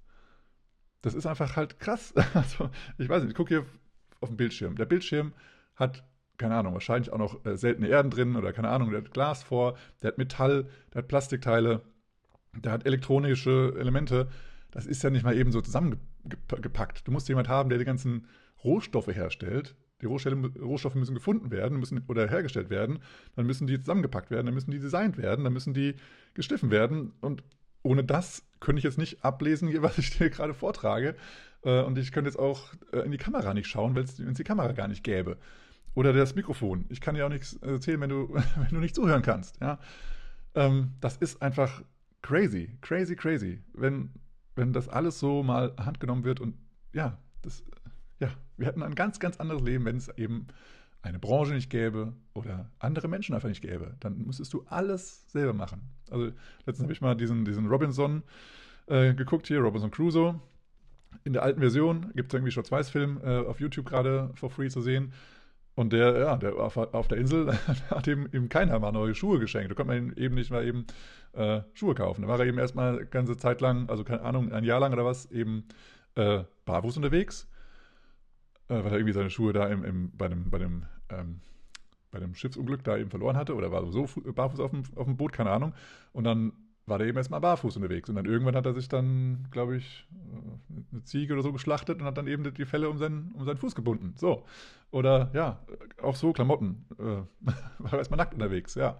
Das 1.02 1.13
ist 1.13 1.26
einfach 1.26 1.56
halt 1.56 1.80
krass. 1.80 2.13
Also, 2.34 2.69
ich 2.97 3.08
weiß 3.10 3.21
nicht, 3.21 3.32
ich 3.32 3.36
gucke 3.38 3.50
hier 3.50 3.65
auf 4.19 4.30
den 4.30 4.38
Bildschirm. 4.38 4.76
Der 4.76 4.86
Bildschirm 4.86 5.34
hat, 5.76 6.04
keine 6.38 6.56
Ahnung, 6.56 6.73
wahrscheinlich 6.73 7.12
auch 7.12 7.17
noch 7.17 7.45
äh, 7.45 7.58
seltene 7.58 7.88
Erden 7.88 8.10
drin 8.10 8.36
oder 8.36 8.54
keine 8.54 8.69
Ahnung, 8.69 8.91
der 8.91 9.02
hat 9.02 9.12
Glas 9.12 9.43
vor, 9.43 9.78
der 10.02 10.10
hat 10.10 10.17
Metall, 10.17 10.69
der 10.93 11.00
hat 11.04 11.08
Plastikteile, 11.08 11.82
der 12.63 12.72
hat 12.72 12.86
elektronische 12.86 13.76
Elemente. 13.80 14.28
Das 14.72 14.86
ist 14.86 15.04
ja 15.04 15.10
nicht 15.10 15.24
mal 15.24 15.36
eben 15.36 15.52
so 15.52 15.62
zusammengepackt. 15.62 17.08
Du 17.08 17.12
musst 17.12 17.30
jemand 17.30 17.47
haben, 17.47 17.70
der 17.70 17.78
die 17.78 17.86
ganzen 17.86 18.28
Rohstoffe 18.64 19.08
herstellt. 19.08 19.76
Die 20.01 20.05
Rohstoffe 20.05 20.95
müssen 20.95 21.16
gefunden 21.16 21.49
werden 21.49 21.80
müssen, 21.80 22.03
oder 22.08 22.28
hergestellt 22.28 22.70
werden. 22.70 22.99
Dann 23.36 23.47
müssen 23.47 23.66
die 23.66 23.80
zusammengepackt 23.80 24.30
werden, 24.30 24.45
dann 24.45 24.53
müssen 24.53 24.70
die 24.70 24.80
designt 24.80 25.18
werden, 25.18 25.43
dann 25.43 25.53
müssen 25.53 25.74
die 25.74 25.95
gestiffen 26.36 26.70
werden. 26.70 27.14
Und 27.22 27.43
ohne 27.82 28.03
das 28.03 28.43
könnte 28.60 28.78
ich 28.78 28.84
jetzt 28.84 28.99
nicht 28.99 29.24
ablesen, 29.24 29.72
was 29.82 29.97
ich 29.97 30.16
dir 30.18 30.30
gerade 30.30 30.53
vortrage. 30.53 31.16
Äh, 31.64 31.82
und 31.82 31.97
ich 31.97 32.12
könnte 32.12 32.30
jetzt 32.30 32.38
auch 32.38 32.74
äh, 32.91 32.99
in 32.99 33.12
die 33.12 33.18
Kamera 33.18 33.53
nicht 33.53 33.68
schauen, 33.68 33.95
wenn 33.95 34.03
es 34.03 34.16
die 34.16 34.43
Kamera 34.43 34.72
gar 34.74 34.88
nicht 34.88 35.03
gäbe. 35.03 35.38
Oder 35.95 36.14
das 36.14 36.36
Mikrofon. 36.36 36.86
Ich 36.89 37.01
kann 37.01 37.16
dir 37.16 37.26
auch 37.26 37.30
nichts 37.30 37.53
erzählen, 37.55 37.99
wenn 38.01 38.10
du, 38.10 38.30
wenn 38.55 38.70
du 38.70 38.78
nicht 38.78 38.93
zuhören 38.93 39.24
kannst. 39.24 39.60
Ja? 39.62 39.80
Ähm, 40.53 40.91
das 40.99 41.18
ist 41.18 41.41
einfach 41.41 41.82
crazy, 42.28 42.78
crazy, 42.82 43.15
crazy, 43.15 43.59
wenn, 43.73 44.09
wenn 44.55 44.73
das 44.73 44.89
alles 44.89 45.17
so 45.17 45.43
mal 45.43 45.73
handgenommen 45.78 46.25
wird 46.25 46.41
und 46.41 46.55
ja, 46.91 47.17
das, 47.41 47.63
ja, 48.19 48.30
wir 48.57 48.67
hätten 48.67 48.84
ein 48.84 48.95
ganz, 48.95 49.19
ganz 49.19 49.38
anderes 49.38 49.61
Leben, 49.61 49.86
wenn 49.86 49.95
es 49.95 50.09
eben 50.17 50.47
eine 51.01 51.19
Branche 51.19 51.53
nicht 51.53 51.69
gäbe 51.69 52.13
oder 52.34 52.69
andere 52.80 53.07
Menschen 53.07 53.34
einfach 53.34 53.47
nicht 53.47 53.61
gäbe. 53.61 53.95
Dann 54.01 54.25
müsstest 54.25 54.53
du 54.53 54.65
alles 54.65 55.23
selber 55.32 55.53
machen. 55.53 55.82
Also 56.09 56.25
letztens 56.65 56.82
habe 56.82 56.91
ich 56.91 56.99
mal 56.99 57.15
diesen, 57.15 57.45
diesen 57.45 57.67
Robinson 57.67 58.23
äh, 58.88 59.13
geguckt 59.13 59.47
hier, 59.47 59.59
Robinson 59.59 59.89
Crusoe. 59.91 60.38
in 61.23 61.32
der 61.32 61.43
alten 61.43 61.61
Version 61.61 62.11
gibt 62.13 62.34
es 62.34 62.38
irgendwie 62.38 62.51
Schwarz-Weiß-Film 62.51 63.21
äh, 63.23 63.38
auf 63.45 63.61
YouTube 63.61 63.88
gerade 63.88 64.32
for 64.34 64.49
free 64.49 64.67
zu 64.67 64.82
sehen. 64.82 65.13
Und 65.78 65.93
der, 65.93 66.17
ja, 66.19 66.38
der 66.38 66.55
auf, 66.55 66.75
auf 66.75 67.07
der 67.07 67.19
Insel 67.19 67.53
hat 67.91 68.07
ihm, 68.07 68.28
ihm 68.34 68.49
keiner 68.49 68.80
mal 68.80 68.91
neue 68.91 69.13
Schuhe 69.15 69.39
geschenkt. 69.39 69.71
Da 69.71 69.75
konnte 69.75 69.93
man 69.93 70.07
ihm 70.07 70.13
eben 70.17 70.36
nicht 70.36 70.51
mal 70.51 70.65
eben 70.65 70.88
äh, 71.34 71.61
Schuhe 71.75 71.95
kaufen. 71.95 72.23
Da 72.23 72.28
war 72.28 72.39
er 72.39 72.47
eben 72.47 72.57
erstmal 72.57 73.05
ganze 73.05 73.38
Zeit 73.38 73.61
lang, 73.61 73.88
also 73.89 74.03
keine 74.03 74.23
Ahnung, 74.23 74.51
ein 74.51 74.63
Jahr 74.63 74.80
lang 74.80 74.93
oder 74.93 75.05
was, 75.05 75.32
eben 75.32 75.65
äh, 76.15 76.45
barfuß 76.65 76.97
unterwegs. 76.97 77.47
Äh, 78.69 78.75
weil 78.84 78.88
er 78.88 78.93
irgendwie 78.93 79.13
seine 79.13 79.30
Schuhe 79.30 79.53
da 79.53 79.67
im, 79.67 79.84
im, 79.84 80.11
bei 80.17 80.28
dem, 80.28 80.49
bei 80.49 80.57
dem, 80.57 80.86
ähm, 81.09 81.41
bei 82.11 82.19
dem 82.19 82.36
Schiffsunglück 82.36 82.84
da 82.84 82.97
eben 82.97 83.09
verloren 83.11 83.38
hatte 83.38 83.55
oder 83.55 83.71
war 83.71 83.86
so 83.91 84.07
fu- 84.07 84.21
barfuß 84.21 84.59
auf 84.61 84.71
dem, 84.71 84.84
auf 84.95 85.05
dem 85.05 85.17
Boot, 85.17 85.34
keine 85.34 85.51
Ahnung. 85.51 85.73
Und 86.13 86.25
dann 86.25 86.53
war 86.88 86.98
der 86.98 87.08
eben 87.08 87.18
erstmal 87.18 87.42
barfuß 87.42 87.76
unterwegs. 87.76 88.10
Und 88.10 88.16
dann 88.16 88.26
irgendwann 88.26 88.56
hat 88.56 88.66
er 88.66 88.74
sich 88.74 88.88
dann, 88.88 89.48
glaube 89.52 89.76
ich, 89.78 90.08
äh, 90.12 90.94
eine 90.94 91.04
Ziege 91.04 91.34
oder 91.34 91.44
so 91.44 91.52
geschlachtet 91.52 92.00
und 92.00 92.06
hat 92.06 92.18
dann 92.18 92.28
eben 92.28 92.52
die 92.54 92.66
Felle 92.66 92.90
um 92.90 92.98
seinen, 92.98 93.32
um 93.34 93.46
seinen 93.46 93.58
Fuß 93.58 93.76
gebunden. 93.76 94.14
So. 94.16 94.46
Oder 94.90 95.30
ja, 95.34 95.60
auch 96.02 96.16
so 96.16 96.32
Klamotten. 96.32 96.86
Äh, 96.98 97.52
war 97.80 97.94
erstmal 97.94 98.18
nackt 98.18 98.34
unterwegs, 98.34 98.76
ja. 98.76 99.00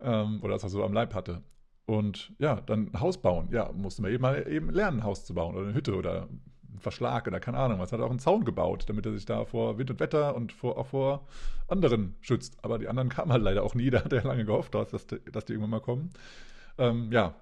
Ähm, 0.00 0.40
oder 0.42 0.52
dass 0.52 0.64
er 0.64 0.68
so 0.68 0.84
am 0.84 0.92
Leib 0.92 1.14
hatte. 1.14 1.42
Und 1.86 2.32
ja, 2.38 2.60
dann 2.60 2.90
ein 2.92 3.00
Haus 3.00 3.20
bauen. 3.20 3.48
Ja, 3.50 3.72
musste 3.72 4.02
man 4.02 4.12
eben 4.12 4.22
mal 4.22 4.46
eben 4.46 4.70
lernen, 4.70 5.00
ein 5.00 5.04
Haus 5.04 5.24
zu 5.24 5.34
bauen 5.34 5.54
oder 5.54 5.66
eine 5.66 5.74
Hütte 5.74 5.96
oder 5.96 6.22
einen 6.22 6.78
Verschlag 6.78 7.26
oder 7.26 7.40
keine 7.40 7.56
Ahnung 7.56 7.78
was. 7.78 7.92
Hat 7.92 8.00
auch 8.00 8.10
einen 8.10 8.18
Zaun 8.18 8.44
gebaut, 8.44 8.84
damit 8.86 9.06
er 9.06 9.12
sich 9.12 9.24
da 9.24 9.46
vor 9.46 9.78
Wind 9.78 9.90
und 9.90 10.00
Wetter 10.00 10.36
und 10.36 10.52
vor, 10.52 10.76
auch 10.76 10.86
vor 10.86 11.26
anderen 11.68 12.16
schützt. 12.20 12.62
Aber 12.62 12.78
die 12.78 12.88
anderen 12.88 13.08
kamen 13.08 13.32
halt 13.32 13.42
leider 13.42 13.62
auch 13.62 13.74
nie. 13.74 13.88
Da 13.94 14.04
hat 14.04 14.12
er 14.12 14.24
lange 14.24 14.44
gehofft, 14.44 14.74
dass, 14.74 14.90
dass 14.90 15.06
die 15.46 15.52
irgendwann 15.52 15.70
mal 15.70 15.80
kommen. 15.80 16.10
Ähm, 16.78 17.10
ja, 17.12 17.34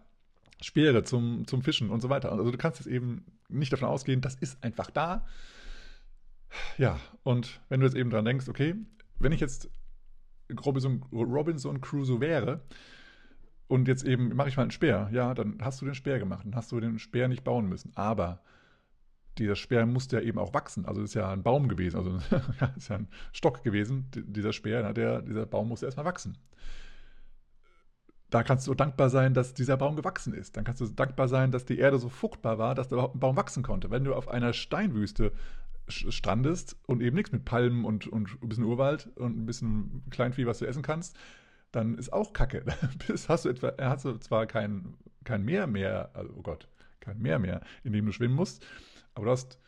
Speere 0.61 1.03
zum, 1.05 1.47
zum 1.47 1.63
Fischen 1.63 1.91
und 1.91 2.01
so 2.01 2.09
weiter. 2.09 2.31
Also 2.33 2.51
du 2.51 2.59
kannst 2.59 2.81
jetzt 2.81 2.89
eben 2.89 3.25
nicht 3.49 3.73
davon 3.73 3.89
ausgehen, 3.89 4.21
das 4.21 4.35
ist 4.37 4.63
einfach 4.63 4.91
da. 4.91 5.27
Ja, 6.79 6.99
und 7.23 7.61
wenn 7.69 7.81
du 7.81 7.87
jetzt 7.87 7.97
eben 7.97 8.11
dran 8.11 8.25
denkst, 8.25 8.49
okay, 8.49 8.75
wenn 9.19 9.33
ich 9.33 9.41
jetzt 9.41 9.71
Robinson, 10.65 11.03
Robinson 11.13 11.81
Crusoe 11.81 12.21
wäre 12.21 12.61
und 13.69 13.89
jetzt 13.89 14.05
eben 14.05 14.35
mache 14.37 14.49
ich 14.49 14.57
mal 14.57 14.65
einen 14.65 14.71
Speer, 14.71 15.09
ja, 15.13 15.35
dann 15.35 15.59
hast 15.63 15.81
du 15.81 15.87
den 15.87 15.95
Speer 15.95 16.19
gemacht, 16.19 16.45
dann 16.45 16.55
hast 16.55 16.73
du 16.73 16.81
den 16.81 16.99
Speer 16.99 17.29
nicht 17.29 17.45
bauen 17.45 17.69
müssen. 17.69 17.93
Aber 17.95 18.43
dieser 19.39 19.57
Speer 19.57 19.87
musste 19.87 20.17
ja 20.17 20.23
eben 20.23 20.39
auch 20.39 20.53
wachsen. 20.53 20.85
Also 20.85 21.03
ist 21.03 21.15
ja 21.15 21.31
ein 21.31 21.43
Baum 21.43 21.69
gewesen, 21.69 21.97
also 21.97 22.17
ist 22.77 22.89
ja 22.89 22.97
ein 22.97 23.09
Stock 23.33 23.63
gewesen, 23.63 24.11
dieser 24.15 24.53
Speer, 24.53 24.93
dieser 24.93 25.47
Baum 25.47 25.69
musste 25.69 25.87
erstmal 25.87 26.07
wachsen. 26.07 26.37
Da 28.33 28.43
kannst 28.43 28.67
du 28.67 28.73
dankbar 28.73 29.11
sein, 29.11 29.35
dass 29.35 29.53
dieser 29.53 29.77
Baum 29.77 29.95
gewachsen 29.95 30.33
ist. 30.33 30.57
Dann 30.57 30.65
kannst 30.65 30.81
du 30.81 30.87
dankbar 30.87 31.29
sein, 31.29 31.51
dass 31.51 31.67
die 31.67 31.79
Erde 31.79 31.99
so 31.99 32.09
fruchtbar 32.09 32.57
war, 32.57 32.75
dass 32.75 32.89
da 32.89 32.97
überhaupt 32.97 33.15
ein 33.15 33.21
Baum 33.21 33.37
wachsen 33.37 33.63
konnte. 33.63 33.91
Wenn 33.91 34.05
du 34.05 34.15
auf 34.15 34.27
einer 34.29 34.55
Steinwüste 34.55 35.33
strandest 35.87 36.77
und 36.87 37.03
eben 37.03 37.15
nichts 37.15 37.31
mit 37.31 37.45
Palmen 37.45 37.85
und, 37.85 38.07
und 38.07 38.43
ein 38.43 38.49
bisschen 38.49 38.65
Urwald 38.65 39.11
und 39.17 39.37
ein 39.37 39.45
bisschen 39.45 40.03
Kleinvieh, 40.09 40.47
was 40.47 40.61
du 40.61 40.65
essen 40.65 40.81
kannst, 40.81 41.15
dann 41.73 41.99
ist 41.99 42.11
auch 42.11 42.33
Kacke. 42.33 42.65
Bis 43.07 43.29
hast 43.29 43.45
du 43.45 43.51
etwa, 43.51 43.75
hast 43.79 44.07
du 44.07 44.17
zwar 44.17 44.47
kein, 44.47 44.95
kein 45.25 45.45
Meer 45.45 45.67
mehr, 45.67 46.09
also, 46.15 46.33
oh 46.35 46.43
Gott, 46.43 46.69
kein 47.01 47.21
Meer 47.21 47.39
mehr, 47.39 47.61
in 47.85 47.93
dem 47.93 48.07
du 48.07 48.13
schwimmen 48.13 48.35
musst, 48.35 48.65
aber 49.15 49.27
du 49.27 49.33
hast 49.33 49.59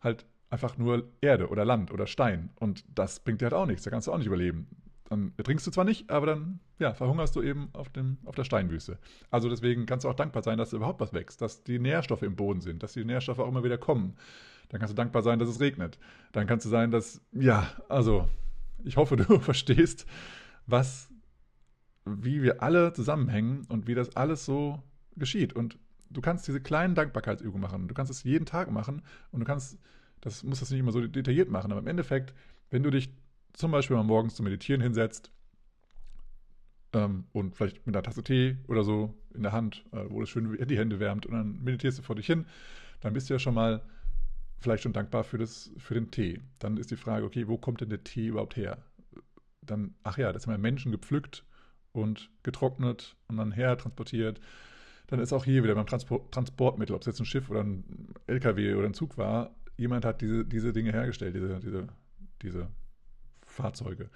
halt 0.00 0.24
einfach 0.48 0.78
nur 0.78 1.06
Erde 1.20 1.48
oder 1.50 1.66
Land 1.66 1.92
oder 1.92 2.06
Stein 2.06 2.48
und 2.56 2.82
das 2.94 3.20
bringt 3.20 3.42
dir 3.42 3.46
halt 3.46 3.54
auch 3.54 3.66
nichts, 3.66 3.82
da 3.82 3.90
kannst 3.90 4.06
du 4.06 4.12
auch 4.12 4.18
nicht 4.18 4.28
überleben. 4.28 4.68
Dann 5.14 5.32
ertrinkst 5.36 5.64
du 5.64 5.70
zwar 5.70 5.84
nicht, 5.84 6.10
aber 6.10 6.26
dann 6.26 6.58
ja, 6.80 6.92
verhungerst 6.92 7.36
du 7.36 7.42
eben 7.42 7.68
auf, 7.72 7.88
dem, 7.88 8.18
auf 8.24 8.34
der 8.34 8.42
Steinwüste. 8.42 8.98
Also 9.30 9.48
deswegen 9.48 9.86
kannst 9.86 10.04
du 10.04 10.08
auch 10.08 10.14
dankbar 10.14 10.42
sein, 10.42 10.58
dass 10.58 10.72
überhaupt 10.72 11.00
was 11.00 11.12
wächst, 11.12 11.40
dass 11.40 11.62
die 11.62 11.78
Nährstoffe 11.78 12.22
im 12.22 12.34
Boden 12.34 12.60
sind, 12.60 12.82
dass 12.82 12.94
die 12.94 13.04
Nährstoffe 13.04 13.38
auch 13.38 13.46
immer 13.46 13.62
wieder 13.62 13.78
kommen. 13.78 14.16
Dann 14.70 14.80
kannst 14.80 14.90
du 14.90 14.96
dankbar 14.96 15.22
sein, 15.22 15.38
dass 15.38 15.48
es 15.48 15.60
regnet. 15.60 16.00
Dann 16.32 16.48
kannst 16.48 16.66
du 16.66 16.68
sein, 16.68 16.90
dass, 16.90 17.20
ja, 17.30 17.64
also 17.88 18.28
ich 18.82 18.96
hoffe, 18.96 19.14
du 19.16 19.38
verstehst, 19.38 20.04
was, 20.66 21.08
wie 22.04 22.42
wir 22.42 22.60
alle 22.60 22.92
zusammenhängen 22.92 23.66
und 23.68 23.86
wie 23.86 23.94
das 23.94 24.16
alles 24.16 24.44
so 24.44 24.82
geschieht. 25.14 25.52
Und 25.52 25.78
du 26.10 26.22
kannst 26.22 26.48
diese 26.48 26.60
kleinen 26.60 26.96
Dankbarkeitsübungen 26.96 27.62
machen. 27.62 27.86
Du 27.86 27.94
kannst 27.94 28.10
es 28.10 28.24
jeden 28.24 28.46
Tag 28.46 28.72
machen 28.72 29.02
und 29.30 29.38
du 29.38 29.46
kannst, 29.46 29.78
das 30.22 30.42
musst 30.42 30.60
das 30.60 30.70
nicht 30.70 30.80
immer 30.80 30.90
so 30.90 31.06
detailliert 31.06 31.50
machen, 31.50 31.70
aber 31.70 31.82
im 31.82 31.86
Endeffekt, 31.86 32.34
wenn 32.70 32.82
du 32.82 32.90
dich 32.90 33.14
zum 33.54 33.70
Beispiel 33.70 33.96
mal 33.96 34.02
morgens 34.02 34.34
zum 34.34 34.44
Meditieren 34.44 34.80
hinsetzt 34.80 35.30
ähm, 36.92 37.24
und 37.32 37.56
vielleicht 37.56 37.86
mit 37.86 37.96
einer 37.96 38.02
Tasse 38.02 38.22
Tee 38.22 38.58
oder 38.68 38.84
so 38.84 39.14
in 39.34 39.42
der 39.42 39.52
Hand, 39.52 39.84
äh, 39.92 40.04
wo 40.08 40.20
das 40.20 40.28
schön 40.28 40.56
die 40.66 40.78
Hände 40.78 41.00
wärmt 41.00 41.26
und 41.26 41.32
dann 41.32 41.62
meditierst 41.62 41.98
du 41.98 42.02
vor 42.02 42.16
dich 42.16 42.26
hin, 42.26 42.46
dann 43.00 43.12
bist 43.12 43.30
du 43.30 43.34
ja 43.34 43.38
schon 43.38 43.54
mal 43.54 43.82
vielleicht 44.58 44.82
schon 44.82 44.92
dankbar 44.92 45.24
für, 45.24 45.38
das, 45.38 45.70
für 45.78 45.94
den 45.94 46.10
Tee. 46.10 46.40
Dann 46.58 46.76
ist 46.76 46.90
die 46.90 46.96
Frage, 46.96 47.24
okay, 47.24 47.48
wo 47.48 47.58
kommt 47.58 47.80
denn 47.80 47.90
der 47.90 48.02
Tee 48.02 48.28
überhaupt 48.28 48.56
her? 48.56 48.78
Dann, 49.62 49.94
ach 50.02 50.18
ja, 50.18 50.32
das 50.32 50.46
haben 50.46 50.52
ja 50.52 50.58
Menschen 50.58 50.92
gepflückt 50.92 51.44
und 51.92 52.30
getrocknet 52.42 53.16
und 53.28 53.36
dann 53.36 53.52
her 53.52 53.76
transportiert. 53.76 54.40
Dann 55.06 55.20
ist 55.20 55.32
auch 55.32 55.44
hier 55.44 55.62
wieder 55.62 55.74
beim 55.74 55.86
Transport, 55.86 56.32
Transportmittel, 56.32 56.94
ob 56.94 57.02
es 57.02 57.06
jetzt 57.06 57.20
ein 57.20 57.26
Schiff 57.26 57.50
oder 57.50 57.62
ein 57.62 58.14
LKW 58.26 58.74
oder 58.74 58.86
ein 58.86 58.94
Zug 58.94 59.18
war, 59.18 59.54
jemand 59.76 60.04
hat 60.04 60.20
diese, 60.20 60.44
diese 60.44 60.72
Dinge 60.72 60.92
hergestellt, 60.92 61.34
diese, 61.34 61.60
diese, 61.60 61.88
diese 62.42 62.68
Fahrzeuge. 63.54 64.10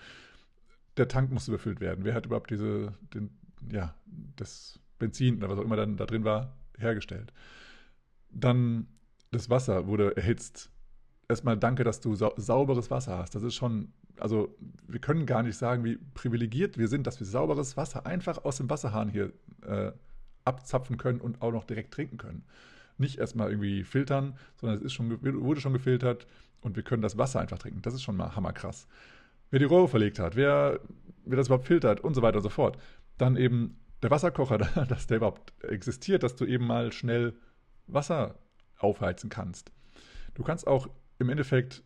Der 0.96 1.08
Tank 1.08 1.30
musste 1.30 1.50
befüllt 1.50 1.80
werden. 1.80 2.04
Wer 2.04 2.14
hat 2.14 2.26
überhaupt 2.26 2.50
diese, 2.50 2.94
den, 3.14 3.30
ja, 3.70 3.94
das 4.36 4.80
Benzin 4.98 5.38
oder 5.38 5.48
was 5.48 5.58
auch 5.58 5.64
immer 5.64 5.76
dann 5.76 5.96
da 5.96 6.06
drin 6.06 6.24
war, 6.24 6.56
hergestellt? 6.76 7.32
Dann 8.30 8.88
das 9.30 9.50
Wasser 9.50 9.86
wurde 9.86 10.16
erhitzt. 10.16 10.70
Erstmal 11.28 11.56
danke, 11.56 11.84
dass 11.84 12.00
du 12.00 12.14
sau 12.14 12.32
sauberes 12.36 12.90
Wasser 12.90 13.18
hast. 13.18 13.34
Das 13.34 13.42
ist 13.42 13.54
schon, 13.54 13.92
also 14.18 14.56
wir 14.86 15.00
können 15.00 15.26
gar 15.26 15.42
nicht 15.42 15.56
sagen, 15.56 15.84
wie 15.84 15.98
privilegiert 16.14 16.78
wir 16.78 16.88
sind, 16.88 17.06
dass 17.06 17.20
wir 17.20 17.26
sauberes 17.26 17.76
Wasser 17.76 18.06
einfach 18.06 18.44
aus 18.44 18.56
dem 18.56 18.70
Wasserhahn 18.70 19.08
hier 19.08 19.32
äh, 19.66 19.92
abzapfen 20.44 20.96
können 20.96 21.20
und 21.20 21.42
auch 21.42 21.52
noch 21.52 21.64
direkt 21.64 21.92
trinken 21.92 22.16
können. 22.16 22.44
Nicht 22.96 23.18
erstmal 23.18 23.50
irgendwie 23.50 23.84
filtern, 23.84 24.36
sondern 24.56 24.78
es 24.78 24.82
ist 24.82 24.94
schon, 24.94 25.22
wurde 25.22 25.60
schon 25.60 25.74
gefiltert 25.74 26.26
und 26.62 26.76
wir 26.76 26.82
können 26.82 27.02
das 27.02 27.18
Wasser 27.18 27.40
einfach 27.40 27.58
trinken. 27.58 27.82
Das 27.82 27.94
ist 27.94 28.02
schon 28.02 28.16
mal 28.16 28.34
hammerkrass. 28.34 28.88
Wer 29.50 29.58
die 29.58 29.64
Rohre 29.64 29.88
verlegt 29.88 30.18
hat, 30.18 30.36
wer, 30.36 30.80
wer 31.24 31.36
das 31.36 31.48
überhaupt 31.48 31.66
filtert 31.66 32.00
und 32.00 32.14
so 32.14 32.22
weiter 32.22 32.36
und 32.36 32.42
so 32.42 32.48
fort. 32.48 32.78
Dann 33.16 33.36
eben 33.36 33.78
der 34.02 34.10
Wasserkocher, 34.10 34.58
dass 34.88 35.06
der 35.06 35.18
überhaupt 35.18 35.52
existiert, 35.64 36.22
dass 36.22 36.36
du 36.36 36.44
eben 36.44 36.66
mal 36.66 36.92
schnell 36.92 37.34
Wasser 37.86 38.38
aufheizen 38.78 39.30
kannst. 39.30 39.72
Du 40.34 40.42
kannst 40.42 40.66
auch 40.66 40.88
im 41.18 41.30
Endeffekt 41.30 41.82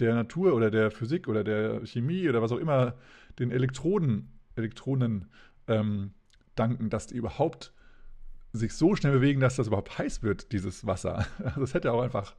der 0.00 0.14
Natur 0.14 0.54
oder 0.54 0.70
der 0.70 0.90
Physik 0.90 1.28
oder 1.28 1.44
der 1.44 1.84
Chemie 1.86 2.28
oder 2.28 2.42
was 2.42 2.52
auch 2.52 2.58
immer 2.58 2.94
den 3.38 3.50
Elektroden, 3.50 4.40
Elektronen 4.56 5.30
ähm, 5.68 6.12
danken, 6.54 6.90
dass 6.90 7.06
die 7.06 7.16
überhaupt 7.16 7.72
sich 8.52 8.74
so 8.74 8.94
schnell 8.96 9.12
bewegen, 9.12 9.40
dass 9.40 9.56
das 9.56 9.68
überhaupt 9.68 9.96
heiß 9.98 10.22
wird, 10.22 10.52
dieses 10.52 10.86
Wasser. 10.86 11.26
Es 11.62 11.74
hätte 11.74 11.92
auch 11.92 12.02
einfach 12.02 12.34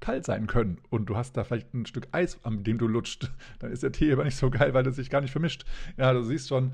kalt 0.00 0.24
sein 0.24 0.46
können 0.46 0.78
und 0.90 1.06
du 1.06 1.16
hast 1.16 1.36
da 1.36 1.44
vielleicht 1.44 1.72
ein 1.74 1.86
Stück 1.86 2.08
Eis, 2.12 2.38
an 2.44 2.64
dem 2.64 2.78
du 2.78 2.86
lutscht. 2.86 3.30
Dann 3.58 3.72
ist 3.72 3.82
der 3.82 3.92
Tee 3.92 4.12
aber 4.12 4.24
nicht 4.24 4.36
so 4.36 4.50
geil, 4.50 4.74
weil 4.74 4.86
es 4.86 4.96
sich 4.96 5.10
gar 5.10 5.20
nicht 5.20 5.30
vermischt. 5.30 5.64
Ja, 5.96 6.12
du 6.12 6.22
siehst 6.22 6.48
schon, 6.48 6.72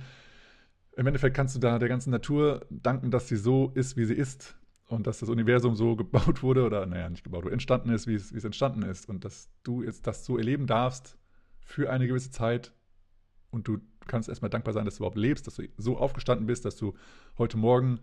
im 0.96 1.06
Endeffekt 1.06 1.36
kannst 1.36 1.54
du 1.54 1.60
da 1.60 1.78
der 1.78 1.88
ganzen 1.88 2.10
Natur 2.10 2.66
danken, 2.70 3.10
dass 3.10 3.28
sie 3.28 3.36
so 3.36 3.72
ist, 3.74 3.96
wie 3.96 4.04
sie 4.04 4.14
ist 4.14 4.56
und 4.88 5.06
dass 5.06 5.20
das 5.20 5.28
Universum 5.28 5.74
so 5.74 5.96
gebaut 5.96 6.42
wurde 6.42 6.64
oder, 6.64 6.84
naja, 6.86 7.08
nicht 7.08 7.24
gebaut 7.24 7.44
wurde, 7.44 7.54
entstanden 7.54 7.90
ist, 7.90 8.06
wie 8.06 8.14
es, 8.14 8.32
wie 8.32 8.38
es 8.38 8.44
entstanden 8.44 8.82
ist 8.82 9.08
und 9.08 9.24
dass 9.24 9.50
du 9.62 9.82
jetzt 9.82 10.06
das 10.06 10.24
so 10.24 10.36
erleben 10.36 10.66
darfst 10.66 11.16
für 11.60 11.90
eine 11.90 12.06
gewisse 12.06 12.30
Zeit 12.30 12.72
und 13.50 13.68
du 13.68 13.78
kannst 14.06 14.28
erstmal 14.28 14.50
dankbar 14.50 14.74
sein, 14.74 14.84
dass 14.84 14.96
du 14.96 15.00
überhaupt 15.00 15.18
lebst, 15.18 15.46
dass 15.46 15.54
du 15.54 15.64
so 15.76 15.96
aufgestanden 15.96 16.46
bist, 16.46 16.64
dass 16.64 16.76
du 16.76 16.94
heute 17.38 17.56
Morgen 17.56 18.00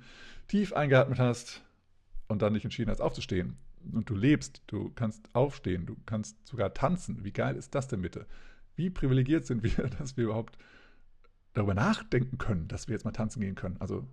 tief 0.47 0.73
eingeatmet 0.73 1.19
hast 1.19 1.63
und 2.27 2.41
dann 2.41 2.53
dich 2.53 2.63
entschieden 2.63 2.89
hast, 2.89 3.01
aufzustehen. 3.01 3.57
Und 3.91 4.09
du 4.09 4.15
lebst, 4.15 4.63
du 4.67 4.91
kannst 4.95 5.33
aufstehen, 5.33 5.85
du 5.85 5.95
kannst 6.05 6.45
sogar 6.47 6.73
tanzen. 6.73 7.23
Wie 7.23 7.31
geil 7.31 7.55
ist 7.55 7.75
das 7.75 7.87
denn 7.87 8.01
bitte? 8.01 8.27
Wie 8.75 8.89
privilegiert 8.89 9.45
sind 9.45 9.63
wir, 9.63 9.87
dass 9.99 10.17
wir 10.17 10.25
überhaupt 10.25 10.57
darüber 11.53 11.73
nachdenken 11.73 12.37
können, 12.37 12.67
dass 12.67 12.87
wir 12.87 12.93
jetzt 12.93 13.05
mal 13.05 13.11
tanzen 13.11 13.41
gehen 13.41 13.55
können? 13.55 13.77
Also, 13.79 14.07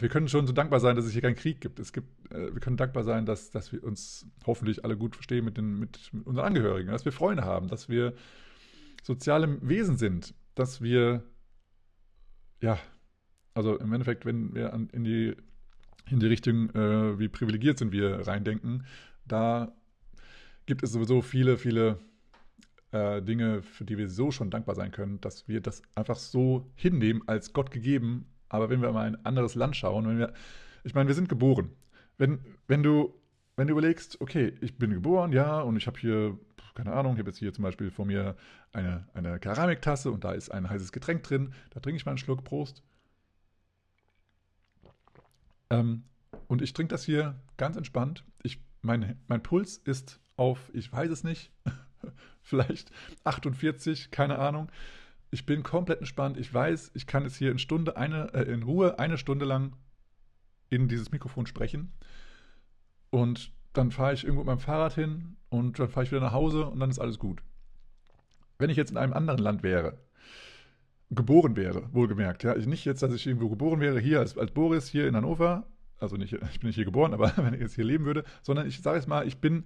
wir 0.00 0.08
können 0.08 0.28
schon 0.28 0.46
so 0.46 0.52
dankbar 0.52 0.80
sein, 0.80 0.96
dass 0.96 1.04
es 1.04 1.12
hier 1.12 1.22
keinen 1.22 1.34
Krieg 1.34 1.60
gibt. 1.60 1.80
Es 1.80 1.92
gibt, 1.92 2.08
äh, 2.32 2.52
wir 2.52 2.60
können 2.60 2.76
dankbar 2.76 3.04
sein, 3.04 3.26
dass, 3.26 3.50
dass 3.50 3.72
wir 3.72 3.82
uns 3.82 4.26
hoffentlich 4.46 4.84
alle 4.84 4.96
gut 4.96 5.16
verstehen 5.16 5.44
mit, 5.44 5.56
den, 5.56 5.78
mit, 5.78 6.12
mit 6.12 6.26
unseren 6.26 6.46
Angehörigen, 6.46 6.90
dass 6.90 7.04
wir 7.04 7.12
Freunde 7.12 7.44
haben, 7.44 7.68
dass 7.68 7.88
wir 7.88 8.14
soziale 9.02 9.58
Wesen 9.66 9.96
sind, 9.96 10.34
dass 10.54 10.80
wir, 10.80 11.24
ja, 12.60 12.78
also 13.54 13.78
im 13.78 13.92
Endeffekt, 13.92 14.24
wenn 14.24 14.54
wir 14.54 14.72
an, 14.72 14.88
in, 14.90 15.04
die, 15.04 15.36
in 16.10 16.20
die 16.20 16.26
Richtung, 16.26 16.70
äh, 16.70 17.18
wie 17.18 17.28
privilegiert 17.28 17.78
sind 17.78 17.92
wir, 17.92 18.26
reindenken, 18.26 18.84
da 19.26 19.72
gibt 20.66 20.82
es 20.82 20.92
sowieso 20.92 21.22
viele, 21.22 21.56
viele 21.56 21.98
äh, 22.92 23.22
Dinge, 23.22 23.62
für 23.62 23.84
die 23.84 23.98
wir 23.98 24.08
so 24.08 24.30
schon 24.30 24.50
dankbar 24.50 24.74
sein 24.74 24.90
können, 24.90 25.20
dass 25.20 25.48
wir 25.48 25.60
das 25.60 25.82
einfach 25.94 26.16
so 26.16 26.70
hinnehmen 26.74 27.22
als 27.26 27.52
Gott 27.52 27.70
gegeben. 27.70 28.26
Aber 28.48 28.68
wenn 28.68 28.82
wir 28.82 28.92
mal 28.92 29.08
in 29.08 29.16
ein 29.16 29.26
anderes 29.26 29.54
Land 29.54 29.76
schauen, 29.76 30.06
wenn 30.06 30.18
wir, 30.18 30.32
ich 30.84 30.94
meine, 30.94 31.08
wir 31.08 31.14
sind 31.14 31.28
geboren. 31.28 31.70
Wenn, 32.18 32.40
wenn 32.68 32.82
du 32.82 33.14
wenn 33.56 33.66
du 33.66 33.72
überlegst, 33.72 34.20
okay, 34.20 34.54
ich 34.60 34.78
bin 34.78 34.92
geboren, 34.92 35.32
ja, 35.32 35.60
und 35.60 35.76
ich 35.76 35.86
habe 35.86 35.98
hier, 35.98 36.38
keine 36.74 36.92
Ahnung, 36.92 37.14
ich 37.14 37.18
habe 37.18 37.30
jetzt 37.30 37.38
hier 37.38 37.52
zum 37.52 37.64
Beispiel 37.64 37.90
vor 37.90 38.06
mir 38.06 38.36
eine, 38.72 39.06
eine 39.14 39.38
Keramiktasse 39.38 40.10
und 40.10 40.24
da 40.24 40.32
ist 40.32 40.50
ein 40.50 40.68
heißes 40.68 40.92
Getränk 40.92 41.22
drin, 41.22 41.52
da 41.70 41.80
trinke 41.80 41.96
ich 41.96 42.06
mal 42.06 42.12
einen 42.12 42.18
Schluck, 42.18 42.44
Prost. 42.44 42.82
Ähm, 45.72 46.04
und 46.48 46.62
ich 46.62 46.72
trinke 46.72 46.90
das 46.90 47.04
hier 47.04 47.40
ganz 47.56 47.76
entspannt. 47.76 48.24
Ich, 48.42 48.62
mein, 48.82 49.18
mein 49.26 49.42
Puls 49.42 49.78
ist 49.78 50.20
auf, 50.36 50.70
ich 50.74 50.92
weiß 50.92 51.10
es 51.10 51.24
nicht, 51.24 51.50
vielleicht 52.42 52.90
48, 53.24 54.10
keine 54.10 54.38
Ahnung. 54.38 54.70
Ich 55.30 55.46
bin 55.46 55.62
komplett 55.62 56.00
entspannt. 56.00 56.36
Ich 56.36 56.52
weiß, 56.52 56.90
ich 56.94 57.06
kann 57.06 57.22
jetzt 57.22 57.36
hier 57.36 57.50
in 57.50 57.58
Stunde 57.58 57.96
eine, 57.96 58.34
äh, 58.34 58.42
in 58.52 58.62
Ruhe 58.62 58.98
eine 58.98 59.16
Stunde 59.16 59.46
lang 59.46 59.76
in 60.68 60.88
dieses 60.88 61.10
Mikrofon 61.10 61.46
sprechen. 61.46 61.92
Und 63.10 63.52
dann 63.72 63.90
fahre 63.90 64.12
ich 64.12 64.24
irgendwo 64.24 64.42
mit 64.42 64.48
meinem 64.48 64.58
Fahrrad 64.58 64.94
hin 64.94 65.36
und 65.48 65.78
dann 65.78 65.88
fahre 65.88 66.04
ich 66.04 66.12
wieder 66.12 66.20
nach 66.20 66.32
Hause 66.32 66.66
und 66.66 66.80
dann 66.80 66.90
ist 66.90 66.98
alles 66.98 67.18
gut. 67.18 67.42
Wenn 68.58 68.70
ich 68.70 68.76
jetzt 68.76 68.90
in 68.90 68.98
einem 68.98 69.14
anderen 69.14 69.40
Land 69.40 69.62
wäre, 69.62 69.98
geboren 71.14 71.56
wäre, 71.56 71.82
wohlgemerkt, 71.92 72.42
ja, 72.42 72.56
ich 72.56 72.66
nicht 72.66 72.84
jetzt, 72.84 73.02
dass 73.02 73.12
ich 73.12 73.26
irgendwo 73.26 73.48
geboren 73.48 73.80
wäre, 73.80 74.00
hier 74.00 74.20
als, 74.20 74.36
als 74.38 74.50
Boris 74.50 74.88
hier 74.88 75.06
in 75.06 75.14
Hannover, 75.14 75.66
also 75.98 76.16
nicht, 76.16 76.32
ich 76.52 76.60
bin 76.60 76.68
nicht 76.68 76.76
hier 76.76 76.84
geboren, 76.84 77.14
aber 77.14 77.32
wenn 77.36 77.54
ich 77.54 77.60
jetzt 77.60 77.74
hier 77.74 77.84
leben 77.84 78.04
würde, 78.04 78.24
sondern 78.42 78.66
ich 78.66 78.80
sage 78.80 78.96
jetzt 78.96 79.08
mal, 79.08 79.26
ich 79.26 79.38
bin 79.38 79.64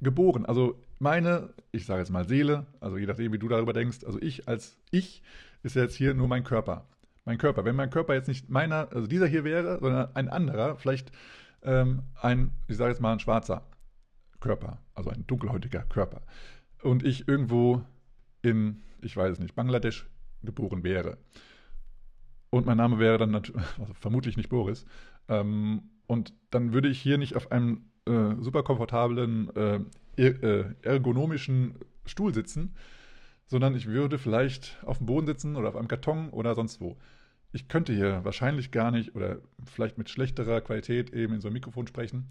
geboren. 0.00 0.46
Also 0.46 0.80
meine, 0.98 1.50
ich 1.72 1.86
sage 1.86 2.00
jetzt 2.00 2.10
mal 2.10 2.26
Seele, 2.26 2.66
also 2.80 2.96
je 2.96 3.06
nachdem, 3.06 3.32
wie 3.32 3.38
du 3.38 3.48
darüber 3.48 3.72
denkst, 3.72 4.04
also 4.04 4.20
ich 4.20 4.48
als 4.48 4.76
ich 4.90 5.22
ist 5.62 5.76
jetzt 5.76 5.96
hier 5.96 6.14
nur 6.14 6.28
mein 6.28 6.44
Körper. 6.44 6.86
Mein 7.24 7.38
Körper. 7.38 7.64
Wenn 7.64 7.74
mein 7.74 7.90
Körper 7.90 8.14
jetzt 8.14 8.28
nicht 8.28 8.50
meiner, 8.50 8.88
also 8.92 9.06
dieser 9.06 9.26
hier 9.26 9.44
wäre, 9.44 9.78
sondern 9.80 10.14
ein 10.14 10.28
anderer, 10.28 10.76
vielleicht 10.76 11.10
ähm, 11.62 12.02
ein, 12.20 12.50
ich 12.68 12.76
sage 12.76 12.90
jetzt 12.90 13.00
mal 13.00 13.12
ein 13.12 13.20
schwarzer 13.20 13.66
Körper, 14.40 14.82
also 14.94 15.08
ein 15.08 15.26
dunkelhäutiger 15.26 15.84
Körper. 15.84 16.20
Und 16.82 17.02
ich 17.02 17.26
irgendwo 17.26 17.82
in, 18.42 18.82
ich 19.00 19.16
weiß 19.16 19.32
es 19.32 19.38
nicht, 19.38 19.54
Bangladesch 19.54 20.06
geboren 20.44 20.84
wäre. 20.84 21.18
Und 22.50 22.66
mein 22.66 22.76
Name 22.76 22.98
wäre 22.98 23.18
dann 23.18 23.34
also 23.34 23.94
vermutlich 23.94 24.36
nicht 24.36 24.48
Boris. 24.48 24.86
Ähm, 25.28 25.90
und 26.06 26.34
dann 26.50 26.72
würde 26.72 26.88
ich 26.88 27.00
hier 27.00 27.18
nicht 27.18 27.36
auf 27.36 27.50
einem 27.50 27.86
äh, 28.06 28.34
super 28.40 28.62
komfortablen, 28.62 29.50
äh, 29.56 29.80
äh, 30.22 30.64
ergonomischen 30.82 31.74
Stuhl 32.04 32.34
sitzen, 32.34 32.74
sondern 33.46 33.74
ich 33.74 33.86
würde 33.86 34.18
vielleicht 34.18 34.78
auf 34.84 34.98
dem 34.98 35.06
Boden 35.06 35.26
sitzen 35.26 35.56
oder 35.56 35.68
auf 35.68 35.76
einem 35.76 35.88
Karton 35.88 36.30
oder 36.30 36.54
sonst 36.54 36.80
wo. 36.80 36.96
Ich 37.52 37.68
könnte 37.68 37.92
hier 37.92 38.24
wahrscheinlich 38.24 38.70
gar 38.70 38.90
nicht 38.90 39.14
oder 39.14 39.38
vielleicht 39.64 39.96
mit 39.96 40.10
schlechterer 40.10 40.60
Qualität 40.60 41.12
eben 41.12 41.34
in 41.34 41.40
so 41.40 41.48
einem 41.48 41.54
Mikrofon 41.54 41.86
sprechen. 41.86 42.30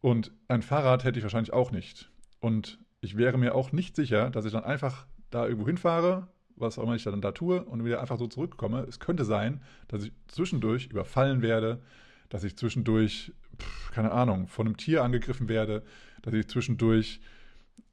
Und 0.00 0.32
ein 0.46 0.62
Fahrrad 0.62 1.04
hätte 1.04 1.18
ich 1.18 1.24
wahrscheinlich 1.24 1.52
auch 1.52 1.72
nicht. 1.72 2.10
Und 2.40 2.78
ich 3.00 3.16
wäre 3.16 3.38
mir 3.38 3.54
auch 3.54 3.72
nicht 3.72 3.96
sicher, 3.96 4.30
dass 4.30 4.44
ich 4.44 4.52
dann 4.52 4.64
einfach 4.64 5.06
da 5.30 5.46
irgendwo 5.46 5.66
hinfahre, 5.66 6.28
was 6.60 6.78
auch 6.78 6.84
immer 6.84 6.94
ich 6.94 7.04
dann 7.04 7.20
da 7.20 7.32
tue, 7.32 7.62
und 7.64 7.84
wieder 7.84 8.00
einfach 8.00 8.18
so 8.18 8.26
zurückkomme. 8.26 8.84
Es 8.88 9.00
könnte 9.00 9.24
sein, 9.24 9.60
dass 9.88 10.04
ich 10.04 10.12
zwischendurch 10.28 10.86
überfallen 10.86 11.42
werde, 11.42 11.80
dass 12.28 12.44
ich 12.44 12.56
zwischendurch, 12.56 13.32
pff, 13.58 13.90
keine 13.92 14.12
Ahnung, 14.12 14.48
von 14.48 14.66
einem 14.66 14.76
Tier 14.76 15.02
angegriffen 15.02 15.48
werde, 15.48 15.82
dass 16.22 16.34
ich 16.34 16.48
zwischendurch 16.48 17.20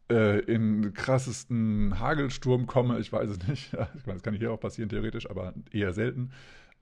äh, 0.09 0.39
in 0.41 0.93
krassesten 0.93 1.99
Hagelsturm 1.99 2.67
komme. 2.67 2.99
Ich 2.99 3.11
weiß 3.11 3.29
es 3.29 3.47
nicht. 3.47 3.73
ich 3.73 4.05
meine, 4.05 4.17
das 4.17 4.23
kann 4.23 4.33
hier 4.33 4.51
auch 4.51 4.59
passieren, 4.59 4.89
theoretisch, 4.89 5.29
aber 5.29 5.53
eher 5.71 5.93
selten. 5.93 6.31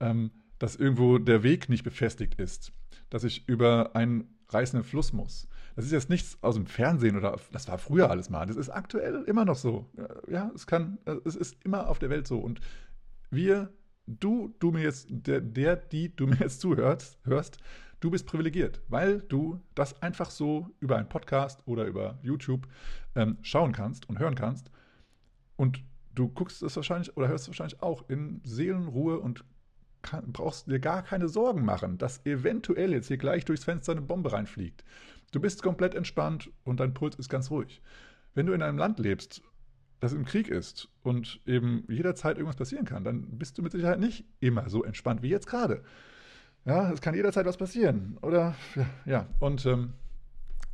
Ähm, 0.00 0.30
dass 0.58 0.76
irgendwo 0.76 1.18
der 1.18 1.42
Weg 1.42 1.68
nicht 1.68 1.84
befestigt 1.84 2.36
ist, 2.36 2.72
dass 3.10 3.24
ich 3.24 3.48
über 3.48 3.94
einen 3.94 4.28
reißenden 4.48 4.88
Fluss 4.88 5.12
muss. 5.12 5.48
Das 5.76 5.84
ist 5.84 5.92
jetzt 5.92 6.10
nichts 6.10 6.38
aus 6.40 6.54
dem 6.54 6.66
Fernsehen 6.66 7.16
oder 7.16 7.38
das 7.52 7.68
war 7.68 7.78
früher 7.78 8.10
alles 8.10 8.30
mal. 8.30 8.46
Das 8.46 8.56
ist 8.56 8.70
aktuell 8.70 9.24
immer 9.26 9.44
noch 9.44 9.56
so. 9.56 9.90
Ja, 10.28 10.50
es 10.54 10.66
kann, 10.66 10.98
es 11.24 11.34
ist 11.34 11.56
immer 11.64 11.88
auf 11.88 11.98
der 11.98 12.10
Welt 12.10 12.26
so. 12.26 12.38
Und 12.38 12.60
wir 13.30 13.72
du, 14.06 14.54
du 14.58 14.70
mir 14.70 14.82
jetzt, 14.82 15.06
der, 15.10 15.40
der, 15.40 15.76
die 15.76 16.14
du 16.14 16.26
mir 16.26 16.36
jetzt 16.36 16.60
zuhörst, 16.60 17.18
hörst, 17.24 17.58
du 18.00 18.10
bist 18.10 18.26
privilegiert, 18.26 18.82
weil 18.88 19.20
du 19.20 19.60
das 19.74 20.00
einfach 20.02 20.30
so 20.30 20.70
über 20.80 20.96
einen 20.96 21.08
Podcast 21.08 21.62
oder 21.66 21.84
über 21.84 22.18
YouTube 22.22 22.66
ähm, 23.14 23.38
schauen 23.42 23.72
kannst 23.72 24.08
und 24.08 24.18
hören 24.18 24.34
kannst. 24.34 24.70
Und 25.56 25.82
du 26.14 26.28
guckst 26.28 26.62
es 26.62 26.76
wahrscheinlich 26.76 27.16
oder 27.16 27.28
hörst 27.28 27.44
es 27.44 27.48
wahrscheinlich 27.48 27.82
auch 27.82 28.08
in 28.08 28.40
Seelenruhe 28.44 29.18
und 29.18 29.44
kann, 30.02 30.32
brauchst 30.32 30.66
dir 30.66 30.80
gar 30.80 31.02
keine 31.02 31.28
Sorgen 31.28 31.64
machen, 31.64 31.96
dass 31.96 32.24
eventuell 32.26 32.92
jetzt 32.92 33.08
hier 33.08 33.16
gleich 33.16 33.46
durchs 33.46 33.64
Fenster 33.64 33.92
eine 33.92 34.02
Bombe 34.02 34.32
reinfliegt. 34.32 34.84
Du 35.34 35.40
bist 35.40 35.64
komplett 35.64 35.96
entspannt 35.96 36.52
und 36.62 36.78
dein 36.78 36.94
Puls 36.94 37.16
ist 37.16 37.28
ganz 37.28 37.50
ruhig. 37.50 37.82
Wenn 38.34 38.46
du 38.46 38.52
in 38.52 38.62
einem 38.62 38.78
Land 38.78 39.00
lebst, 39.00 39.42
das 39.98 40.12
im 40.12 40.24
Krieg 40.24 40.46
ist 40.46 40.88
und 41.02 41.40
eben 41.44 41.82
jederzeit 41.88 42.36
irgendwas 42.36 42.54
passieren 42.54 42.84
kann, 42.84 43.02
dann 43.02 43.36
bist 43.36 43.58
du 43.58 43.62
mit 43.62 43.72
Sicherheit 43.72 43.98
nicht 43.98 44.24
immer 44.38 44.68
so 44.68 44.84
entspannt 44.84 45.22
wie 45.22 45.30
jetzt 45.30 45.48
gerade. 45.48 45.82
Ja, 46.64 46.92
es 46.92 47.00
kann 47.00 47.16
jederzeit 47.16 47.46
was 47.46 47.56
passieren. 47.56 48.16
Oder, 48.22 48.54
ja, 49.06 49.26
und 49.40 49.66
ähm, 49.66 49.94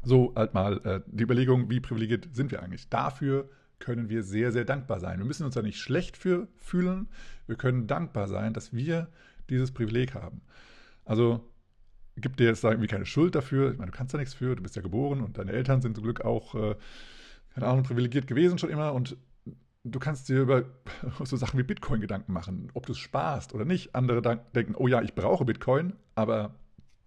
so 0.02 0.34
halt 0.36 0.52
mal 0.52 0.76
äh, 0.84 1.00
die 1.06 1.24
Überlegung, 1.24 1.70
wie 1.70 1.80
privilegiert 1.80 2.28
sind 2.34 2.50
wir 2.50 2.62
eigentlich? 2.62 2.90
Dafür 2.90 3.48
können 3.78 4.10
wir 4.10 4.22
sehr, 4.22 4.52
sehr 4.52 4.66
dankbar 4.66 5.00
sein. 5.00 5.20
Wir 5.20 5.26
müssen 5.26 5.46
uns 5.46 5.54
da 5.54 5.62
nicht 5.62 5.78
schlecht 5.78 6.18
für 6.18 6.48
fühlen. 6.58 7.08
Wir 7.46 7.56
können 7.56 7.86
dankbar 7.86 8.28
sein, 8.28 8.52
dass 8.52 8.74
wir 8.74 9.08
dieses 9.48 9.72
Privileg 9.72 10.12
haben. 10.12 10.42
Also 11.06 11.48
gibt 12.20 12.40
dir 12.40 12.46
jetzt 12.46 12.64
da 12.64 12.70
irgendwie 12.70 12.88
keine 12.88 13.06
Schuld 13.06 13.34
dafür. 13.34 13.72
Ich 13.72 13.78
meine, 13.78 13.90
du 13.90 13.96
kannst 13.96 14.14
da 14.14 14.18
nichts 14.18 14.34
für, 14.34 14.56
du 14.56 14.62
bist 14.62 14.76
ja 14.76 14.82
geboren 14.82 15.20
und 15.20 15.38
deine 15.38 15.52
Eltern 15.52 15.82
sind 15.82 15.94
zum 15.94 16.04
Glück 16.04 16.22
auch 16.22 16.54
äh, 16.54 16.74
keine 17.54 17.66
Ahnung, 17.66 17.84
privilegiert 17.84 18.26
gewesen 18.26 18.58
schon 18.58 18.70
immer 18.70 18.92
und 18.92 19.16
du 19.84 19.98
kannst 19.98 20.28
dir 20.28 20.40
über 20.40 20.64
so 21.24 21.36
Sachen 21.36 21.58
wie 21.58 21.62
Bitcoin 21.62 22.00
Gedanken 22.00 22.32
machen, 22.32 22.70
ob 22.74 22.86
du 22.86 22.92
es 22.92 22.98
sparst 22.98 23.54
oder 23.54 23.64
nicht. 23.64 23.94
Andere 23.94 24.22
denken, 24.54 24.74
oh 24.76 24.88
ja, 24.88 25.02
ich 25.02 25.14
brauche 25.14 25.44
Bitcoin, 25.44 25.94
aber 26.14 26.54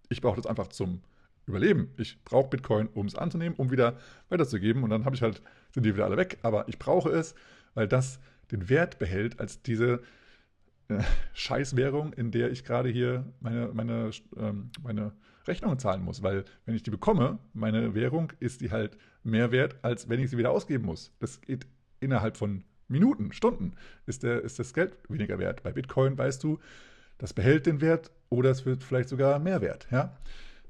ich 0.09 0.21
brauche 0.21 0.37
das 0.37 0.47
einfach 0.47 0.67
zum 0.67 1.01
Überleben. 1.45 1.91
Ich 1.97 2.23
brauche 2.23 2.49
Bitcoin, 2.49 2.87
um 2.93 3.05
es 3.05 3.15
anzunehmen, 3.15 3.57
um 3.57 3.69
wieder 3.69 3.97
weiterzugeben 4.29 4.83
und 4.83 4.89
dann 4.89 5.05
habe 5.05 5.15
ich 5.15 5.21
halt, 5.21 5.41
sind 5.73 5.85
die 5.85 5.93
wieder 5.93 6.05
alle 6.05 6.17
weg, 6.17 6.37
aber 6.41 6.67
ich 6.69 6.79
brauche 6.79 7.09
es, 7.09 7.35
weil 7.73 7.87
das 7.87 8.19
den 8.51 8.69
Wert 8.69 8.99
behält 8.99 9.39
als 9.39 9.61
diese 9.61 10.01
Scheißwährung, 11.33 12.13
in 12.13 12.31
der 12.31 12.51
ich 12.51 12.63
gerade 12.63 12.89
hier 12.89 13.25
meine, 13.39 13.69
meine, 13.73 14.11
ähm, 14.37 14.71
meine 14.83 15.13
Rechnungen 15.47 15.79
zahlen 15.79 16.03
muss, 16.03 16.23
weil 16.23 16.45
wenn 16.65 16.75
ich 16.75 16.83
die 16.83 16.91
bekomme, 16.91 17.39
meine 17.53 17.95
Währung, 17.95 18.31
ist 18.39 18.61
die 18.61 18.71
halt 18.71 18.97
mehr 19.23 19.51
wert, 19.51 19.75
als 19.81 20.09
wenn 20.09 20.19
ich 20.19 20.29
sie 20.29 20.37
wieder 20.37 20.51
ausgeben 20.51 20.85
muss. 20.85 21.11
Das 21.19 21.41
geht 21.41 21.65
innerhalb 21.99 22.37
von 22.37 22.63
Minuten, 22.87 23.31
Stunden, 23.33 23.73
ist, 24.05 24.23
der, 24.23 24.41
ist 24.41 24.59
das 24.59 24.73
Geld 24.73 24.97
weniger 25.09 25.39
wert. 25.39 25.63
Bei 25.63 25.71
Bitcoin 25.71 26.17
weißt 26.17 26.43
du, 26.43 26.59
das 27.17 27.33
behält 27.33 27.65
den 27.65 27.81
Wert 27.81 28.11
oder 28.29 28.51
es 28.51 28.65
wird 28.65 28.83
vielleicht 28.83 29.09
sogar 29.09 29.39
mehr 29.39 29.61
wert. 29.61 29.87
Ja? 29.91 30.17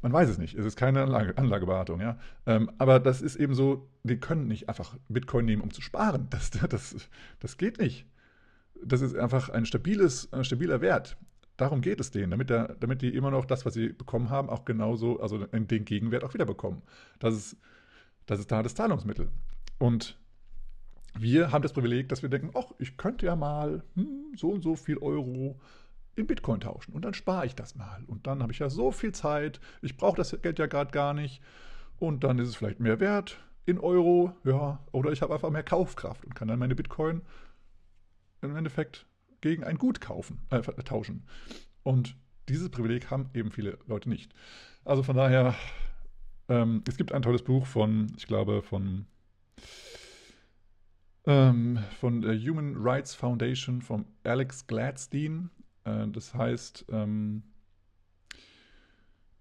Man 0.01 0.13
weiß 0.13 0.29
es 0.29 0.37
nicht. 0.37 0.55
Es 0.55 0.65
ist 0.65 0.75
keine 0.75 1.01
Anlage, 1.01 1.37
Anlageberatung. 1.37 2.01
Ja? 2.01 2.19
Ähm, 2.45 2.69
aber 2.77 2.99
das 2.99 3.21
ist 3.21 3.35
eben 3.35 3.55
so, 3.55 3.89
die 4.03 4.19
können 4.19 4.47
nicht 4.47 4.69
einfach 4.69 4.95
Bitcoin 5.07 5.45
nehmen, 5.45 5.61
um 5.61 5.71
zu 5.71 5.81
sparen. 5.81 6.27
Das, 6.29 6.51
das, 6.51 6.95
das 7.39 7.57
geht 7.57 7.79
nicht. 7.79 8.05
Das 8.85 9.01
ist 9.01 9.15
einfach 9.15 9.49
ein, 9.49 9.65
stabiles, 9.65 10.31
ein 10.33 10.43
stabiler 10.43 10.81
Wert. 10.81 11.17
Darum 11.57 11.81
geht 11.81 11.99
es 11.99 12.11
denen, 12.11 12.31
damit, 12.31 12.49
der, 12.49 12.75
damit 12.79 13.01
die 13.01 13.13
immer 13.13 13.29
noch 13.29 13.45
das, 13.45 13.65
was 13.65 13.75
sie 13.75 13.89
bekommen 13.89 14.29
haben, 14.29 14.49
auch 14.49 14.65
genauso, 14.65 15.19
also 15.19 15.45
den 15.45 15.85
Gegenwert 15.85 16.23
auch 16.23 16.33
wieder 16.33 16.45
bekommen. 16.45 16.81
Das 17.19 17.35
ist, 17.35 17.57
das 18.25 18.39
ist 18.39 18.51
da 18.51 18.63
das 18.63 18.73
Zahlungsmittel. 18.73 19.29
Und 19.77 20.17
wir 21.17 21.51
haben 21.51 21.61
das 21.61 21.73
Privileg, 21.73 22.09
dass 22.09 22.23
wir 22.23 22.29
denken, 22.29 22.51
ach, 22.55 22.71
ich 22.79 22.97
könnte 22.97 23.25
ja 23.27 23.35
mal 23.35 23.83
hm, 23.95 24.33
so 24.35 24.49
und 24.49 24.63
so 24.63 24.75
viel 24.75 24.97
Euro 24.97 25.59
in 26.15 26.27
Bitcoin 26.27 26.59
tauschen 26.59 26.93
und 26.93 27.03
dann 27.05 27.13
spare 27.13 27.45
ich 27.45 27.55
das 27.55 27.75
mal. 27.75 28.03
Und 28.07 28.27
dann 28.27 28.41
habe 28.41 28.51
ich 28.51 28.59
ja 28.59 28.69
so 28.69 28.91
viel 28.91 29.13
Zeit, 29.13 29.59
ich 29.81 29.97
brauche 29.97 30.17
das 30.17 30.39
Geld 30.41 30.59
ja 30.59 30.67
gerade 30.67 30.91
gar 30.91 31.13
nicht. 31.13 31.41
Und 31.99 32.23
dann 32.23 32.39
ist 32.39 32.49
es 32.49 32.55
vielleicht 32.55 32.79
mehr 32.79 32.99
wert 32.99 33.39
in 33.65 33.79
Euro, 33.79 34.35
ja, 34.43 34.79
oder 34.91 35.11
ich 35.11 35.21
habe 35.21 35.33
einfach 35.33 35.49
mehr 35.49 35.63
Kaufkraft 35.63 36.25
und 36.25 36.35
kann 36.35 36.47
dann 36.47 36.59
meine 36.59 36.75
Bitcoin 36.75 37.21
im 38.43 38.55
Endeffekt 38.55 39.05
gegen 39.41 39.63
ein 39.63 39.77
Gut 39.77 40.01
kaufen, 40.01 40.39
äh, 40.49 40.61
tauschen. 40.61 41.23
Und 41.83 42.15
dieses 42.49 42.69
Privileg 42.69 43.11
haben 43.11 43.29
eben 43.33 43.51
viele 43.51 43.77
Leute 43.87 44.09
nicht. 44.09 44.33
Also 44.85 45.03
von 45.03 45.15
daher, 45.15 45.55
ähm, 46.49 46.83
es 46.87 46.97
gibt 46.97 47.11
ein 47.11 47.21
tolles 47.21 47.43
Buch 47.43 47.65
von, 47.65 48.11
ich 48.17 48.27
glaube, 48.27 48.61
von, 48.61 49.05
ähm, 51.25 51.79
von 51.99 52.21
der 52.21 52.37
Human 52.37 52.75
Rights 52.77 53.15
Foundation 53.15 53.81
von 53.81 54.05
Alex 54.23 54.67
Gladstein. 54.67 55.49
Äh, 55.85 56.07
das 56.09 56.33
heißt, 56.33 56.85
ähm, 56.89 57.43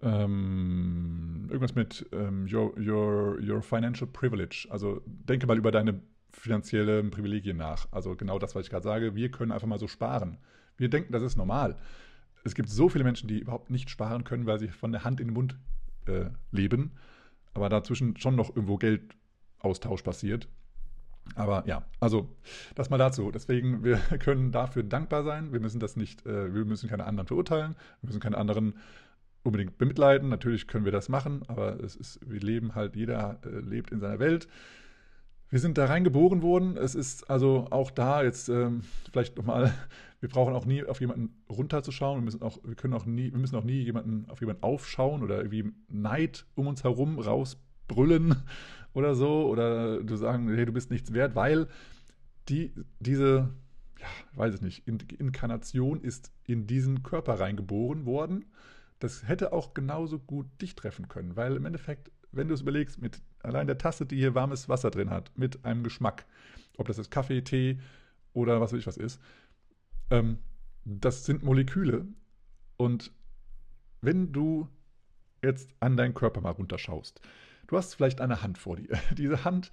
ähm 0.00 1.46
irgendwas 1.48 1.74
mit 1.74 2.08
ähm, 2.12 2.46
your, 2.52 2.76
your, 2.78 3.40
your 3.40 3.62
Financial 3.62 4.06
Privilege. 4.06 4.66
Also 4.70 5.02
denke 5.06 5.46
mal 5.46 5.58
über 5.58 5.70
deine 5.70 6.00
finanzielle 6.32 7.02
Privilegien 7.04 7.56
nach. 7.56 7.86
Also 7.90 8.16
genau 8.16 8.38
das, 8.38 8.54
was 8.54 8.64
ich 8.64 8.70
gerade 8.70 8.84
sage. 8.84 9.14
Wir 9.14 9.30
können 9.30 9.52
einfach 9.52 9.66
mal 9.66 9.78
so 9.78 9.88
sparen. 9.88 10.38
Wir 10.76 10.88
denken, 10.88 11.12
das 11.12 11.22
ist 11.22 11.36
normal. 11.36 11.76
Es 12.44 12.54
gibt 12.54 12.68
so 12.68 12.88
viele 12.88 13.04
Menschen, 13.04 13.28
die 13.28 13.38
überhaupt 13.38 13.70
nicht 13.70 13.90
sparen 13.90 14.24
können, 14.24 14.46
weil 14.46 14.58
sie 14.58 14.68
von 14.68 14.92
der 14.92 15.04
Hand 15.04 15.20
in 15.20 15.28
den 15.28 15.34
Mund 15.34 15.56
äh, 16.06 16.26
leben, 16.50 16.92
aber 17.54 17.68
dazwischen 17.68 18.16
schon 18.16 18.34
noch 18.34 18.48
irgendwo 18.48 18.78
Geldaustausch 18.78 20.02
passiert. 20.02 20.48
Aber 21.36 21.64
ja, 21.66 21.84
also 22.00 22.34
das 22.74 22.90
mal 22.90 22.98
dazu. 22.98 23.30
Deswegen, 23.30 23.84
wir 23.84 23.98
können 24.18 24.50
dafür 24.50 24.82
dankbar 24.82 25.22
sein. 25.22 25.52
Wir 25.52 25.60
müssen 25.60 25.80
das 25.80 25.96
nicht, 25.96 26.26
äh, 26.26 26.52
wir 26.52 26.64
müssen 26.64 26.88
keine 26.88 27.04
anderen 27.04 27.26
verurteilen, 27.26 27.76
wir 28.00 28.08
müssen 28.08 28.20
keine 28.20 28.38
anderen 28.38 28.74
unbedingt 29.44 29.78
bemitleiden. 29.78 30.28
Natürlich 30.28 30.66
können 30.66 30.84
wir 30.84 30.92
das 30.92 31.08
machen, 31.08 31.42
aber 31.48 31.80
es 31.80 31.96
ist, 31.96 32.18
wir 32.28 32.40
leben 32.40 32.74
halt, 32.74 32.96
jeder 32.96 33.38
äh, 33.44 33.60
lebt 33.60 33.92
in 33.92 34.00
seiner 34.00 34.18
Welt. 34.18 34.48
Wir 35.52 35.60
sind 35.60 35.76
da 35.76 35.84
reingeboren 35.84 36.40
worden. 36.40 36.78
Es 36.78 36.94
ist 36.94 37.28
also 37.28 37.66
auch 37.70 37.90
da 37.90 38.22
jetzt 38.22 38.48
ähm, 38.48 38.80
vielleicht 39.12 39.36
nochmal, 39.36 39.74
wir 40.20 40.30
brauchen 40.30 40.54
auch 40.54 40.64
nie 40.64 40.82
auf 40.82 40.98
jemanden 40.98 41.42
runterzuschauen. 41.50 42.20
Wir 42.20 42.24
müssen 42.24 42.40
auch, 42.40 42.58
wir 42.64 42.74
können 42.74 42.94
auch 42.94 43.04
nie, 43.04 43.30
wir 43.30 43.38
müssen 43.38 43.56
auch 43.56 43.64
nie 43.64 43.82
jemanden 43.82 44.30
auf 44.30 44.40
jemanden 44.40 44.62
aufschauen 44.62 45.22
oder 45.22 45.36
irgendwie 45.36 45.70
Neid 45.88 46.46
um 46.54 46.68
uns 46.68 46.84
herum 46.84 47.18
rausbrüllen 47.18 48.34
oder 48.94 49.14
so 49.14 49.46
oder 49.46 50.02
du 50.02 50.16
sagen, 50.16 50.48
hey, 50.48 50.64
du 50.64 50.72
bist 50.72 50.90
nichts 50.90 51.12
wert, 51.12 51.34
weil 51.34 51.68
die, 52.48 52.72
diese, 53.00 53.50
ja, 54.00 54.06
weiß 54.36 54.54
ich 54.54 54.62
nicht, 54.62 54.88
Inkarnation 54.88 56.00
ist 56.00 56.32
in 56.46 56.66
diesen 56.66 57.02
Körper 57.02 57.40
reingeboren 57.40 58.06
worden. 58.06 58.46
Das 59.00 59.28
hätte 59.28 59.52
auch 59.52 59.74
genauso 59.74 60.18
gut 60.18 60.46
dich 60.62 60.76
treffen 60.76 61.08
können, 61.08 61.36
weil 61.36 61.56
im 61.56 61.66
Endeffekt, 61.66 62.10
wenn 62.32 62.48
du 62.48 62.54
es 62.54 62.62
überlegst, 62.62 63.00
mit 63.00 63.20
allein 63.42 63.66
der 63.66 63.78
Tasse, 63.78 64.06
die 64.06 64.16
hier 64.16 64.34
warmes 64.34 64.68
Wasser 64.68 64.90
drin 64.90 65.10
hat, 65.10 65.30
mit 65.36 65.64
einem 65.64 65.82
Geschmack, 65.84 66.26
ob 66.78 66.88
das 66.88 66.96
jetzt 66.96 67.10
Kaffee, 67.10 67.42
Tee 67.42 67.78
oder 68.32 68.60
was 68.60 68.72
weiß 68.72 68.80
ich 68.80 68.86
was 68.86 68.96
ist, 68.96 69.20
ähm, 70.10 70.38
das 70.84 71.24
sind 71.24 71.42
Moleküle. 71.42 72.06
Und 72.76 73.12
wenn 74.00 74.32
du 74.32 74.68
jetzt 75.42 75.74
an 75.80 75.96
deinen 75.96 76.14
Körper 76.14 76.40
mal 76.40 76.50
runterschaust, 76.50 77.20
du 77.66 77.76
hast 77.76 77.94
vielleicht 77.94 78.20
eine 78.20 78.42
Hand 78.42 78.58
vor 78.58 78.76
dir. 78.76 78.98
Diese 79.16 79.44
Hand, 79.44 79.70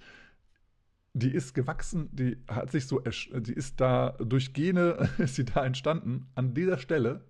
die 1.12 1.32
ist 1.32 1.54
gewachsen, 1.54 2.08
die 2.12 2.36
hat 2.48 2.70
sich 2.70 2.86
so, 2.86 3.00
die 3.00 3.52
ist 3.52 3.80
da 3.80 4.10
durch 4.20 4.52
Gene, 4.52 5.08
ist 5.18 5.34
sie 5.34 5.44
da 5.44 5.64
entstanden. 5.64 6.28
An 6.34 6.54
dieser 6.54 6.78
Stelle, 6.78 7.24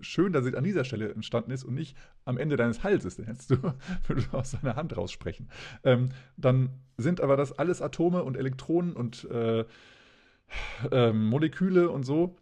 schön, 0.00 0.32
dass 0.32 0.44
sie 0.44 0.56
an 0.56 0.64
dieser 0.64 0.84
Stelle 0.84 1.12
entstanden 1.12 1.50
ist 1.50 1.64
und 1.64 1.74
nicht 1.74 1.96
am 2.24 2.38
Ende 2.38 2.56
deines 2.56 2.82
Halses, 2.82 3.16
den 3.16 3.26
hättest 3.26 3.50
du, 3.50 3.56
du 4.08 4.22
aus 4.32 4.52
deiner 4.52 4.76
Hand 4.76 4.96
raussprechen. 4.96 5.48
Ähm, 5.84 6.10
dann 6.36 6.70
sind 6.96 7.20
aber 7.20 7.36
das 7.36 7.52
alles 7.52 7.82
Atome 7.82 8.22
und 8.22 8.36
Elektronen 8.36 8.94
und 8.94 9.24
äh, 9.30 9.64
äh, 10.90 11.12
Moleküle 11.12 11.90
und 11.90 12.04
so. 12.04 12.36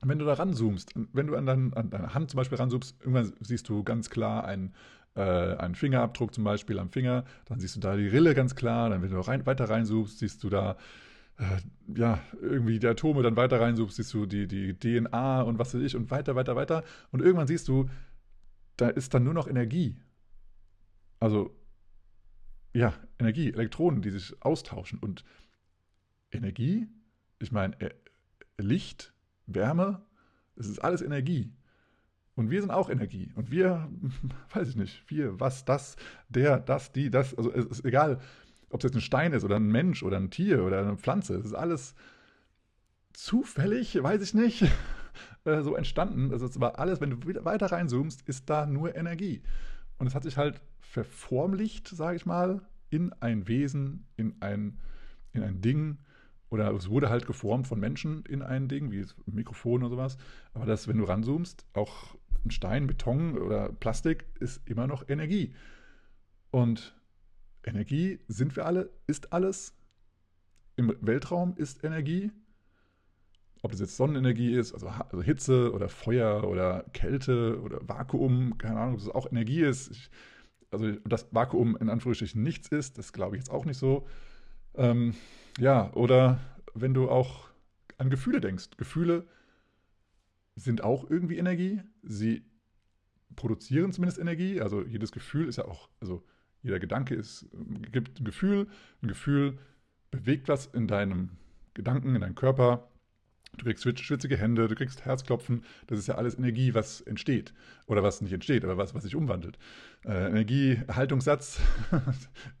Wenn 0.00 0.20
du 0.20 0.24
da 0.24 0.34
ranzoomst, 0.34 0.92
wenn 1.12 1.26
du 1.26 1.34
an, 1.34 1.44
dein, 1.44 1.74
an 1.74 1.90
deine 1.90 2.14
Hand 2.14 2.30
zum 2.30 2.38
Beispiel 2.38 2.58
ranzoomst, 2.58 3.00
irgendwann 3.00 3.32
siehst 3.40 3.68
du 3.68 3.82
ganz 3.82 4.10
klar 4.10 4.44
ein 4.44 4.72
äh, 5.14 5.20
einen 5.56 5.74
Fingerabdruck 5.74 6.34
zum 6.34 6.44
Beispiel 6.44 6.78
am 6.78 6.90
Finger, 6.90 7.24
dann 7.46 7.60
siehst 7.60 7.76
du 7.76 7.80
da 7.80 7.96
die 7.96 8.08
Rille 8.08 8.34
ganz 8.34 8.54
klar, 8.54 8.90
dann 8.90 9.02
wenn 9.02 9.10
du 9.10 9.20
rein, 9.20 9.46
weiter 9.46 9.68
reinsuchst, 9.68 10.18
siehst 10.18 10.42
du 10.44 10.48
da 10.48 10.76
äh, 11.38 11.58
ja, 11.94 12.20
irgendwie 12.40 12.78
die 12.78 12.86
Atome, 12.86 13.22
dann 13.22 13.36
weiter 13.36 13.60
reinsuchst, 13.60 13.96
siehst 13.96 14.12
du 14.12 14.26
die, 14.26 14.46
die 14.46 14.74
DNA 14.74 15.42
und 15.42 15.58
was 15.58 15.74
weiß 15.74 15.82
ich 15.82 15.96
und 15.96 16.10
weiter, 16.10 16.34
weiter, 16.34 16.56
weiter. 16.56 16.84
Und 17.10 17.22
irgendwann 17.22 17.46
siehst 17.46 17.68
du, 17.68 17.88
da 18.76 18.88
ist 18.88 19.14
dann 19.14 19.24
nur 19.24 19.34
noch 19.34 19.48
Energie. 19.48 19.96
Also, 21.20 21.56
ja, 22.74 22.92
Energie, 23.18 23.52
Elektronen, 23.52 24.02
die 24.02 24.10
sich 24.10 24.40
austauschen. 24.42 24.98
Und 24.98 25.24
Energie, 26.30 26.88
ich 27.38 27.52
meine, 27.52 27.80
äh, 27.80 27.94
Licht, 28.58 29.12
Wärme, 29.46 30.02
es 30.56 30.66
ist 30.66 30.80
alles 30.80 31.02
Energie. 31.02 31.52
Und 32.38 32.52
wir 32.52 32.60
sind 32.60 32.70
auch 32.70 32.88
Energie. 32.88 33.32
Und 33.34 33.50
wir, 33.50 33.90
weiß 34.54 34.68
ich 34.68 34.76
nicht, 34.76 35.02
wir, 35.10 35.40
was, 35.40 35.64
das, 35.64 35.96
der, 36.28 36.60
das, 36.60 36.92
die, 36.92 37.10
das, 37.10 37.36
also 37.36 37.52
es 37.52 37.66
ist 37.66 37.84
egal, 37.84 38.20
ob 38.70 38.78
es 38.78 38.84
jetzt 38.84 38.94
ein 38.94 39.00
Stein 39.00 39.32
ist 39.32 39.42
oder 39.42 39.56
ein 39.56 39.72
Mensch 39.72 40.04
oder 40.04 40.18
ein 40.18 40.30
Tier 40.30 40.62
oder 40.62 40.82
eine 40.82 40.96
Pflanze. 40.96 41.34
Es 41.34 41.46
ist 41.46 41.54
alles 41.54 41.96
zufällig, 43.12 44.00
weiß 44.00 44.22
ich 44.22 44.34
nicht, 44.34 44.62
äh, 45.46 45.62
so 45.62 45.74
entstanden. 45.74 46.30
Also 46.30 46.46
es 46.46 46.60
war 46.60 46.78
alles, 46.78 47.00
wenn 47.00 47.10
du 47.10 47.44
weiter 47.44 47.72
reinzoomst, 47.72 48.22
ist 48.28 48.48
da 48.48 48.66
nur 48.66 48.94
Energie. 48.94 49.42
Und 49.98 50.06
es 50.06 50.14
hat 50.14 50.22
sich 50.22 50.36
halt 50.36 50.60
verformlicht, 50.78 51.88
sage 51.88 52.18
ich 52.18 52.24
mal, 52.24 52.62
in 52.88 53.12
ein 53.14 53.48
Wesen, 53.48 54.06
in 54.16 54.36
ein, 54.38 54.78
in 55.32 55.42
ein 55.42 55.60
Ding. 55.60 55.98
Oder 56.50 56.70
es 56.70 56.88
wurde 56.88 57.10
halt 57.10 57.26
geformt 57.26 57.66
von 57.66 57.80
Menschen 57.80 58.22
in 58.26 58.42
ein 58.42 58.68
Ding, 58.68 58.92
wie 58.92 59.04
Mikrofon 59.26 59.82
oder 59.82 59.90
sowas. 59.90 60.18
Aber 60.54 60.66
das, 60.66 60.86
wenn 60.86 60.98
du 60.98 61.04
ranzoomst, 61.04 61.66
auch 61.72 62.14
ein 62.44 62.50
Stein, 62.50 62.86
Beton 62.86 63.38
oder 63.38 63.70
Plastik 63.70 64.26
ist 64.40 64.60
immer 64.66 64.86
noch 64.86 65.08
Energie. 65.08 65.54
Und 66.50 66.94
Energie 67.64 68.20
sind 68.28 68.56
wir 68.56 68.66
alle, 68.66 68.90
ist 69.06 69.32
alles. 69.32 69.74
Im 70.76 70.96
Weltraum 71.00 71.54
ist 71.56 71.84
Energie. 71.84 72.30
Ob 73.62 73.72
es 73.72 73.80
jetzt 73.80 73.96
Sonnenenergie 73.96 74.52
ist, 74.52 74.72
also, 74.72 74.86
also 74.86 75.22
Hitze 75.22 75.72
oder 75.72 75.88
Feuer 75.88 76.44
oder 76.44 76.84
Kälte 76.92 77.60
oder 77.60 77.80
Vakuum, 77.86 78.56
keine 78.56 78.78
Ahnung, 78.78 78.94
ob 78.94 79.00
es 79.00 79.08
auch 79.08 79.30
Energie 79.30 79.62
ist. 79.62 79.90
Ich, 79.90 80.10
also 80.70 80.92
das 81.04 81.26
Vakuum 81.32 81.76
in 81.76 81.88
Anführungsstrichen 81.88 82.42
nichts 82.42 82.68
ist, 82.68 82.98
das 82.98 83.12
glaube 83.12 83.36
ich 83.36 83.40
jetzt 83.40 83.50
auch 83.50 83.64
nicht 83.64 83.78
so. 83.78 84.06
Ähm, 84.74 85.14
ja, 85.58 85.92
oder 85.94 86.38
wenn 86.74 86.94
du 86.94 87.10
auch 87.10 87.48
an 87.96 88.10
Gefühle 88.10 88.40
denkst. 88.40 88.76
Gefühle 88.76 89.26
sind 90.58 90.82
auch 90.82 91.08
irgendwie 91.08 91.38
Energie. 91.38 91.80
Sie 92.02 92.44
produzieren 93.36 93.92
zumindest 93.92 94.18
Energie. 94.18 94.60
Also 94.60 94.84
jedes 94.84 95.12
Gefühl 95.12 95.48
ist 95.48 95.56
ja 95.56 95.64
auch, 95.64 95.88
also 96.00 96.24
jeder 96.62 96.78
Gedanke 96.78 97.14
ist, 97.14 97.48
gibt 97.92 98.20
ein 98.20 98.24
Gefühl. 98.24 98.66
Ein 99.02 99.08
Gefühl 99.08 99.58
bewegt 100.10 100.48
was 100.48 100.66
in 100.66 100.88
deinem 100.88 101.30
Gedanken, 101.74 102.14
in 102.14 102.20
deinem 102.20 102.34
Körper. 102.34 102.88
Du 103.56 103.64
kriegst 103.64 103.82
schwitzige 103.82 104.36
Hände, 104.36 104.68
du 104.68 104.74
kriegst 104.74 105.04
Herzklopfen. 105.04 105.64
Das 105.86 105.98
ist 105.98 106.06
ja 106.06 106.16
alles 106.16 106.36
Energie, 106.36 106.74
was 106.74 107.00
entsteht. 107.00 107.54
Oder 107.86 108.02
was 108.02 108.20
nicht 108.20 108.32
entsteht, 108.32 108.64
aber 108.64 108.76
was, 108.76 108.94
was 108.94 109.04
sich 109.04 109.16
umwandelt. 109.16 109.58
Äh, 110.04 110.28
Energie, 110.28 110.80
Haltungssatz, 110.88 111.60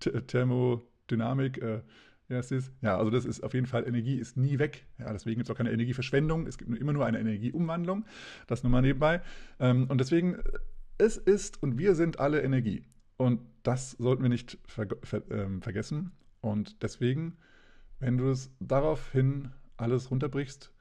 Thermodynamik, 0.00 1.58
äh, 1.58 1.82
ja, 2.28 2.38
es 2.38 2.50
ist, 2.50 2.72
ja, 2.82 2.98
also 2.98 3.10
das 3.10 3.24
ist 3.24 3.42
auf 3.42 3.54
jeden 3.54 3.66
Fall, 3.66 3.86
Energie 3.86 4.16
ist 4.16 4.36
nie 4.36 4.58
weg. 4.58 4.86
Ja, 4.98 5.12
deswegen 5.12 5.36
gibt 5.36 5.48
es 5.48 5.50
auch 5.52 5.56
keine 5.56 5.72
Energieverschwendung. 5.72 6.46
Es 6.46 6.58
gibt 6.58 6.70
immer 6.78 6.92
nur 6.92 7.06
eine 7.06 7.18
Energieumwandlung. 7.18 8.04
Das 8.46 8.62
nur 8.62 8.70
mal 8.70 8.82
nebenbei. 8.82 9.22
Ähm, 9.58 9.86
und 9.88 9.98
deswegen, 9.98 10.36
es 10.98 11.16
ist 11.16 11.62
und 11.62 11.78
wir 11.78 11.94
sind 11.94 12.20
alle 12.20 12.42
Energie. 12.42 12.84
Und 13.16 13.40
das 13.62 13.92
sollten 13.92 14.22
wir 14.22 14.28
nicht 14.28 14.58
ver 14.66 14.88
ver 15.02 15.22
ähm, 15.30 15.62
vergessen. 15.62 16.12
Und 16.40 16.82
deswegen, 16.82 17.38
wenn 17.98 18.18
du 18.18 18.30
es 18.30 18.50
daraufhin 18.60 19.50
alles 19.78 20.10
runterbrichst, 20.10 20.72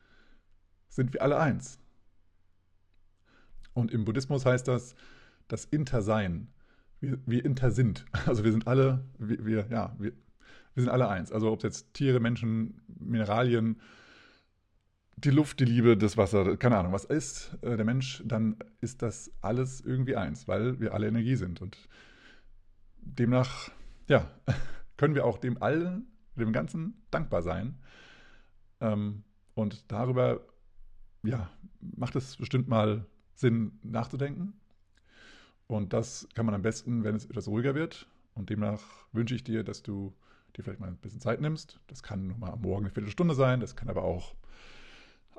sind 0.89 1.13
wir 1.13 1.21
alle 1.21 1.39
eins. 1.39 1.79
Und 3.73 3.91
im 3.91 4.03
Buddhismus 4.03 4.45
heißt 4.45 4.67
das 4.67 4.95
das 5.47 5.63
Intersein. 5.63 6.49
Wir, 6.99 7.19
wir 7.25 7.45
inter 7.45 7.71
sind. 7.71 8.05
Also 8.25 8.43
wir 8.43 8.51
sind 8.51 8.67
alle, 8.67 9.05
wir, 9.17 9.45
wir 9.45 9.67
ja, 9.69 9.95
wir, 9.97 10.11
wir 10.77 10.83
sind 10.83 10.91
alle 10.91 11.09
eins. 11.09 11.31
Also 11.31 11.51
ob 11.51 11.57
es 11.57 11.63
jetzt 11.63 11.93
Tiere, 11.95 12.19
Menschen, 12.19 12.79
Mineralien, 12.99 13.81
die 15.15 15.31
Luft, 15.31 15.59
die 15.59 15.65
Liebe, 15.65 15.97
das 15.97 16.17
Wasser, 16.17 16.55
keine 16.55 16.77
Ahnung, 16.77 16.93
was 16.93 17.03
ist 17.03 17.57
äh, 17.63 17.75
der 17.75 17.83
Mensch, 17.83 18.21
dann 18.23 18.57
ist 18.79 19.01
das 19.01 19.31
alles 19.41 19.81
irgendwie 19.81 20.15
eins, 20.15 20.47
weil 20.47 20.79
wir 20.79 20.93
alle 20.93 21.07
Energie 21.07 21.35
sind. 21.35 21.63
Und 21.63 21.79
demnach, 23.01 23.71
ja, 24.07 24.29
können 24.97 25.15
wir 25.15 25.25
auch 25.25 25.39
dem 25.39 25.59
allen, 25.63 26.11
dem 26.35 26.53
Ganzen 26.53 27.01
dankbar 27.09 27.41
sein. 27.41 27.79
Ähm, 28.79 29.23
und 29.55 29.91
darüber, 29.91 30.41
ja, 31.23 31.49
macht 31.79 32.15
es 32.15 32.37
bestimmt 32.37 32.67
mal 32.67 33.03
Sinn 33.33 33.79
nachzudenken. 33.81 34.53
Und 35.65 35.93
das 35.93 36.29
kann 36.35 36.45
man 36.45 36.53
am 36.53 36.61
besten, 36.61 37.03
wenn 37.03 37.15
es 37.15 37.25
etwas 37.25 37.47
ruhiger 37.47 37.73
wird. 37.73 38.05
Und 38.35 38.51
demnach 38.51 38.83
wünsche 39.11 39.33
ich 39.33 39.43
dir, 39.43 39.63
dass 39.63 39.81
du 39.81 40.13
dir 40.55 40.63
vielleicht 40.63 40.79
mal 40.79 40.87
ein 40.87 40.97
bisschen 40.97 41.21
Zeit 41.21 41.41
nimmst. 41.41 41.79
Das 41.87 42.03
kann 42.03 42.27
nochmal 42.27 42.51
am 42.51 42.61
Morgen 42.61 42.85
eine 42.85 42.93
Viertelstunde 42.93 43.35
sein, 43.35 43.59
das 43.59 43.75
kann 43.75 43.89
aber 43.89 44.03
auch 44.03 44.35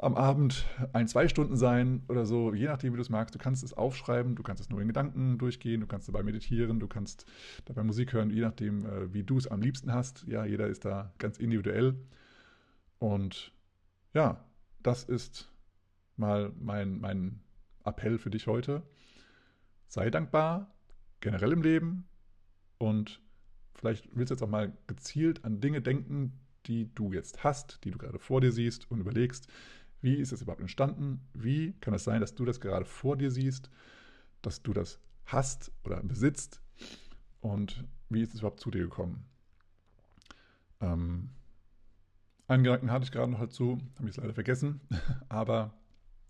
am 0.00 0.14
Abend 0.14 0.64
ein, 0.92 1.08
zwei 1.08 1.28
Stunden 1.28 1.56
sein 1.56 2.02
oder 2.08 2.24
so, 2.24 2.54
je 2.54 2.66
nachdem, 2.66 2.92
wie 2.92 2.96
du 2.96 3.02
es 3.02 3.10
magst. 3.10 3.34
Du 3.34 3.38
kannst 3.38 3.64
es 3.64 3.72
aufschreiben, 3.72 4.36
du 4.36 4.42
kannst 4.42 4.62
es 4.62 4.70
nur 4.70 4.80
in 4.80 4.86
Gedanken 4.86 5.38
durchgehen, 5.38 5.80
du 5.80 5.86
kannst 5.86 6.08
dabei 6.08 6.22
meditieren, 6.22 6.78
du 6.78 6.86
kannst 6.86 7.26
dabei 7.64 7.82
Musik 7.82 8.12
hören, 8.12 8.30
je 8.30 8.42
nachdem, 8.42 8.86
äh, 8.86 9.12
wie 9.12 9.24
du 9.24 9.38
es 9.38 9.48
am 9.48 9.60
liebsten 9.60 9.92
hast. 9.92 10.24
Ja, 10.28 10.44
jeder 10.44 10.68
ist 10.68 10.84
da 10.84 11.12
ganz 11.18 11.38
individuell. 11.38 11.96
Und 12.98 13.52
ja, 14.14 14.44
das 14.82 15.04
ist 15.04 15.52
mal 16.16 16.52
mein, 16.58 17.00
mein 17.00 17.40
Appell 17.84 18.18
für 18.18 18.30
dich 18.30 18.46
heute. 18.46 18.82
Sei 19.88 20.10
dankbar, 20.10 20.74
generell 21.20 21.52
im 21.52 21.62
Leben 21.62 22.08
und 22.78 23.20
Vielleicht 23.78 24.08
willst 24.12 24.30
du 24.30 24.34
jetzt 24.34 24.42
auch 24.42 24.48
mal 24.48 24.72
gezielt 24.86 25.44
an 25.44 25.60
Dinge 25.60 25.80
denken, 25.80 26.32
die 26.66 26.92
du 26.94 27.12
jetzt 27.12 27.44
hast, 27.44 27.84
die 27.84 27.90
du 27.90 27.98
gerade 27.98 28.18
vor 28.18 28.40
dir 28.40 28.52
siehst 28.52 28.90
und 28.90 29.00
überlegst, 29.00 29.48
wie 30.00 30.14
ist 30.14 30.32
das 30.32 30.42
überhaupt 30.42 30.60
entstanden? 30.60 31.20
Wie 31.32 31.72
kann 31.80 31.94
es 31.94 32.04
sein, 32.04 32.20
dass 32.20 32.34
du 32.34 32.44
das 32.44 32.60
gerade 32.60 32.84
vor 32.84 33.16
dir 33.16 33.30
siehst, 33.30 33.70
dass 34.42 34.62
du 34.62 34.72
das 34.72 35.00
hast 35.26 35.70
oder 35.84 36.02
besitzt 36.02 36.60
und 37.40 37.84
wie 38.08 38.22
ist 38.22 38.34
es 38.34 38.40
überhaupt 38.40 38.60
zu 38.60 38.70
dir 38.70 38.82
gekommen. 38.82 39.24
Ähm, 40.80 41.30
einen 42.46 42.64
Gedanken 42.64 42.90
hatte 42.90 43.04
ich 43.04 43.12
gerade 43.12 43.30
noch 43.30 43.40
dazu, 43.40 43.78
habe 43.96 44.08
ich 44.08 44.10
es 44.10 44.16
leider 44.16 44.34
vergessen, 44.34 44.80
aber 45.28 45.74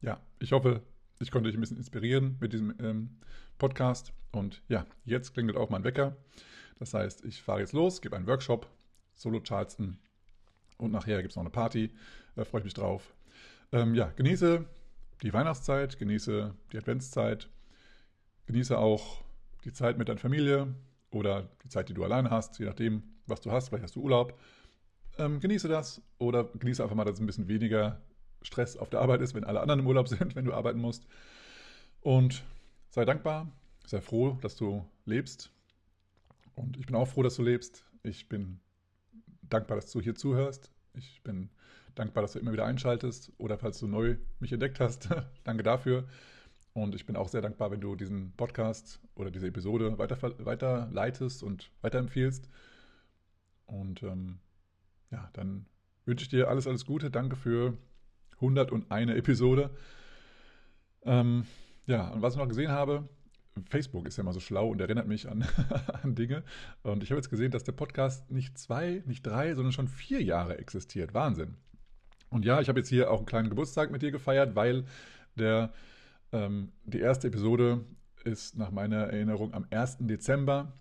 ja, 0.01 0.21
ich 0.39 0.53
hoffe, 0.53 0.83
ich 1.21 1.31
konnte 1.31 1.49
dich 1.49 1.57
ein 1.57 1.61
bisschen 1.61 1.77
inspirieren 1.77 2.37
mit 2.41 2.53
diesem 2.53 2.75
ähm, 2.81 3.19
Podcast 3.59 4.13
und 4.33 4.63
ja, 4.69 4.87
jetzt 5.05 5.35
klingelt 5.35 5.57
auch 5.57 5.71
mein 5.71 5.85
Wecker. 5.85 6.17
Das 6.79 6.95
heißt, 6.95 7.25
ich 7.25 7.43
fahre 7.43 7.61
jetzt 7.61 7.73
los, 7.73 8.01
gebe 8.01 8.17
einen 8.17 8.27
Workshop, 8.27 8.69
Solo 9.15 9.41
Charleston 9.41 9.99
und 10.77 10.93
nachher 10.93 11.21
gibt 11.21 11.31
es 11.31 11.37
noch 11.37 11.43
eine 11.43 11.51
Party, 11.51 11.91
da 12.37 12.45
freue 12.45 12.61
ich 12.61 12.65
mich 12.65 12.75
drauf. 12.75 13.15
Ähm, 13.73 13.95
ja, 13.95 14.13
genieße 14.17 14.65
die 15.23 15.33
Weihnachtszeit, 15.33 15.99
genieße 15.99 16.55
die 16.73 16.79
Adventszeit, 16.79 17.49
genieße 18.47 18.79
auch 18.79 19.23
die 19.65 19.73
Zeit 19.73 19.99
mit 19.99 20.09
deiner 20.09 20.21
Familie 20.21 20.75
oder 21.11 21.49
die 21.65 21.69
Zeit, 21.69 21.89
die 21.89 21.95
du 21.95 22.05
alleine 22.05 22.31
hast, 22.31 22.59
je 22.59 22.67
nachdem, 22.67 23.03
was 23.27 23.41
du 23.41 23.51
hast. 23.51 23.69
Vielleicht 23.69 23.85
hast 23.85 23.97
du 23.97 24.03
Urlaub. 24.03 24.39
Ähm, 25.19 25.41
genieße 25.41 25.69
das 25.69 26.01
oder 26.19 26.45
genieße 26.45 26.83
einfach 26.83 26.95
mal, 26.95 27.05
dass 27.05 27.15
es 27.15 27.21
ein 27.21 27.27
bisschen 27.27 27.49
weniger 27.49 28.01
Stress 28.43 28.77
auf 28.77 28.89
der 28.89 29.01
Arbeit 29.01 29.21
ist, 29.21 29.35
wenn 29.35 29.45
alle 29.45 29.61
anderen 29.61 29.81
im 29.81 29.87
Urlaub 29.87 30.09
sind, 30.09 30.37
wenn 30.37 30.45
du 30.45 30.55
arbeiten 30.55 30.81
musst. 30.81 31.07
Und 32.01 32.45
sei 32.91 33.05
dankbar, 33.05 33.51
sei 33.85 34.01
froh, 34.01 34.39
dass 34.41 34.57
du 34.57 34.85
lebst. 35.05 35.51
Und 36.59 36.77
ich 36.77 36.87
bin 36.87 36.97
auch 36.97 37.07
froh, 37.07 37.23
dass 37.23 37.37
du 37.37 37.43
lebst. 37.43 37.85
Ich 38.03 38.29
bin 38.29 38.61
dankbar, 39.43 39.77
dass 39.77 39.91
du 39.91 40.01
hier 40.01 40.15
zuhörst. 40.15 40.73
Ich 40.95 41.23
bin 41.23 41.51
dankbar, 41.95 42.23
dass 42.23 42.33
du 42.33 42.39
immer 42.39 42.53
wieder 42.53 42.67
einschaltest 42.67 43.33
oder 43.39 43.59
falls 43.59 43.79
du 43.79 43.87
neu 43.87 44.17
mich 44.41 44.53
entdeckt 44.53 44.81
hast, 44.81 45.09
danke 45.45 45.63
dafür. 45.63 46.07
Und 46.73 46.95
ich 46.95 47.07
bin 47.07 47.17
auch 47.17 47.29
sehr 47.29 47.41
dankbar, 47.41 47.71
wenn 47.71 47.81
du 47.81 47.97
diesen 47.97 48.33
Podcast 48.37 49.01
oder 49.15 49.31
diese 49.31 49.49
Episode 49.49 49.99
weiter, 49.99 50.21
weiterleitest 50.45 51.43
und 51.43 51.71
weiterempfiehlst. 51.81 52.49
Und 53.67 54.03
ähm, 54.03 54.39
ja, 55.11 55.29
dann 55.33 55.67
wünsche 56.05 56.25
ich 56.25 56.29
dir 56.29 56.49
alles, 56.49 56.67
alles 56.67 56.87
Gute. 56.87 57.11
Danke 57.11 57.37
für 57.37 57.77
101 58.37 59.11
Episode. 59.13 59.71
Ähm, 61.03 61.47
ja, 61.87 62.09
und 62.09 62.23
was 62.23 62.35
ich 62.35 62.39
noch 62.39 62.49
gesehen 62.49 62.71
habe, 62.71 63.09
Facebook 63.67 64.07
ist 64.07 64.17
ja 64.17 64.23
immer 64.23 64.33
so 64.33 64.41
schlau 64.41 64.69
und 64.69 64.81
erinnert 64.81 65.07
mich 65.07 65.29
an, 65.29 65.45
an 66.03 66.15
Dinge. 66.15 66.43
Und 66.83 67.03
ich 67.03 67.11
habe 67.11 67.19
jetzt 67.19 67.31
gesehen, 67.31 67.51
dass 67.51 67.65
der 67.65 67.73
Podcast 67.73 68.31
nicht 68.31 68.59
zwei, 68.59 69.03
nicht 69.07 69.27
drei, 69.27 69.55
sondern 69.55 69.73
schon 69.73 69.89
vier 69.89 70.23
Jahre 70.23 70.59
existiert. 70.59 71.15
Wahnsinn. 71.15 71.57
Und 72.31 72.45
ja, 72.45 72.61
ich 72.61 72.69
habe 72.69 72.81
jetzt 72.81 72.89
hier 72.89 73.11
auch 73.11 73.19
einen 73.19 73.27
kleinen 73.27 73.49
Geburtstag 73.49 73.91
mit 73.91 74.03
dir 74.03 74.11
gefeiert, 74.11 74.55
weil 74.55 74.85
der, 75.37 75.73
ähm, 76.33 76.73
die 76.85 77.01
erste 77.01 77.29
Episode 77.29 77.85
ist 78.25 78.57
nach 78.57 78.71
meiner 78.71 79.05
Erinnerung 79.05 79.55
am 79.55 79.67
1. 79.71 79.99
Dezember 80.01 80.73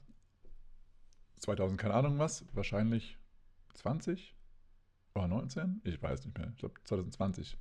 2000, 1.38 1.80
keine 1.80 1.94
Ahnung 1.94 2.20
was, 2.20 2.46
wahrscheinlich 2.54 3.18
20 3.76 4.36
oder 5.16 5.28
19? 5.28 5.82
Ich 5.84 6.02
weiß 6.02 6.26
nicht 6.26 6.38
mehr. 6.38 6.50
Ich 6.54 6.58
glaube 6.58 6.76
2020. 6.84 7.58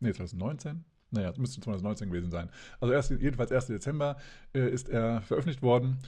Nee, 0.00 0.12
2019? 0.12 0.84
Naja, 1.10 1.30
es 1.30 1.38
müsste 1.38 1.60
2019 1.60 2.08
gewesen 2.08 2.30
sein. 2.30 2.50
Also 2.80 2.92
erst, 2.92 3.10
jedenfalls 3.10 3.50
1. 3.50 3.66
Dezember 3.66 4.16
äh, 4.54 4.68
ist 4.68 4.88
er 4.88 5.22
veröffentlicht 5.22 5.62
worden. 5.62 5.98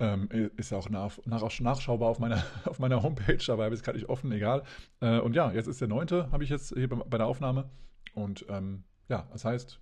Ähm, 0.00 0.28
ist 0.56 0.72
auch 0.72 0.88
nach, 0.90 1.18
nach, 1.24 1.60
nachschaubar 1.60 2.08
auf 2.08 2.20
meiner, 2.20 2.44
auf 2.64 2.78
meiner 2.78 3.02
Homepage, 3.02 3.52
aber 3.52 3.72
ich 3.72 3.82
gerade 3.82 3.98
nicht 3.98 4.08
offen, 4.08 4.30
egal. 4.30 4.62
Äh, 5.00 5.18
und 5.18 5.34
ja, 5.34 5.50
jetzt 5.50 5.66
ist 5.66 5.80
der 5.80 5.88
9. 5.88 6.30
habe 6.30 6.44
ich 6.44 6.50
jetzt 6.50 6.72
hier 6.72 6.88
bei, 6.88 6.96
bei 6.96 7.18
der 7.18 7.26
Aufnahme. 7.26 7.68
Und 8.14 8.46
ähm, 8.48 8.84
ja, 9.08 9.26
das 9.32 9.44
heißt, 9.44 9.80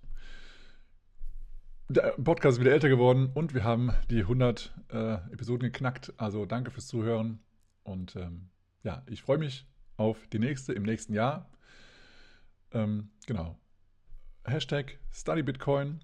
der 1.89 2.15
Podcast 2.21 2.57
ist 2.57 2.61
wieder 2.61 2.73
älter 2.73 2.89
geworden 2.89 3.31
und 3.33 3.53
wir 3.53 3.63
haben 3.63 3.91
die 4.09 4.19
100 4.19 4.73
äh, 4.89 5.13
Episoden 5.31 5.71
geknackt. 5.71 6.13
Also 6.17 6.45
danke 6.45 6.71
fürs 6.71 6.87
Zuhören 6.87 7.39
und 7.83 8.15
ähm, 8.15 8.49
ja, 8.83 9.03
ich 9.05 9.21
freue 9.21 9.37
mich 9.37 9.67
auf 9.97 10.27
die 10.27 10.39
nächste 10.39 10.73
im 10.73 10.83
nächsten 10.83 11.13
Jahr. 11.13 11.49
Ähm, 12.71 13.09
genau. 13.25 13.57
Hashtag 14.49 14.97
StudyBitcoin. 15.11 15.99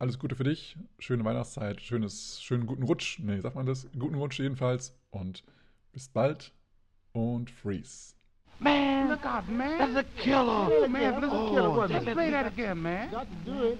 Alles 0.00 0.18
Gute 0.18 0.34
für 0.34 0.42
dich. 0.42 0.76
Schöne 0.98 1.24
Weihnachtszeit. 1.24 1.80
Schönes, 1.80 2.42
schönen 2.42 2.66
guten 2.66 2.82
Rutsch. 2.82 3.20
Nee, 3.20 3.38
sagt 3.38 3.54
man 3.54 3.66
das? 3.66 3.86
Guten 3.96 4.16
Rutsch 4.16 4.40
jedenfalls. 4.40 4.98
Und 5.10 5.44
bis 5.92 6.08
bald. 6.08 6.50
Und 7.12 7.52
freeze. 7.52 8.14
Man, 8.58 9.10
look 9.10 9.24
out, 9.24 9.48
man. 9.48 9.78
That's 9.78 9.96
a 9.96 10.02
killer. 10.20 10.70
Oh, 10.72 10.88
man, 10.88 11.20
that's 11.20 11.32
a 11.32 11.50
killer. 11.50 11.88
Just 11.88 12.06
play 12.06 12.30
that 12.32 12.46
again, 12.46 12.82
man. 12.82 13.10
Got 13.12 13.26
to 13.28 13.50
do 13.50 13.64
it. 13.68 13.78